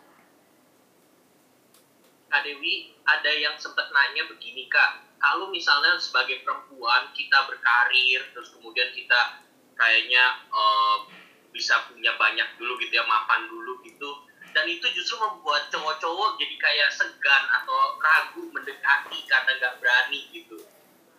Kak 2.32 2.48
Dewi, 2.48 2.96
ada 3.04 3.28
yang 3.28 3.60
sempat 3.60 3.92
nanya 3.92 4.24
begini 4.24 4.64
Kak, 4.72 5.04
kalau 5.20 5.52
misalnya 5.52 6.00
sebagai 6.00 6.40
perempuan 6.40 7.12
kita 7.12 7.44
berkarir, 7.44 8.24
terus 8.32 8.56
kemudian 8.56 8.88
kita 8.96 9.44
kayaknya 9.76 10.40
uh, 10.48 11.04
bisa 11.52 11.76
punya 11.92 12.16
banyak 12.16 12.56
dulu 12.56 12.80
gitu 12.80 12.96
ya, 12.96 13.04
mapan 13.04 13.52
dulu 13.52 13.84
gitu, 13.84 14.24
dan 14.56 14.64
itu 14.64 14.88
justru 14.96 15.20
membuat 15.20 15.68
cowok-cowok 15.68 16.40
jadi 16.40 16.56
kayak 16.56 16.88
segan 16.88 17.44
atau 17.60 18.00
ragu 18.00 18.48
mendekati 18.48 19.28
karena 19.28 19.50
nggak 19.60 19.76
berani 19.76 20.32
gitu. 20.32 20.56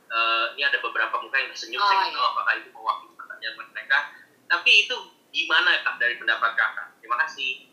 Uh, 0.09 0.53
ini 0.57 0.65
ada 0.65 0.81
beberapa 0.81 1.13
muka 1.21 1.37
yang 1.41 1.49
tersenyum 1.53 1.81
oh, 1.81 1.89
saya 1.89 2.05
iya. 2.05 2.13
tahu 2.13 2.25
apakah 2.25 2.53
itu 2.57 2.69
mewakili 2.69 3.13
pertanyaan 3.17 3.55
mereka. 3.57 3.99
Tapi 4.45 4.71
itu 4.85 4.95
gimana 5.33 5.81
kak 5.81 5.97
dari 5.97 6.17
pendapat 6.21 6.53
kakak? 6.53 6.87
Terima 7.01 7.17
kasih 7.25 7.72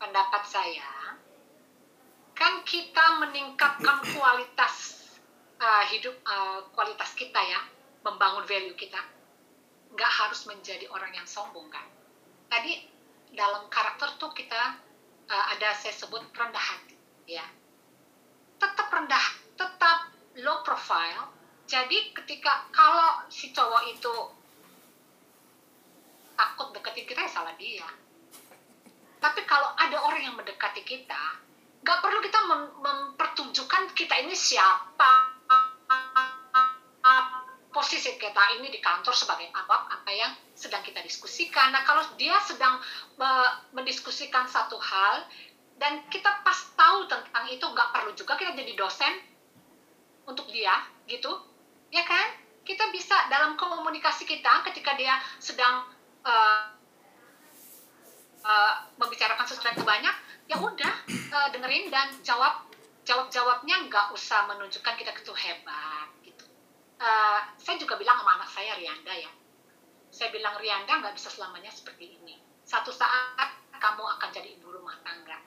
pendapat 0.00 0.42
saya 0.48 1.14
kan 2.32 2.64
kita 2.64 3.20
meningkatkan 3.20 4.00
kualitas 4.16 5.04
uh, 5.60 5.84
hidup 5.92 6.16
uh, 6.24 6.64
kualitas 6.72 7.12
kita 7.12 7.36
ya 7.36 7.60
membangun 8.00 8.48
value 8.48 8.74
kita 8.74 8.98
nggak 9.92 10.12
harus 10.24 10.48
menjadi 10.48 10.88
orang 10.88 11.12
yang 11.12 11.28
sombong 11.28 11.68
kan 11.68 11.84
tadi 12.48 12.88
dalam 13.36 13.68
karakter 13.68 14.16
tuh 14.16 14.32
kita 14.32 14.80
uh, 15.28 15.44
ada 15.52 15.76
saya 15.76 15.92
sebut 15.92 16.24
rendah 16.32 16.64
hati 16.64 16.96
ya 17.28 17.44
tetap 18.56 18.88
rendah 18.88 19.26
tetap 19.60 20.10
low 20.40 20.64
profile. 20.64 21.32
Jadi 21.68 22.10
ketika 22.16 22.66
kalau 22.74 23.24
si 23.30 23.54
cowok 23.54 23.82
itu 23.86 24.14
takut 26.34 26.68
deketin 26.74 27.06
kita 27.06 27.20
ya 27.24 27.30
salah 27.30 27.54
dia. 27.54 27.86
Tapi 29.20 29.40
kalau 29.44 29.76
ada 29.76 30.00
orang 30.00 30.22
yang 30.24 30.36
mendekati 30.36 30.80
kita, 30.82 31.38
nggak 31.84 31.98
perlu 32.00 32.18
kita 32.24 32.40
mem 32.48 32.62
mempertunjukkan 32.80 33.92
kita 33.92 34.14
ini 34.24 34.32
siapa, 34.32 35.10
posisi 37.70 38.16
kita 38.18 38.60
ini 38.60 38.72
di 38.72 38.80
kantor 38.82 39.14
sebagai 39.14 39.52
apa 39.52 39.86
apa 39.92 40.10
yang 40.10 40.32
sedang 40.56 40.82
kita 40.82 41.04
diskusikan. 41.04 41.70
Nah 41.70 41.84
kalau 41.84 42.02
dia 42.16 42.36
sedang 42.42 42.80
uh, 43.20 43.50
mendiskusikan 43.76 44.48
satu 44.48 44.80
hal 44.80 45.28
dan 45.80 46.04
kita 46.12 46.28
pas 46.44 46.58
tahu 46.76 47.08
tentang 47.08 47.48
itu 47.48 47.64
nggak 47.64 47.88
perlu 47.92 48.12
juga 48.12 48.36
kita 48.36 48.52
jadi 48.52 48.76
dosen 48.76 49.12
untuk 50.28 50.44
dia 50.52 50.84
gitu 51.08 51.32
ya 51.88 52.04
kan 52.04 52.36
kita 52.62 52.92
bisa 52.92 53.16
dalam 53.32 53.56
komunikasi 53.56 54.28
kita 54.28 54.62
ketika 54.70 54.94
dia 54.94 55.16
sedang 55.40 55.88
uh, 56.22 56.79
membicarakan 59.40 59.56
sesuatu 59.56 59.82
banyak 59.88 60.16
ya 60.52 60.56
udah 60.60 60.94
uh, 61.32 61.48
dengerin 61.56 61.88
dan 61.88 62.12
jawab 62.20 62.68
jawab 63.08 63.32
jawabnya 63.32 63.88
nggak 63.88 64.12
usah 64.12 64.44
menunjukkan 64.52 64.94
kita 65.00 65.16
itu 65.16 65.32
hebat 65.32 66.08
gitu. 66.20 66.44
Uh, 67.00 67.40
saya 67.56 67.80
juga 67.80 67.96
bilang 67.96 68.20
sama 68.20 68.36
anak 68.36 68.50
saya 68.52 68.76
Rianda 68.76 69.14
ya. 69.16 69.32
Saya 70.12 70.28
bilang 70.28 70.60
Rianda 70.60 71.00
nggak 71.00 71.16
bisa 71.16 71.32
selamanya 71.32 71.72
seperti 71.72 72.20
ini. 72.20 72.36
Satu 72.68 72.92
saat 72.92 73.56
kamu 73.80 74.04
akan 74.04 74.28
jadi 74.28 74.60
ibu 74.60 74.68
rumah 74.68 75.00
tangga. 75.00 75.40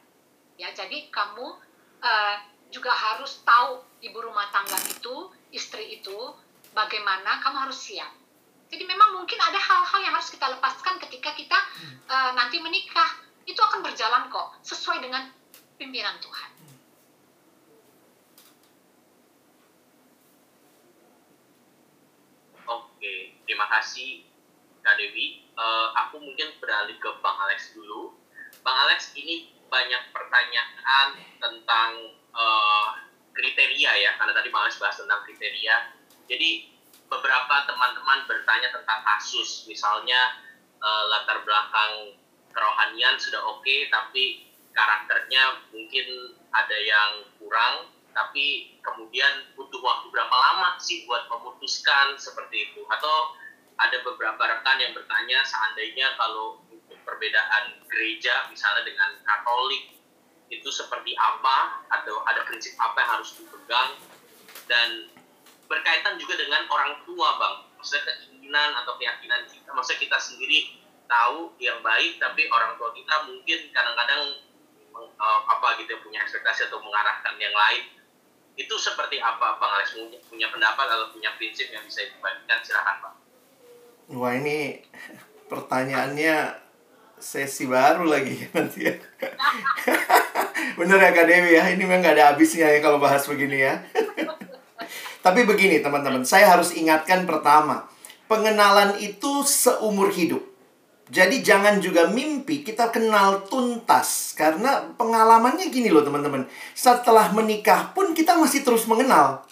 Ya 0.57 0.73
jadi 0.73 1.13
kamu 1.13 1.45
uh, 2.01 2.37
juga 2.73 2.89
harus 2.89 3.45
tahu 3.45 3.85
ibu 4.01 4.17
rumah 4.17 4.49
tangga 4.49 4.81
itu, 4.89 5.29
istri 5.53 6.01
itu, 6.01 6.17
bagaimana 6.73 7.37
kamu 7.45 7.69
harus 7.69 7.77
siap. 7.77 8.09
Jadi 8.73 8.89
memang 8.89 9.21
mungkin 9.21 9.37
ada 9.37 9.61
hal-hal 9.61 9.99
yang 10.01 10.17
harus 10.17 10.33
kita 10.33 10.49
lepaskan 10.49 10.97
ketika 11.05 11.37
kita 11.37 11.59
uh, 12.09 12.33
nanti 12.33 12.57
menikah. 12.57 13.22
Itu 13.43 13.59
akan 13.59 13.83
berjalan 13.83 14.31
kok, 14.31 14.59
sesuai 14.63 15.03
dengan 15.03 15.31
pimpinan 15.75 16.19
Tuhan. 16.23 16.51
Oke, 22.63 23.35
terima 23.43 23.67
kasih 23.67 24.23
Kak 24.79 24.95
Dewi. 24.95 25.43
Uh, 25.53 25.91
aku 26.07 26.23
mungkin 26.23 26.55
beralih 26.63 26.95
ke 26.97 27.09
Bang 27.19 27.35
Alex 27.43 27.75
dulu. 27.75 28.15
Bang 28.63 28.77
Alex, 28.87 29.11
ini 29.19 29.51
banyak 29.67 30.13
pertanyaan 30.13 31.07
tentang 31.41 31.91
uh, 32.31 32.93
kriteria 33.33 33.91
ya 33.97 34.11
karena 34.21 34.33
tadi 34.37 34.53
Mas 34.53 34.77
bahas 34.77 34.95
tentang 35.01 35.25
kriteria 35.25 35.97
jadi 36.29 36.69
beberapa 37.09 37.65
teman-teman 37.65 38.29
bertanya 38.29 38.69
tentang 38.69 39.01
kasus 39.01 39.65
misalnya 39.65 40.37
uh, 40.77 41.03
latar 41.09 41.41
belakang 41.41 42.21
kerohanian 42.53 43.17
sudah 43.17 43.41
oke 43.43 43.65
okay, 43.65 43.89
tapi 43.89 44.47
karakternya 44.73 45.67
mungkin 45.73 46.37
ada 46.53 46.77
yang 46.77 47.11
kurang 47.41 47.93
tapi 48.13 48.77
kemudian 48.85 49.57
butuh 49.57 49.81
waktu 49.81 50.07
berapa 50.13 50.31
lama 50.31 50.77
sih 50.77 51.03
buat 51.09 51.25
memutuskan 51.27 52.13
seperti 52.15 52.69
itu? 52.71 52.85
Atau 52.85 53.33
ada 53.81 53.97
beberapa 54.05 54.37
rekan 54.37 54.77
yang 54.77 54.93
bertanya 54.93 55.41
seandainya 55.41 56.13
kalau 56.15 56.61
untuk 56.69 56.97
perbedaan 57.01 57.81
gereja 57.89 58.45
misalnya 58.53 58.85
dengan 58.85 59.17
Katolik 59.25 59.97
itu 60.53 60.69
seperti 60.69 61.17
apa? 61.17 61.81
Atau 61.89 62.21
ada 62.29 62.45
prinsip 62.45 62.77
apa 62.77 63.01
yang 63.01 63.09
harus 63.19 63.33
dipegang? 63.33 63.97
Dan 64.69 65.09
berkaitan 65.65 66.21
juga 66.21 66.37
dengan 66.37 66.69
orang 66.69 67.01
tua 67.09 67.41
bang. 67.41 67.55
Maksudnya 67.81 68.13
keinginan 68.13 68.77
atau 68.85 68.93
keyakinan 69.01 69.49
kita 69.49 69.69
maksudnya 69.73 69.99
kita 70.05 70.17
sendiri 70.21 70.82
tahu 71.05 71.53
yang 71.61 71.79
baik 71.83 72.17
tapi 72.17 72.47
orang 72.49 72.75
tua 72.79 72.89
kita 72.95 73.27
mungkin 73.27 73.59
kadang-kadang 73.69 74.21
uh, 74.95 75.41
apa 75.47 75.79
gitu 75.81 75.99
punya 76.01 76.23
ekspektasi 76.23 76.67
atau 76.71 76.79
mengarahkan 76.81 77.35
yang 77.37 77.53
lain 77.53 77.83
itu 78.53 78.75
seperti 78.77 79.17
apa 79.17 79.57
Bang 79.57 79.73
Alex 79.81 79.97
punya, 80.29 80.47
pendapat 80.53 80.85
atau 80.85 81.09
punya 81.09 81.33
prinsip 81.37 81.73
yang 81.73 81.81
bisa 81.85 82.05
dibagikan 82.05 82.61
silahkan 82.61 82.97
Bang 83.01 83.15
Wah 84.13 84.33
ini 84.35 84.83
pertanyaannya 85.51 86.63
sesi 87.23 87.63
baru 87.63 88.03
lagi 88.03 88.35
nanti 88.55 88.91
ya. 88.91 88.95
Bener 90.79 90.99
ya 90.99 91.11
Kak 91.15 91.25
Dewi 91.27 91.55
ya, 91.55 91.63
ini 91.71 91.83
memang 91.87 92.03
gak 92.03 92.15
ada 92.19 92.25
habisnya 92.35 92.67
ya 92.67 92.79
kalau 92.83 92.99
bahas 92.99 93.23
begini 93.23 93.63
ya. 93.63 93.79
Tapi 95.23 95.47
begini 95.47 95.79
teman-teman, 95.79 96.27
saya 96.27 96.51
harus 96.51 96.75
ingatkan 96.75 97.23
pertama, 97.23 97.87
pengenalan 98.27 98.99
itu 98.99 99.47
seumur 99.47 100.11
hidup. 100.11 100.43
Jadi 101.13 101.45
jangan 101.45 101.77
juga 101.77 102.09
mimpi 102.09 102.65
kita 102.65 102.89
kenal 102.89 103.45
tuntas 103.45 104.33
karena 104.33 104.81
pengalamannya 104.97 105.69
gini 105.69 105.93
loh 105.93 106.01
teman-teman. 106.01 106.49
Setelah 106.73 107.29
menikah 107.29 107.93
pun 107.93 108.17
kita 108.17 108.33
masih 108.33 108.65
terus 108.65 108.89
mengenal. 108.89 109.45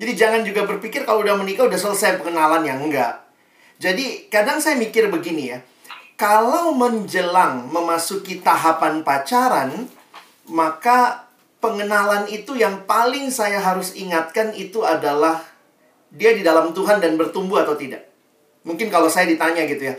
Jadi 0.00 0.12
jangan 0.16 0.40
juga 0.48 0.64
berpikir 0.64 1.04
kalau 1.04 1.20
udah 1.20 1.36
menikah 1.36 1.68
udah 1.68 1.76
selesai 1.76 2.24
pengenalan 2.24 2.64
yang 2.64 2.80
enggak. 2.80 3.20
Jadi 3.76 4.32
kadang 4.32 4.64
saya 4.64 4.80
mikir 4.80 5.12
begini 5.12 5.52
ya. 5.52 5.60
Kalau 6.16 6.72
menjelang 6.72 7.68
memasuki 7.68 8.40
tahapan 8.40 9.04
pacaran, 9.04 9.84
maka 10.48 11.28
pengenalan 11.60 12.32
itu 12.32 12.56
yang 12.56 12.88
paling 12.88 13.28
saya 13.28 13.60
harus 13.60 13.92
ingatkan 13.92 14.56
itu 14.56 14.80
adalah 14.88 15.44
dia 16.08 16.32
di 16.32 16.40
dalam 16.40 16.72
Tuhan 16.72 16.96
dan 17.04 17.20
bertumbuh 17.20 17.60
atau 17.60 17.76
tidak. 17.76 18.08
Mungkin 18.64 18.88
kalau 18.88 19.12
saya 19.12 19.28
ditanya 19.28 19.68
gitu 19.68 19.92
ya. 19.92 19.94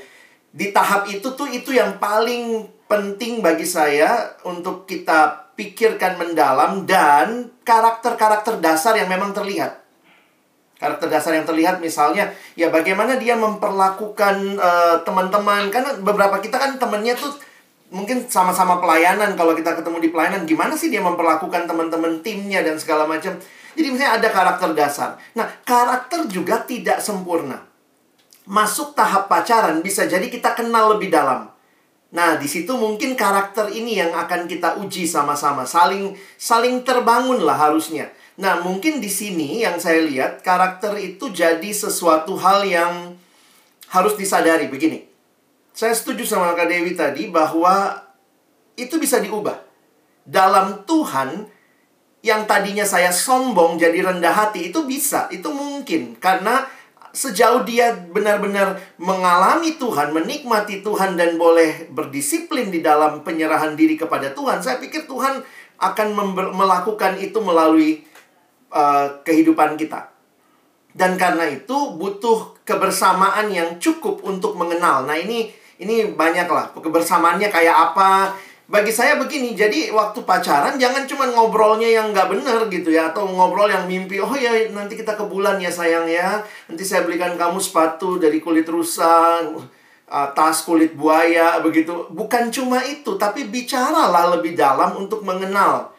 Di 0.55 0.71
tahap 0.71 1.11
itu 1.11 1.35
tuh 1.35 1.51
itu 1.51 1.75
yang 1.75 1.99
paling 1.99 2.63
penting 2.87 3.43
bagi 3.43 3.67
saya 3.67 4.39
untuk 4.47 4.87
kita 4.87 5.51
pikirkan 5.59 6.15
mendalam 6.15 6.87
dan 6.87 7.51
karakter-karakter 7.67 8.63
dasar 8.63 8.95
yang 8.95 9.11
memang 9.11 9.35
terlihat. 9.35 9.83
Karakter 10.79 11.11
dasar 11.11 11.35
yang 11.35 11.43
terlihat 11.43 11.83
misalnya 11.83 12.31
ya 12.55 12.71
bagaimana 12.71 13.19
dia 13.19 13.35
memperlakukan 13.35 14.55
uh, 14.55 14.95
teman-teman 15.03 15.67
karena 15.71 15.99
beberapa 15.99 16.39
kita 16.39 16.55
kan 16.55 16.79
temennya 16.79 17.19
tuh 17.19 17.35
mungkin 17.91 18.27
sama-sama 18.27 18.79
pelayanan 18.79 19.35
kalau 19.35 19.55
kita 19.55 19.75
ketemu 19.75 20.07
di 20.07 20.09
pelayanan 20.11 20.47
gimana 20.47 20.75
sih 20.75 20.87
dia 20.87 21.03
memperlakukan 21.03 21.67
teman-teman 21.67 22.23
timnya 22.23 22.63
dan 22.63 22.79
segala 22.79 23.03
macam. 23.03 23.35
Jadi 23.75 23.87
misalnya 23.91 24.23
ada 24.23 24.29
karakter 24.31 24.71
dasar. 24.71 25.19
Nah, 25.35 25.51
karakter 25.67 26.31
juga 26.31 26.63
tidak 26.63 27.03
sempurna. 27.03 27.74
Masuk 28.45 28.93
tahap 28.93 29.25
pacaran 29.25 29.81
bisa 29.81 30.05
jadi 30.05 30.29
kita 30.29 30.53
kenal 30.53 30.97
lebih 30.97 31.09
dalam. 31.09 31.49
Nah, 32.15 32.37
di 32.39 32.47
situ 32.47 32.71
mungkin 32.77 33.17
karakter 33.17 33.73
ini 33.73 33.99
yang 33.99 34.13
akan 34.15 34.47
kita 34.47 34.79
uji 34.79 35.03
sama-sama, 35.03 35.67
saling 35.67 36.15
saling 36.39 36.85
terbangun 36.85 37.43
lah 37.43 37.57
harusnya. 37.57 38.07
Nah, 38.39 38.61
mungkin 38.61 39.03
di 39.03 39.11
sini 39.11 39.65
yang 39.65 39.81
saya 39.81 40.05
lihat 40.05 40.45
karakter 40.45 40.95
itu 41.01 41.33
jadi 41.33 41.71
sesuatu 41.73 42.37
hal 42.39 42.63
yang 42.63 43.19
harus 43.89 44.15
disadari 44.15 44.71
begini. 44.71 45.07
Saya 45.75 45.91
setuju 45.91 46.23
sama 46.23 46.55
Kak 46.55 46.71
Dewi 46.71 46.95
tadi 46.95 47.27
bahwa 47.27 47.99
itu 48.79 48.95
bisa 48.95 49.19
diubah. 49.19 49.59
Dalam 50.23 50.87
Tuhan 50.87 51.51
yang 52.25 52.47
tadinya 52.49 52.87
saya 52.87 53.11
sombong 53.11 53.77
jadi 53.77 54.01
rendah 54.01 54.33
hati 54.33 54.71
itu 54.71 54.87
bisa, 54.87 55.27
itu 55.29 55.51
mungkin 55.51 56.15
karena 56.17 56.65
sejauh 57.15 57.63
dia 57.63 57.95
benar-benar 58.11 58.75
mengalami 58.99 59.79
Tuhan, 59.79 60.11
menikmati 60.11 60.83
Tuhan 60.83 61.15
dan 61.15 61.39
boleh 61.39 61.87
berdisiplin 61.87 62.67
di 62.67 62.83
dalam 62.83 63.23
penyerahan 63.23 63.73
diri 63.79 63.95
kepada 63.95 64.35
Tuhan, 64.35 64.59
saya 64.59 64.77
pikir 64.83 65.07
Tuhan 65.07 65.39
akan 65.79 66.07
melakukan 66.51 67.15
itu 67.19 67.39
melalui 67.39 68.03
uh, 68.75 69.23
kehidupan 69.23 69.79
kita. 69.79 70.11
Dan 70.95 71.19
karena 71.19 71.47
itu 71.51 71.95
butuh 71.99 72.55
kebersamaan 72.63 73.51
yang 73.51 73.79
cukup 73.79 74.23
untuk 74.23 74.55
mengenal. 74.55 75.03
Nah, 75.03 75.19
ini 75.19 75.51
ini 75.75 76.15
banyak 76.15 76.47
lah 76.47 76.71
kebersamaannya 76.71 77.51
kayak 77.51 77.75
apa. 77.91 78.31
Bagi 78.65 78.89
saya 78.89 79.21
begini, 79.21 79.53
jadi 79.53 79.93
waktu 79.93 80.25
pacaran 80.25 80.81
jangan 80.81 81.05
cuma 81.05 81.29
ngobrolnya 81.29 81.85
yang 81.85 82.09
nggak 82.09 82.33
benar 82.33 82.65
gitu 82.73 82.89
ya 82.89 83.13
Atau 83.13 83.29
ngobrol 83.29 83.69
yang 83.69 83.85
mimpi, 83.85 84.17
oh 84.17 84.33
ya 84.33 84.73
nanti 84.73 84.97
kita 84.97 85.13
ke 85.13 85.21
bulan 85.21 85.61
ya 85.61 85.69
sayang 85.69 86.09
ya. 86.09 86.41
Nanti 86.65 86.81
saya 86.81 87.05
belikan 87.05 87.37
kamu 87.37 87.61
sepatu 87.61 88.17
dari 88.17 88.41
kulit 88.41 88.65
rusa, 88.65 89.37
uh, 90.09 90.27
tas 90.33 90.65
kulit 90.65 90.97
buaya 90.97 91.61
begitu. 91.61 92.09
Bukan 92.09 92.49
cuma 92.49 92.81
itu, 92.81 93.13
tapi 93.21 93.45
bicaralah 93.45 94.33
lebih 94.33 94.57
dalam 94.57 94.97
untuk 94.97 95.21
mengenal. 95.21 95.93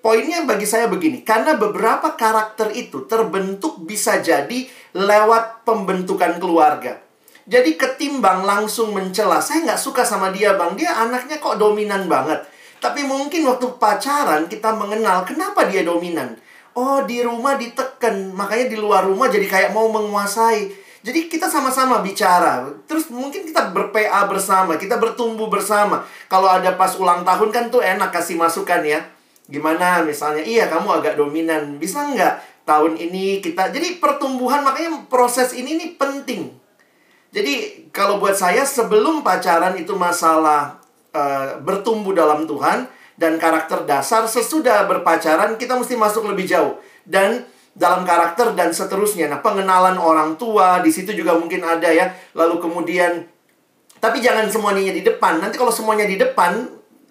Poinnya 0.00 0.48
bagi 0.48 0.64
saya 0.64 0.88
begini, 0.88 1.20
karena 1.28 1.60
beberapa 1.60 2.16
karakter 2.16 2.72
itu 2.72 3.04
terbentuk 3.04 3.84
bisa 3.84 4.24
jadi 4.24 4.64
lewat 4.96 5.68
pembentukan 5.68 6.40
keluarga. 6.40 7.05
Jadi 7.46 7.78
ketimbang 7.78 8.42
langsung 8.42 8.90
mencela, 8.90 9.38
saya 9.38 9.62
nggak 9.62 9.78
suka 9.78 10.02
sama 10.02 10.34
dia 10.34 10.58
bang, 10.58 10.74
dia 10.74 10.90
anaknya 10.98 11.38
kok 11.38 11.62
dominan 11.62 12.10
banget. 12.10 12.42
Tapi 12.82 13.06
mungkin 13.06 13.46
waktu 13.46 13.66
pacaran 13.78 14.50
kita 14.50 14.74
mengenal 14.74 15.22
kenapa 15.22 15.70
dia 15.70 15.86
dominan. 15.86 16.34
Oh 16.76 17.06
di 17.06 17.22
rumah 17.22 17.54
diteken, 17.54 18.34
makanya 18.34 18.66
di 18.68 18.76
luar 18.76 19.06
rumah 19.06 19.30
jadi 19.30 19.46
kayak 19.46 19.70
mau 19.70 19.86
menguasai. 19.88 20.84
Jadi 21.06 21.30
kita 21.30 21.46
sama-sama 21.46 22.02
bicara. 22.02 22.66
Terus 22.90 23.08
mungkin 23.14 23.46
kita 23.46 23.70
ber-PA 23.70 24.26
bersama, 24.26 24.74
kita 24.74 24.98
bertumbuh 24.98 25.46
bersama. 25.46 26.02
Kalau 26.26 26.50
ada 26.50 26.74
pas 26.74 26.98
ulang 26.98 27.22
tahun 27.22 27.54
kan 27.54 27.70
tuh 27.70 27.78
enak 27.80 28.10
kasih 28.10 28.34
masukan 28.34 28.82
ya 28.82 29.00
Gimana 29.46 30.02
misalnya, 30.02 30.42
iya 30.42 30.66
kamu 30.66 31.02
agak 31.02 31.14
dominan, 31.14 31.78
bisa 31.78 32.02
nggak 32.02 32.66
tahun 32.66 32.98
ini 32.98 33.38
kita... 33.38 33.70
Jadi 33.70 34.02
pertumbuhan, 34.02 34.66
makanya 34.66 35.06
proses 35.06 35.54
ini 35.54 35.78
nih 35.78 35.90
penting. 35.94 36.50
Jadi 37.36 37.84
kalau 37.92 38.16
buat 38.16 38.32
saya 38.32 38.64
sebelum 38.64 39.20
pacaran 39.20 39.76
itu 39.76 39.92
masalah 39.92 40.80
uh, 41.12 41.60
bertumbuh 41.60 42.16
dalam 42.16 42.48
Tuhan 42.48 42.88
dan 43.20 43.36
karakter 43.36 43.84
dasar, 43.84 44.24
sesudah 44.24 44.88
berpacaran 44.88 45.60
kita 45.60 45.76
mesti 45.76 46.00
masuk 46.00 46.32
lebih 46.32 46.48
jauh. 46.48 46.80
Dan 47.04 47.44
dalam 47.76 48.08
karakter 48.08 48.56
dan 48.56 48.72
seterusnya. 48.72 49.28
Nah, 49.28 49.44
pengenalan 49.44 50.00
orang 50.00 50.40
tua 50.40 50.80
di 50.80 50.88
situ 50.88 51.12
juga 51.12 51.36
mungkin 51.36 51.60
ada 51.60 51.92
ya. 51.92 52.08
Lalu 52.32 52.56
kemudian 52.56 53.28
tapi 54.00 54.24
jangan 54.24 54.48
semuanya 54.48 54.96
di 54.96 55.04
depan. 55.04 55.44
Nanti 55.44 55.60
kalau 55.60 55.68
semuanya 55.68 56.08
di 56.08 56.16
depan 56.16 56.56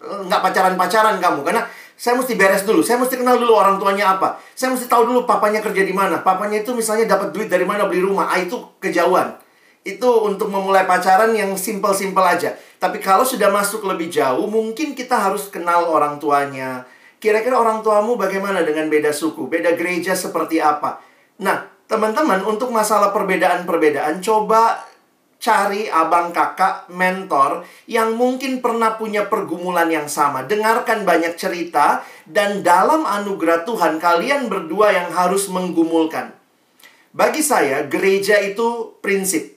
eh, 0.02 0.20
nggak 0.26 0.42
pacaran-pacaran 0.42 1.22
kamu 1.22 1.46
karena 1.46 1.70
saya 1.94 2.18
mesti 2.18 2.34
beres 2.34 2.66
dulu. 2.66 2.82
Saya 2.82 2.98
mesti 2.98 3.14
kenal 3.22 3.38
dulu 3.38 3.54
orang 3.54 3.78
tuanya 3.78 4.18
apa. 4.18 4.42
Saya 4.58 4.74
mesti 4.74 4.90
tahu 4.90 5.06
dulu 5.06 5.30
papanya 5.30 5.62
kerja 5.62 5.86
di 5.86 5.94
mana. 5.94 6.26
Papanya 6.26 6.66
itu 6.66 6.74
misalnya 6.74 7.14
dapat 7.14 7.30
duit 7.30 7.46
dari 7.46 7.64
mana 7.64 7.86
beli 7.86 8.02
rumah. 8.02 8.34
Ah, 8.34 8.42
itu 8.42 8.58
kejauhan. 8.82 9.45
Itu 9.86 10.26
untuk 10.26 10.50
memulai 10.50 10.90
pacaran 10.90 11.30
yang 11.38 11.54
simpel-simpel 11.54 12.26
aja. 12.26 12.58
Tapi 12.82 12.98
kalau 12.98 13.22
sudah 13.22 13.54
masuk 13.54 13.86
lebih 13.86 14.10
jauh, 14.10 14.50
mungkin 14.50 14.98
kita 14.98 15.14
harus 15.14 15.48
kenal 15.54 15.86
orang 15.94 16.18
tuanya. 16.18 16.90
Kira-kira 17.22 17.54
orang 17.54 17.86
tuamu 17.86 18.18
bagaimana 18.18 18.66
dengan 18.66 18.90
beda 18.90 19.14
suku, 19.14 19.46
beda 19.46 19.78
gereja 19.78 20.18
seperti 20.18 20.58
apa? 20.58 21.00
Nah, 21.38 21.70
teman-teman, 21.86 22.42
untuk 22.50 22.74
masalah 22.74 23.14
perbedaan-perbedaan, 23.14 24.26
coba 24.26 24.82
cari 25.38 25.86
abang 25.86 26.34
kakak 26.34 26.90
mentor 26.90 27.62
yang 27.86 28.18
mungkin 28.18 28.66
pernah 28.66 28.98
punya 28.98 29.30
pergumulan 29.30 29.86
yang 29.94 30.10
sama. 30.10 30.50
Dengarkan 30.50 31.06
banyak 31.06 31.38
cerita 31.38 32.02
dan 32.26 32.66
dalam 32.66 33.06
anugerah 33.06 33.62
Tuhan 33.70 34.02
kalian 34.02 34.50
berdua 34.50 34.90
yang 34.98 35.14
harus 35.14 35.46
menggumulkan. 35.54 36.34
Bagi 37.16 37.46
saya 37.46 37.86
gereja 37.86 38.42
itu 38.44 38.98
prinsip. 39.00 39.55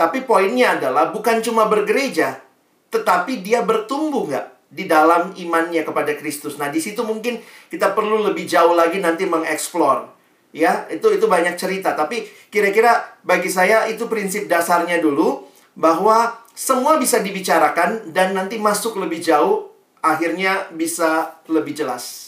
Tapi 0.00 0.24
poinnya 0.24 0.80
adalah 0.80 1.12
bukan 1.12 1.44
cuma 1.44 1.68
bergereja, 1.68 2.40
tetapi 2.88 3.44
dia 3.44 3.60
bertumbuh 3.60 4.32
nggak 4.32 4.72
di 4.72 4.88
dalam 4.88 5.36
imannya 5.36 5.84
kepada 5.84 6.16
Kristus. 6.16 6.56
Nah, 6.56 6.72
di 6.72 6.80
situ 6.80 7.04
mungkin 7.04 7.36
kita 7.68 7.92
perlu 7.92 8.24
lebih 8.24 8.48
jauh 8.48 8.72
lagi 8.72 8.96
nanti 8.96 9.28
mengeksplor 9.28 10.16
ya 10.50 10.86
itu 10.90 11.06
itu 11.14 11.26
banyak 11.30 11.54
cerita 11.54 11.94
tapi 11.94 12.26
kira-kira 12.50 13.22
bagi 13.22 13.46
saya 13.46 13.86
itu 13.86 14.10
prinsip 14.10 14.50
dasarnya 14.50 14.98
dulu 14.98 15.46
bahwa 15.78 16.34
semua 16.58 16.98
bisa 16.98 17.22
dibicarakan 17.22 18.10
dan 18.10 18.34
nanti 18.34 18.58
masuk 18.58 18.98
lebih 18.98 19.22
jauh 19.22 19.70
akhirnya 20.02 20.68
bisa 20.74 21.38
lebih 21.46 21.72
jelas. 21.76 22.26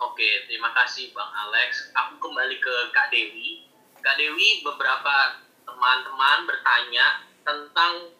Oke, 0.00 0.46
terima 0.48 0.70
kasih 0.72 1.10
Bang 1.12 1.28
Alex. 1.30 1.90
Aku 1.92 2.16
kembali 2.22 2.56
ke 2.62 2.74
Kak 2.94 3.12
Dewi. 3.12 3.63
Kak 4.04 4.20
Dewi, 4.20 4.60
beberapa 4.60 5.40
teman-teman 5.64 6.44
bertanya 6.44 7.24
tentang 7.40 8.12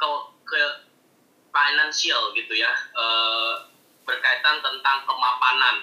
ke, 0.00 0.08
ke 0.48 0.62
financial 1.52 2.32
gitu 2.32 2.56
ya. 2.56 2.72
Uh, 2.96 3.68
berkaitan 4.06 4.62
tentang 4.62 5.02
kemapanan 5.04 5.76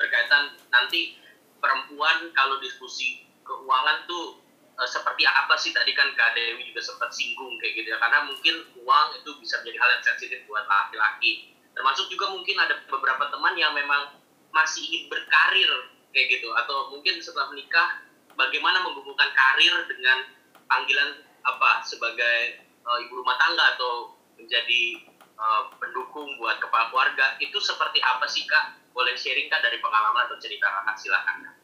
berkaitan 0.00 0.56
nanti 0.72 1.20
perempuan 1.60 2.32
kalau 2.32 2.56
diskusi 2.62 3.28
keuangan 3.44 4.08
tuh 4.08 4.40
uh, 4.80 4.88
seperti 4.88 5.28
apa 5.28 5.58
sih 5.60 5.76
tadi 5.76 5.92
kan 5.92 6.08
Kak 6.16 6.32
Dewi 6.32 6.72
juga 6.72 6.80
sempat 6.80 7.10
singgung 7.12 7.60
kayak 7.60 7.82
gitu 7.82 7.88
ya 7.92 7.98
karena 8.00 8.24
mungkin 8.24 8.54
uang 8.78 9.08
itu 9.20 9.30
bisa 9.42 9.60
menjadi 9.60 9.78
hal 9.84 9.88
yang 9.98 10.04
sensitif 10.06 10.40
buat 10.48 10.64
laki-laki 10.64 11.52
termasuk 11.76 12.08
juga 12.08 12.32
mungkin 12.32 12.56
ada 12.56 12.74
beberapa 12.88 13.28
teman 13.28 13.54
yang 13.58 13.76
memang 13.76 14.16
masih 14.54 14.86
ingin 14.88 15.12
berkarir 15.12 15.70
kayak 16.14 16.40
gitu 16.40 16.48
atau 16.56 16.88
mungkin 16.88 17.20
setelah 17.20 17.52
menikah 17.52 18.07
bagaimana 18.38 18.86
menghubungkan 18.86 19.34
karir 19.34 19.74
dengan 19.90 20.30
panggilan 20.70 21.26
apa 21.42 21.82
sebagai 21.82 22.62
uh, 22.86 22.98
ibu 23.02 23.18
rumah 23.18 23.34
tangga 23.36 23.74
atau 23.74 24.14
menjadi 24.38 25.10
uh, 25.34 25.74
pendukung 25.82 26.38
buat 26.38 26.62
kepala 26.62 26.94
keluarga 26.94 27.34
itu 27.42 27.58
seperti 27.58 27.98
apa 27.98 28.24
sih 28.30 28.46
kak? 28.46 28.78
Boleh 28.94 29.18
sharing 29.18 29.50
kak 29.50 29.60
dari 29.60 29.82
pengalaman 29.82 30.30
atau 30.30 30.38
cerita 30.38 30.70
kakak 30.70 30.96
silakan 31.02 31.36
kak. 31.50 31.56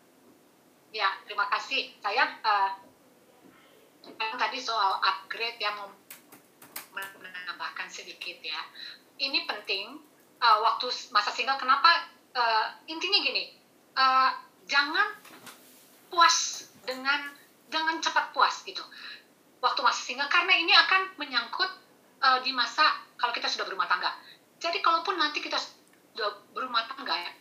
Ya 0.90 1.08
terima 1.22 1.46
kasih. 1.54 1.94
Saya 2.02 2.26
uh, 2.42 2.70
tadi 4.34 4.58
soal 4.58 4.98
upgrade 4.98 5.62
yang 5.62 5.78
menambahkan 6.94 7.86
sedikit 7.86 8.42
ya. 8.42 8.60
Ini 9.14 9.46
penting 9.46 10.02
uh, 10.42 10.58
waktu 10.62 10.90
masa 11.14 11.30
single. 11.30 11.58
Kenapa 11.58 12.10
uh, 12.34 12.66
intinya 12.90 13.18
gini 13.22 13.54
uh, 13.94 14.30
jangan 14.66 15.14
puas 16.14 16.70
dengan 16.86 17.34
jangan 17.74 17.98
cepat 17.98 18.30
puas 18.30 18.62
gitu. 18.62 18.86
Waktu 19.58 19.80
masih 19.82 20.14
single 20.14 20.30
karena 20.30 20.54
ini 20.54 20.70
akan 20.70 21.18
menyangkut 21.18 21.70
uh, 22.22 22.38
di 22.46 22.54
masa 22.54 23.02
kalau 23.18 23.34
kita 23.34 23.50
sudah 23.50 23.66
berumah 23.66 23.90
tangga. 23.90 24.14
Jadi 24.62 24.78
kalaupun 24.78 25.18
nanti 25.18 25.42
kita 25.42 25.58
sudah 25.58 26.30
berumah 26.54 26.86
tangga 26.86 27.18
ya 27.18 27.32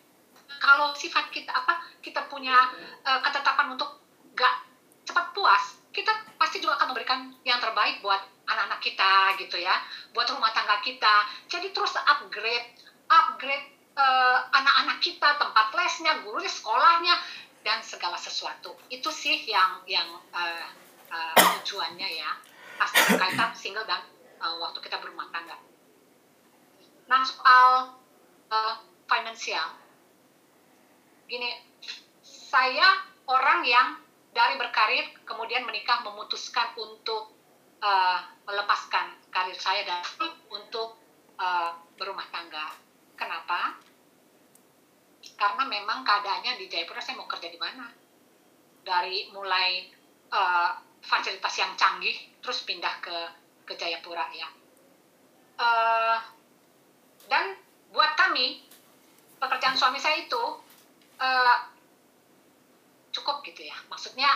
kalau 0.63 0.95
sifat 0.95 1.27
kita 1.27 1.51
apa 1.51 1.83
kita 1.99 2.23
punya 2.31 2.55
uh, 3.03 3.19
ketetapan 3.19 3.75
untuk 3.75 3.99
gak 4.31 4.63
cepat 5.03 5.35
puas 5.35 5.63
kita 5.91 6.09
pasti 6.39 6.63
juga 6.63 6.79
akan 6.79 6.95
memberikan 6.95 7.19
yang 7.43 7.59
terbaik 7.59 7.99
buat 7.99 8.23
anak-anak 8.47 8.79
kita 8.79 9.35
gitu 9.43 9.59
ya 9.61 9.77
buat 10.15 10.25
rumah 10.31 10.49
tangga 10.55 10.81
kita. 10.81 11.29
Jadi 11.51 11.69
terus 11.69 11.93
upgrade 11.93 12.79
upgrade 13.11 13.67
uh, 13.93 14.41
anak-anak 14.49 14.97
kita 15.03 15.37
tempat 15.37 15.67
lesnya 15.75 16.17
gurunya 16.25 16.49
sekolahnya 16.49 17.13
dan 17.63 17.79
segala 17.83 18.19
sesuatu 18.19 18.75
itu 18.91 19.09
sih 19.09 19.47
yang 19.47 19.81
yang 19.87 20.07
uh, 20.35 20.67
uh, 21.09 21.33
tujuannya 21.63 22.09
ya 22.19 22.31
pasti 22.77 22.99
berkaitan 23.09 23.51
single 23.55 23.87
dan 23.87 24.03
uh, 24.43 24.55
waktu 24.59 24.79
kita 24.83 24.99
berumah 24.99 25.31
tangga 25.31 25.57
nah 27.07 27.23
soal 27.23 27.97
uh, 28.51 28.75
finansial 29.07 29.79
gini 31.27 31.49
saya 32.23 33.01
orang 33.25 33.63
yang 33.65 33.87
dari 34.33 34.57
berkarir 34.57 35.13
kemudian 35.23 35.63
menikah 35.63 36.01
memutuskan 36.01 36.73
untuk 36.75 37.33
uh, 37.79 38.19
melepaskan 38.49 39.13
karir 39.29 39.55
saya 39.55 39.85
dan 39.85 40.01
untuk 40.49 40.97
uh, 41.37 41.71
berumah 41.95 42.25
tangga. 42.33 42.73
Kenapa? 43.13 43.77
Karena 45.23 45.63
memang 45.63 46.03
keadaannya 46.03 46.59
di 46.59 46.67
Jayapura 46.67 46.99
saya 46.99 47.19
mau 47.19 47.27
kerja 47.27 47.47
di 47.47 47.59
mana. 47.59 47.87
Dari 48.83 49.31
mulai 49.31 49.87
uh, 50.31 50.75
fasilitas 50.99 51.55
yang 51.59 51.75
canggih 51.79 52.15
terus 52.43 52.63
pindah 52.67 52.99
ke 52.99 53.17
ke 53.63 53.73
Jayapura 53.79 54.27
ya. 54.35 54.47
Uh, 55.55 56.19
dan 57.31 57.55
buat 57.95 58.17
kami 58.19 58.63
pekerjaan 59.39 59.79
suami 59.79 59.99
saya 60.01 60.23
itu 60.23 60.43
uh, 61.19 61.57
cukup 63.15 63.39
gitu 63.47 63.67
ya. 63.67 63.75
Maksudnya 63.87 64.31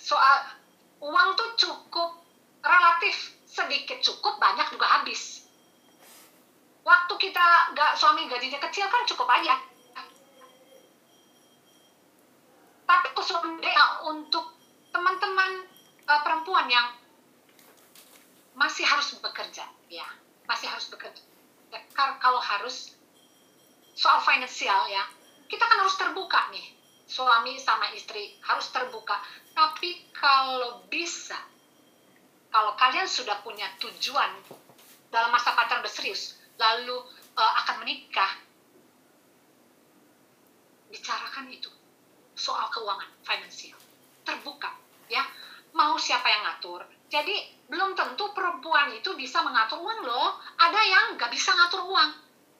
soal 0.00 0.50
uang 0.98 1.38
tuh 1.38 1.50
cukup 1.54 2.18
relatif 2.62 3.38
sedikit 3.46 4.00
cukup 4.00 4.40
banyak 4.40 4.66
juga 4.72 4.86
habis. 5.02 5.41
Waktu 6.82 7.14
kita 7.18 7.46
nggak 7.74 7.92
suami 7.94 8.26
gajinya 8.26 8.58
kecil 8.58 8.90
kan 8.90 9.06
cukup 9.06 9.28
aja. 9.30 9.54
Tapi 12.82 13.08
khususnya 13.14 13.84
untuk 14.10 14.52
teman-teman 14.92 15.64
uh, 16.04 16.20
perempuan 16.20 16.66
yang 16.68 16.92
masih 18.52 18.84
harus 18.84 19.16
bekerja, 19.16 19.64
ya 19.88 20.06
masih 20.44 20.68
harus 20.68 20.90
bekerja. 20.90 21.22
Kalau 21.96 22.40
harus 22.42 22.92
soal 23.96 24.20
finansial 24.20 24.90
ya, 24.90 25.06
kita 25.48 25.64
kan 25.64 25.80
harus 25.80 25.96
terbuka 25.96 26.52
nih 26.52 26.66
suami 27.12 27.60
sama 27.60 27.92
istri 27.92 28.36
harus 28.44 28.72
terbuka. 28.72 29.16
Tapi 29.52 30.08
kalau 30.16 30.84
bisa, 30.88 31.36
kalau 32.48 32.72
kalian 32.76 33.04
sudah 33.04 33.40
punya 33.44 33.68
tujuan 33.80 34.32
dalam 35.12 35.28
masa 35.28 35.52
pacaran 35.52 35.84
berserius, 35.84 36.40
lalu 36.58 36.96
uh, 37.36 37.52
akan 37.64 37.84
menikah, 37.84 38.32
bicarakan 40.92 41.48
itu 41.48 41.70
soal 42.36 42.68
keuangan 42.68 43.08
finansial. 43.24 43.78
Terbuka 44.22 44.70
ya. 45.08 45.24
Mau 45.72 45.96
siapa 45.96 46.28
yang 46.28 46.44
ngatur? 46.44 46.84
Jadi 47.08 47.32
belum 47.72 47.96
tentu 47.96 48.28
perempuan 48.36 48.92
itu 48.92 49.16
bisa 49.16 49.40
mengatur 49.40 49.80
uang 49.80 50.04
loh. 50.04 50.36
Ada 50.60 50.80
yang 50.84 51.06
nggak 51.16 51.32
bisa 51.32 51.48
ngatur 51.56 51.88
uang. 51.88 52.10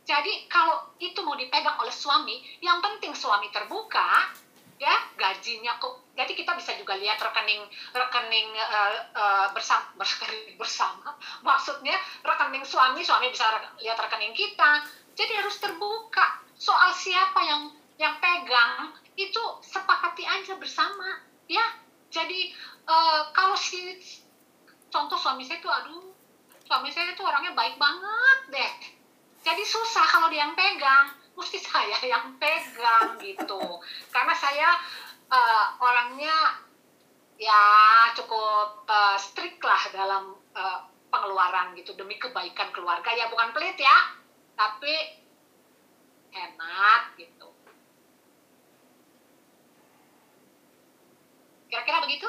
Jadi 0.02 0.48
kalau 0.48 0.96
itu 0.96 1.20
mau 1.20 1.36
dipegang 1.36 1.76
oleh 1.78 1.92
suami, 1.92 2.40
yang 2.64 2.80
penting 2.80 3.12
suami 3.12 3.52
terbuka, 3.52 4.32
ya 4.82 4.94
gajinya 5.14 5.78
kok. 5.78 6.02
Jadi 6.18 6.34
kita 6.34 6.58
bisa 6.58 6.74
juga 6.74 6.98
lihat 6.98 7.22
rekening 7.22 7.62
rekening 7.94 8.50
uh, 8.58 8.92
uh, 9.14 9.46
bersama 9.54 9.86
rekening 10.02 10.58
bersama. 10.62 11.14
Maksudnya 11.46 11.94
rekening 12.26 12.66
suami, 12.66 13.06
suami 13.06 13.30
bisa 13.30 13.46
lihat 13.78 13.94
rekening 13.94 14.34
kita. 14.34 14.82
Jadi 15.14 15.32
harus 15.38 15.54
terbuka. 15.62 16.42
Soal 16.58 16.90
siapa 16.98 17.38
yang 17.46 17.70
yang 18.02 18.18
pegang 18.18 18.90
itu 19.14 19.42
sepakati 19.62 20.26
aja 20.26 20.58
bersama, 20.58 21.22
ya. 21.46 21.62
Jadi 22.10 22.50
uh, 22.90 23.30
kalau 23.30 23.54
si 23.54 24.02
contoh 24.90 25.16
suami 25.16 25.46
saya 25.46 25.62
itu 25.62 25.70
aduh, 25.70 26.10
suami 26.66 26.88
saya 26.90 27.12
itu 27.14 27.22
orangnya 27.22 27.52
baik 27.52 27.76
banget 27.76 28.38
deh 28.48 28.72
jadi 29.42 29.62
susah 29.66 30.06
kalau 30.08 30.32
dia 30.32 30.46
yang 30.46 30.54
pegang 30.54 31.12
mesti 31.32 31.58
saya 31.60 31.98
yang 32.04 32.36
pegang 32.36 33.16
gitu. 33.20 33.60
Karena 34.12 34.34
saya 34.36 34.68
uh, 35.32 35.66
orangnya 35.80 36.60
ya 37.40 37.62
cukup 38.14 38.84
uh, 38.86 39.16
strict 39.18 39.58
lah 39.64 39.82
dalam 39.90 40.36
uh, 40.54 40.78
pengeluaran 41.08 41.72
gitu. 41.76 41.96
Demi 41.96 42.20
kebaikan 42.20 42.70
keluarga. 42.70 43.10
Ya 43.16 43.28
bukan 43.32 43.52
pelit 43.56 43.76
ya 43.80 43.96
tapi 44.56 44.94
hemat 46.32 47.16
gitu. 47.16 47.48
Kira-kira 51.72 52.04
begitu? 52.04 52.28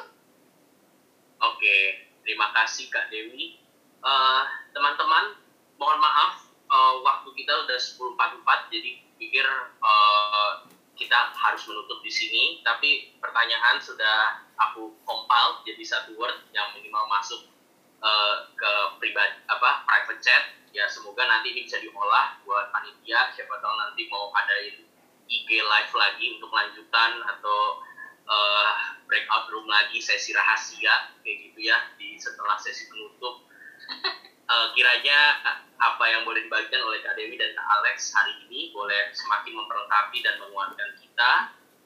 Oke 1.43 1.77
terima 2.23 2.55
kasih 2.55 2.87
kak 2.87 3.11
Dewi. 3.11 3.59
Teman-teman 4.03 4.43
uh, 4.43 4.43
teman 4.75 4.93
-teman, 4.99 5.25
mohon 5.79 5.99
maaf 5.99 6.52
uh, 6.73 6.93
waktu 7.05 7.29
kita 7.37 7.53
udah 7.53 7.77
10.44 7.77 8.73
jadi 8.73 8.91
pikir 9.21 9.45
uh, 9.79 10.65
kita 10.97 11.29
harus 11.37 11.61
menutup 11.69 12.01
di 12.01 12.09
sini. 12.09 12.43
Tapi 12.65 13.13
pertanyaan 13.21 13.77
sudah 13.77 14.41
aku 14.57 14.97
compile 15.05 15.61
jadi 15.69 15.83
satu 15.85 16.17
word 16.17 16.49
yang 16.51 16.73
minimal 16.73 17.05
masuk 17.05 17.45
uh, 18.01 18.49
ke 18.57 18.71
pribadi 18.97 19.37
apa 19.45 19.85
private 19.85 20.21
chat. 20.25 20.43
Ya 20.73 20.89
semoga 20.89 21.21
nanti 21.29 21.53
ini 21.53 21.69
bisa 21.69 21.77
diolah 21.77 22.41
buat 22.41 22.73
panitia. 22.73 23.29
Siapa 23.37 23.61
tahu 23.61 23.73
nanti 23.77 24.09
mau 24.09 24.33
adain 24.33 24.89
IG 25.29 25.49
live 25.61 25.93
lagi 25.93 26.25
untuk 26.41 26.49
lanjutan 26.49 27.21
atau 27.29 27.85
uh, 28.25 28.73
breakout 29.05 29.45
room 29.53 29.69
lagi 29.69 30.01
sesi 30.01 30.33
rahasia 30.33 31.13
kayak 31.21 31.37
gitu 31.49 31.59
ya 31.69 31.77
di 32.01 32.17
setelah 32.17 32.57
sesi 32.59 32.89
penutup 32.89 33.45
uh, 34.53 34.67
kiranya 34.77 35.41
apa 35.81 36.05
yang 36.07 36.23
boleh 36.23 36.45
dibagikan 36.45 36.79
oleh 36.85 37.01
Kak 37.01 37.17
Dewi 37.17 37.35
dan 37.35 37.51
Kak 37.57 37.67
Alex 37.81 38.13
hari 38.13 38.33
ini 38.47 38.71
boleh 38.71 39.11
semakin 39.11 39.57
memperlengkapi 39.57 40.17
dan 40.21 40.37
menguatkan 40.39 40.89
kita. 41.01 41.31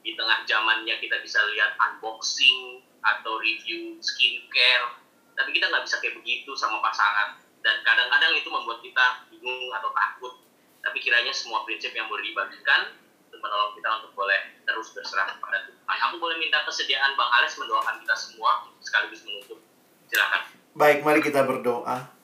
Di 0.03 0.15
tengah 0.15 0.47
zamannya 0.47 0.95
kita 1.03 1.19
bisa 1.19 1.39
lihat 1.51 1.75
unboxing 1.75 2.83
atau 3.03 3.39
review 3.39 3.99
skincare 3.99 5.03
tapi 5.37 5.53
kita 5.53 5.69
nggak 5.69 5.83
bisa 5.85 6.01
kayak 6.01 6.17
begitu 6.17 6.51
sama 6.57 6.81
pasangan. 6.81 7.37
Dan 7.61 7.83
kadang-kadang 7.83 8.31
itu 8.37 8.47
membuat 8.47 8.79
kita 8.79 9.27
bingung 9.29 9.69
atau 9.75 9.91
takut. 9.91 10.33
Tapi 10.81 10.97
kiranya 11.03 11.35
semua 11.35 11.67
prinsip 11.67 11.91
yang 11.91 12.07
boleh 12.07 12.23
dibagikan 12.23 12.95
untuk 13.27 13.43
menolong 13.43 13.75
kita 13.75 13.89
untuk 14.01 14.11
boleh 14.15 14.39
terus 14.63 14.95
berserah 14.95 15.35
kepada 15.35 15.67
Tuhan. 15.67 15.97
Aku 16.09 16.15
boleh 16.17 16.39
minta 16.39 16.63
kesediaan 16.63 17.13
Bang 17.19 17.27
Alex 17.37 17.59
mendoakan 17.59 17.99
kita 18.01 18.15
semua 18.15 18.65
sekaligus 18.79 19.21
menutup. 19.27 19.59
Silakan. 20.07 20.41
Baik 20.77 21.03
mari 21.03 21.19
kita 21.19 21.43
berdoa 21.43 22.16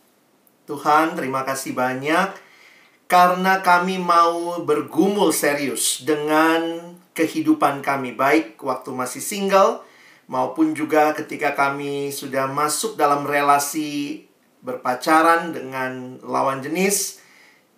Tuhan, 0.64 1.20
terima 1.20 1.44
kasih 1.44 1.76
banyak 1.76 2.34
karena 3.12 3.62
kami 3.62 4.02
mau 4.02 4.64
bergumul 4.64 5.30
serius 5.30 6.02
dengan 6.02 6.96
kehidupan 7.14 7.86
kami, 7.86 8.18
baik 8.18 8.58
waktu 8.64 8.90
masih 8.90 9.22
single 9.22 9.86
maupun 10.26 10.74
juga 10.74 11.14
ketika 11.14 11.54
kami 11.54 12.10
sudah 12.10 12.50
masuk 12.50 12.98
dalam 12.98 13.28
relasi 13.28 14.26
berpacaran 14.64 15.54
dengan 15.54 16.18
lawan 16.24 16.64
jenis, 16.64 17.20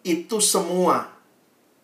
itu 0.05 0.37
semua 0.37 1.09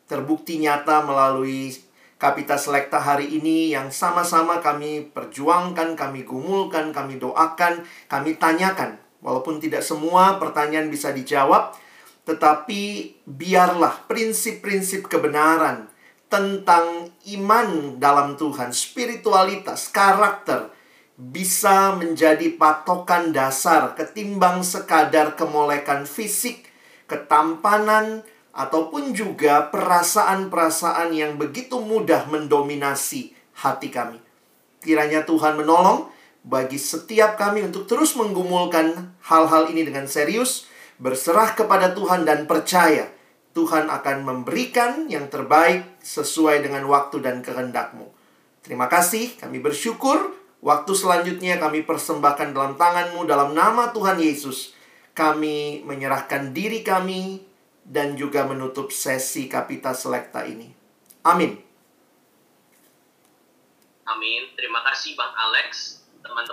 terbukti 0.05 0.61
nyata 0.61 1.03
melalui 1.03 1.73
Kapita 2.21 2.53
Selekta 2.53 3.01
hari 3.01 3.33
ini 3.33 3.73
yang 3.73 3.89
sama-sama 3.89 4.61
kami 4.61 5.09
perjuangkan, 5.09 5.97
kami 5.97 6.21
gumulkan, 6.21 6.93
kami 6.93 7.17
doakan, 7.17 7.81
kami 8.05 8.37
tanyakan. 8.37 9.01
Walaupun 9.21 9.61
tidak 9.61 9.85
semua 9.85 10.41
pertanyaan 10.41 10.89
bisa 10.89 11.13
dijawab, 11.13 11.77
tetapi 12.25 13.13
biarlah 13.25 14.05
prinsip-prinsip 14.05 15.09
kebenaran 15.09 15.89
tentang 16.29 17.09
iman 17.37 17.97
dalam 18.01 18.37
Tuhan, 18.37 18.73
spiritualitas, 18.73 19.89
karakter 19.89 20.73
bisa 21.21 21.93
menjadi 21.97 22.49
patokan 22.57 23.29
dasar 23.29 23.93
ketimbang 23.93 24.65
sekadar 24.65 25.37
kemolekan 25.37 26.09
fisik, 26.09 26.65
ketampanan, 27.05 28.25
ataupun 28.51 29.15
juga 29.15 29.71
perasaan-perasaan 29.71 31.15
yang 31.15 31.39
begitu 31.39 31.79
mudah 31.79 32.27
mendominasi 32.27 33.31
hati 33.63 33.87
kami. 33.87 34.19
Kiranya 34.83 35.23
Tuhan 35.23 35.55
menolong 35.55 36.10
bagi 36.41 36.81
setiap 36.81 37.37
kami 37.37 37.65
untuk 37.65 37.85
terus 37.85 38.17
menggumulkan 38.17 39.13
hal-hal 39.29 39.69
ini 39.69 39.85
dengan 39.85 40.09
serius, 40.09 40.65
berserah 40.97 41.53
kepada 41.53 41.93
Tuhan 41.93 42.25
dan 42.25 42.49
percaya 42.49 43.09
Tuhan 43.51 43.91
akan 43.91 44.17
memberikan 44.23 45.11
yang 45.11 45.27
terbaik 45.27 45.83
sesuai 45.99 46.63
dengan 46.63 46.87
waktu 46.87 47.19
dan 47.19 47.43
kehendakmu. 47.43 48.07
Terima 48.63 48.87
kasih, 48.87 49.35
kami 49.35 49.59
bersyukur. 49.59 50.39
Waktu 50.61 50.93
selanjutnya 50.93 51.57
kami 51.57 51.81
persembahkan 51.83 52.53
dalam 52.53 52.77
tanganmu 52.77 53.25
dalam 53.25 53.51
nama 53.57 53.89
Tuhan 53.91 54.21
Yesus. 54.21 54.77
Kami 55.11 55.83
menyerahkan 55.83 56.55
diri 56.55 56.85
kami 56.85 57.43
dan 57.83 58.15
juga 58.15 58.45
menutup 58.47 58.93
sesi 58.93 59.51
Kapita 59.51 59.91
Selekta 59.91 60.45
ini. 60.47 60.71
Amin. 61.25 61.57
Amin. 64.07 64.41
Terima 64.53 64.85
kasih 64.85 65.17
Bang 65.17 65.33
Alex, 65.33 66.00
teman-teman. 66.23 66.47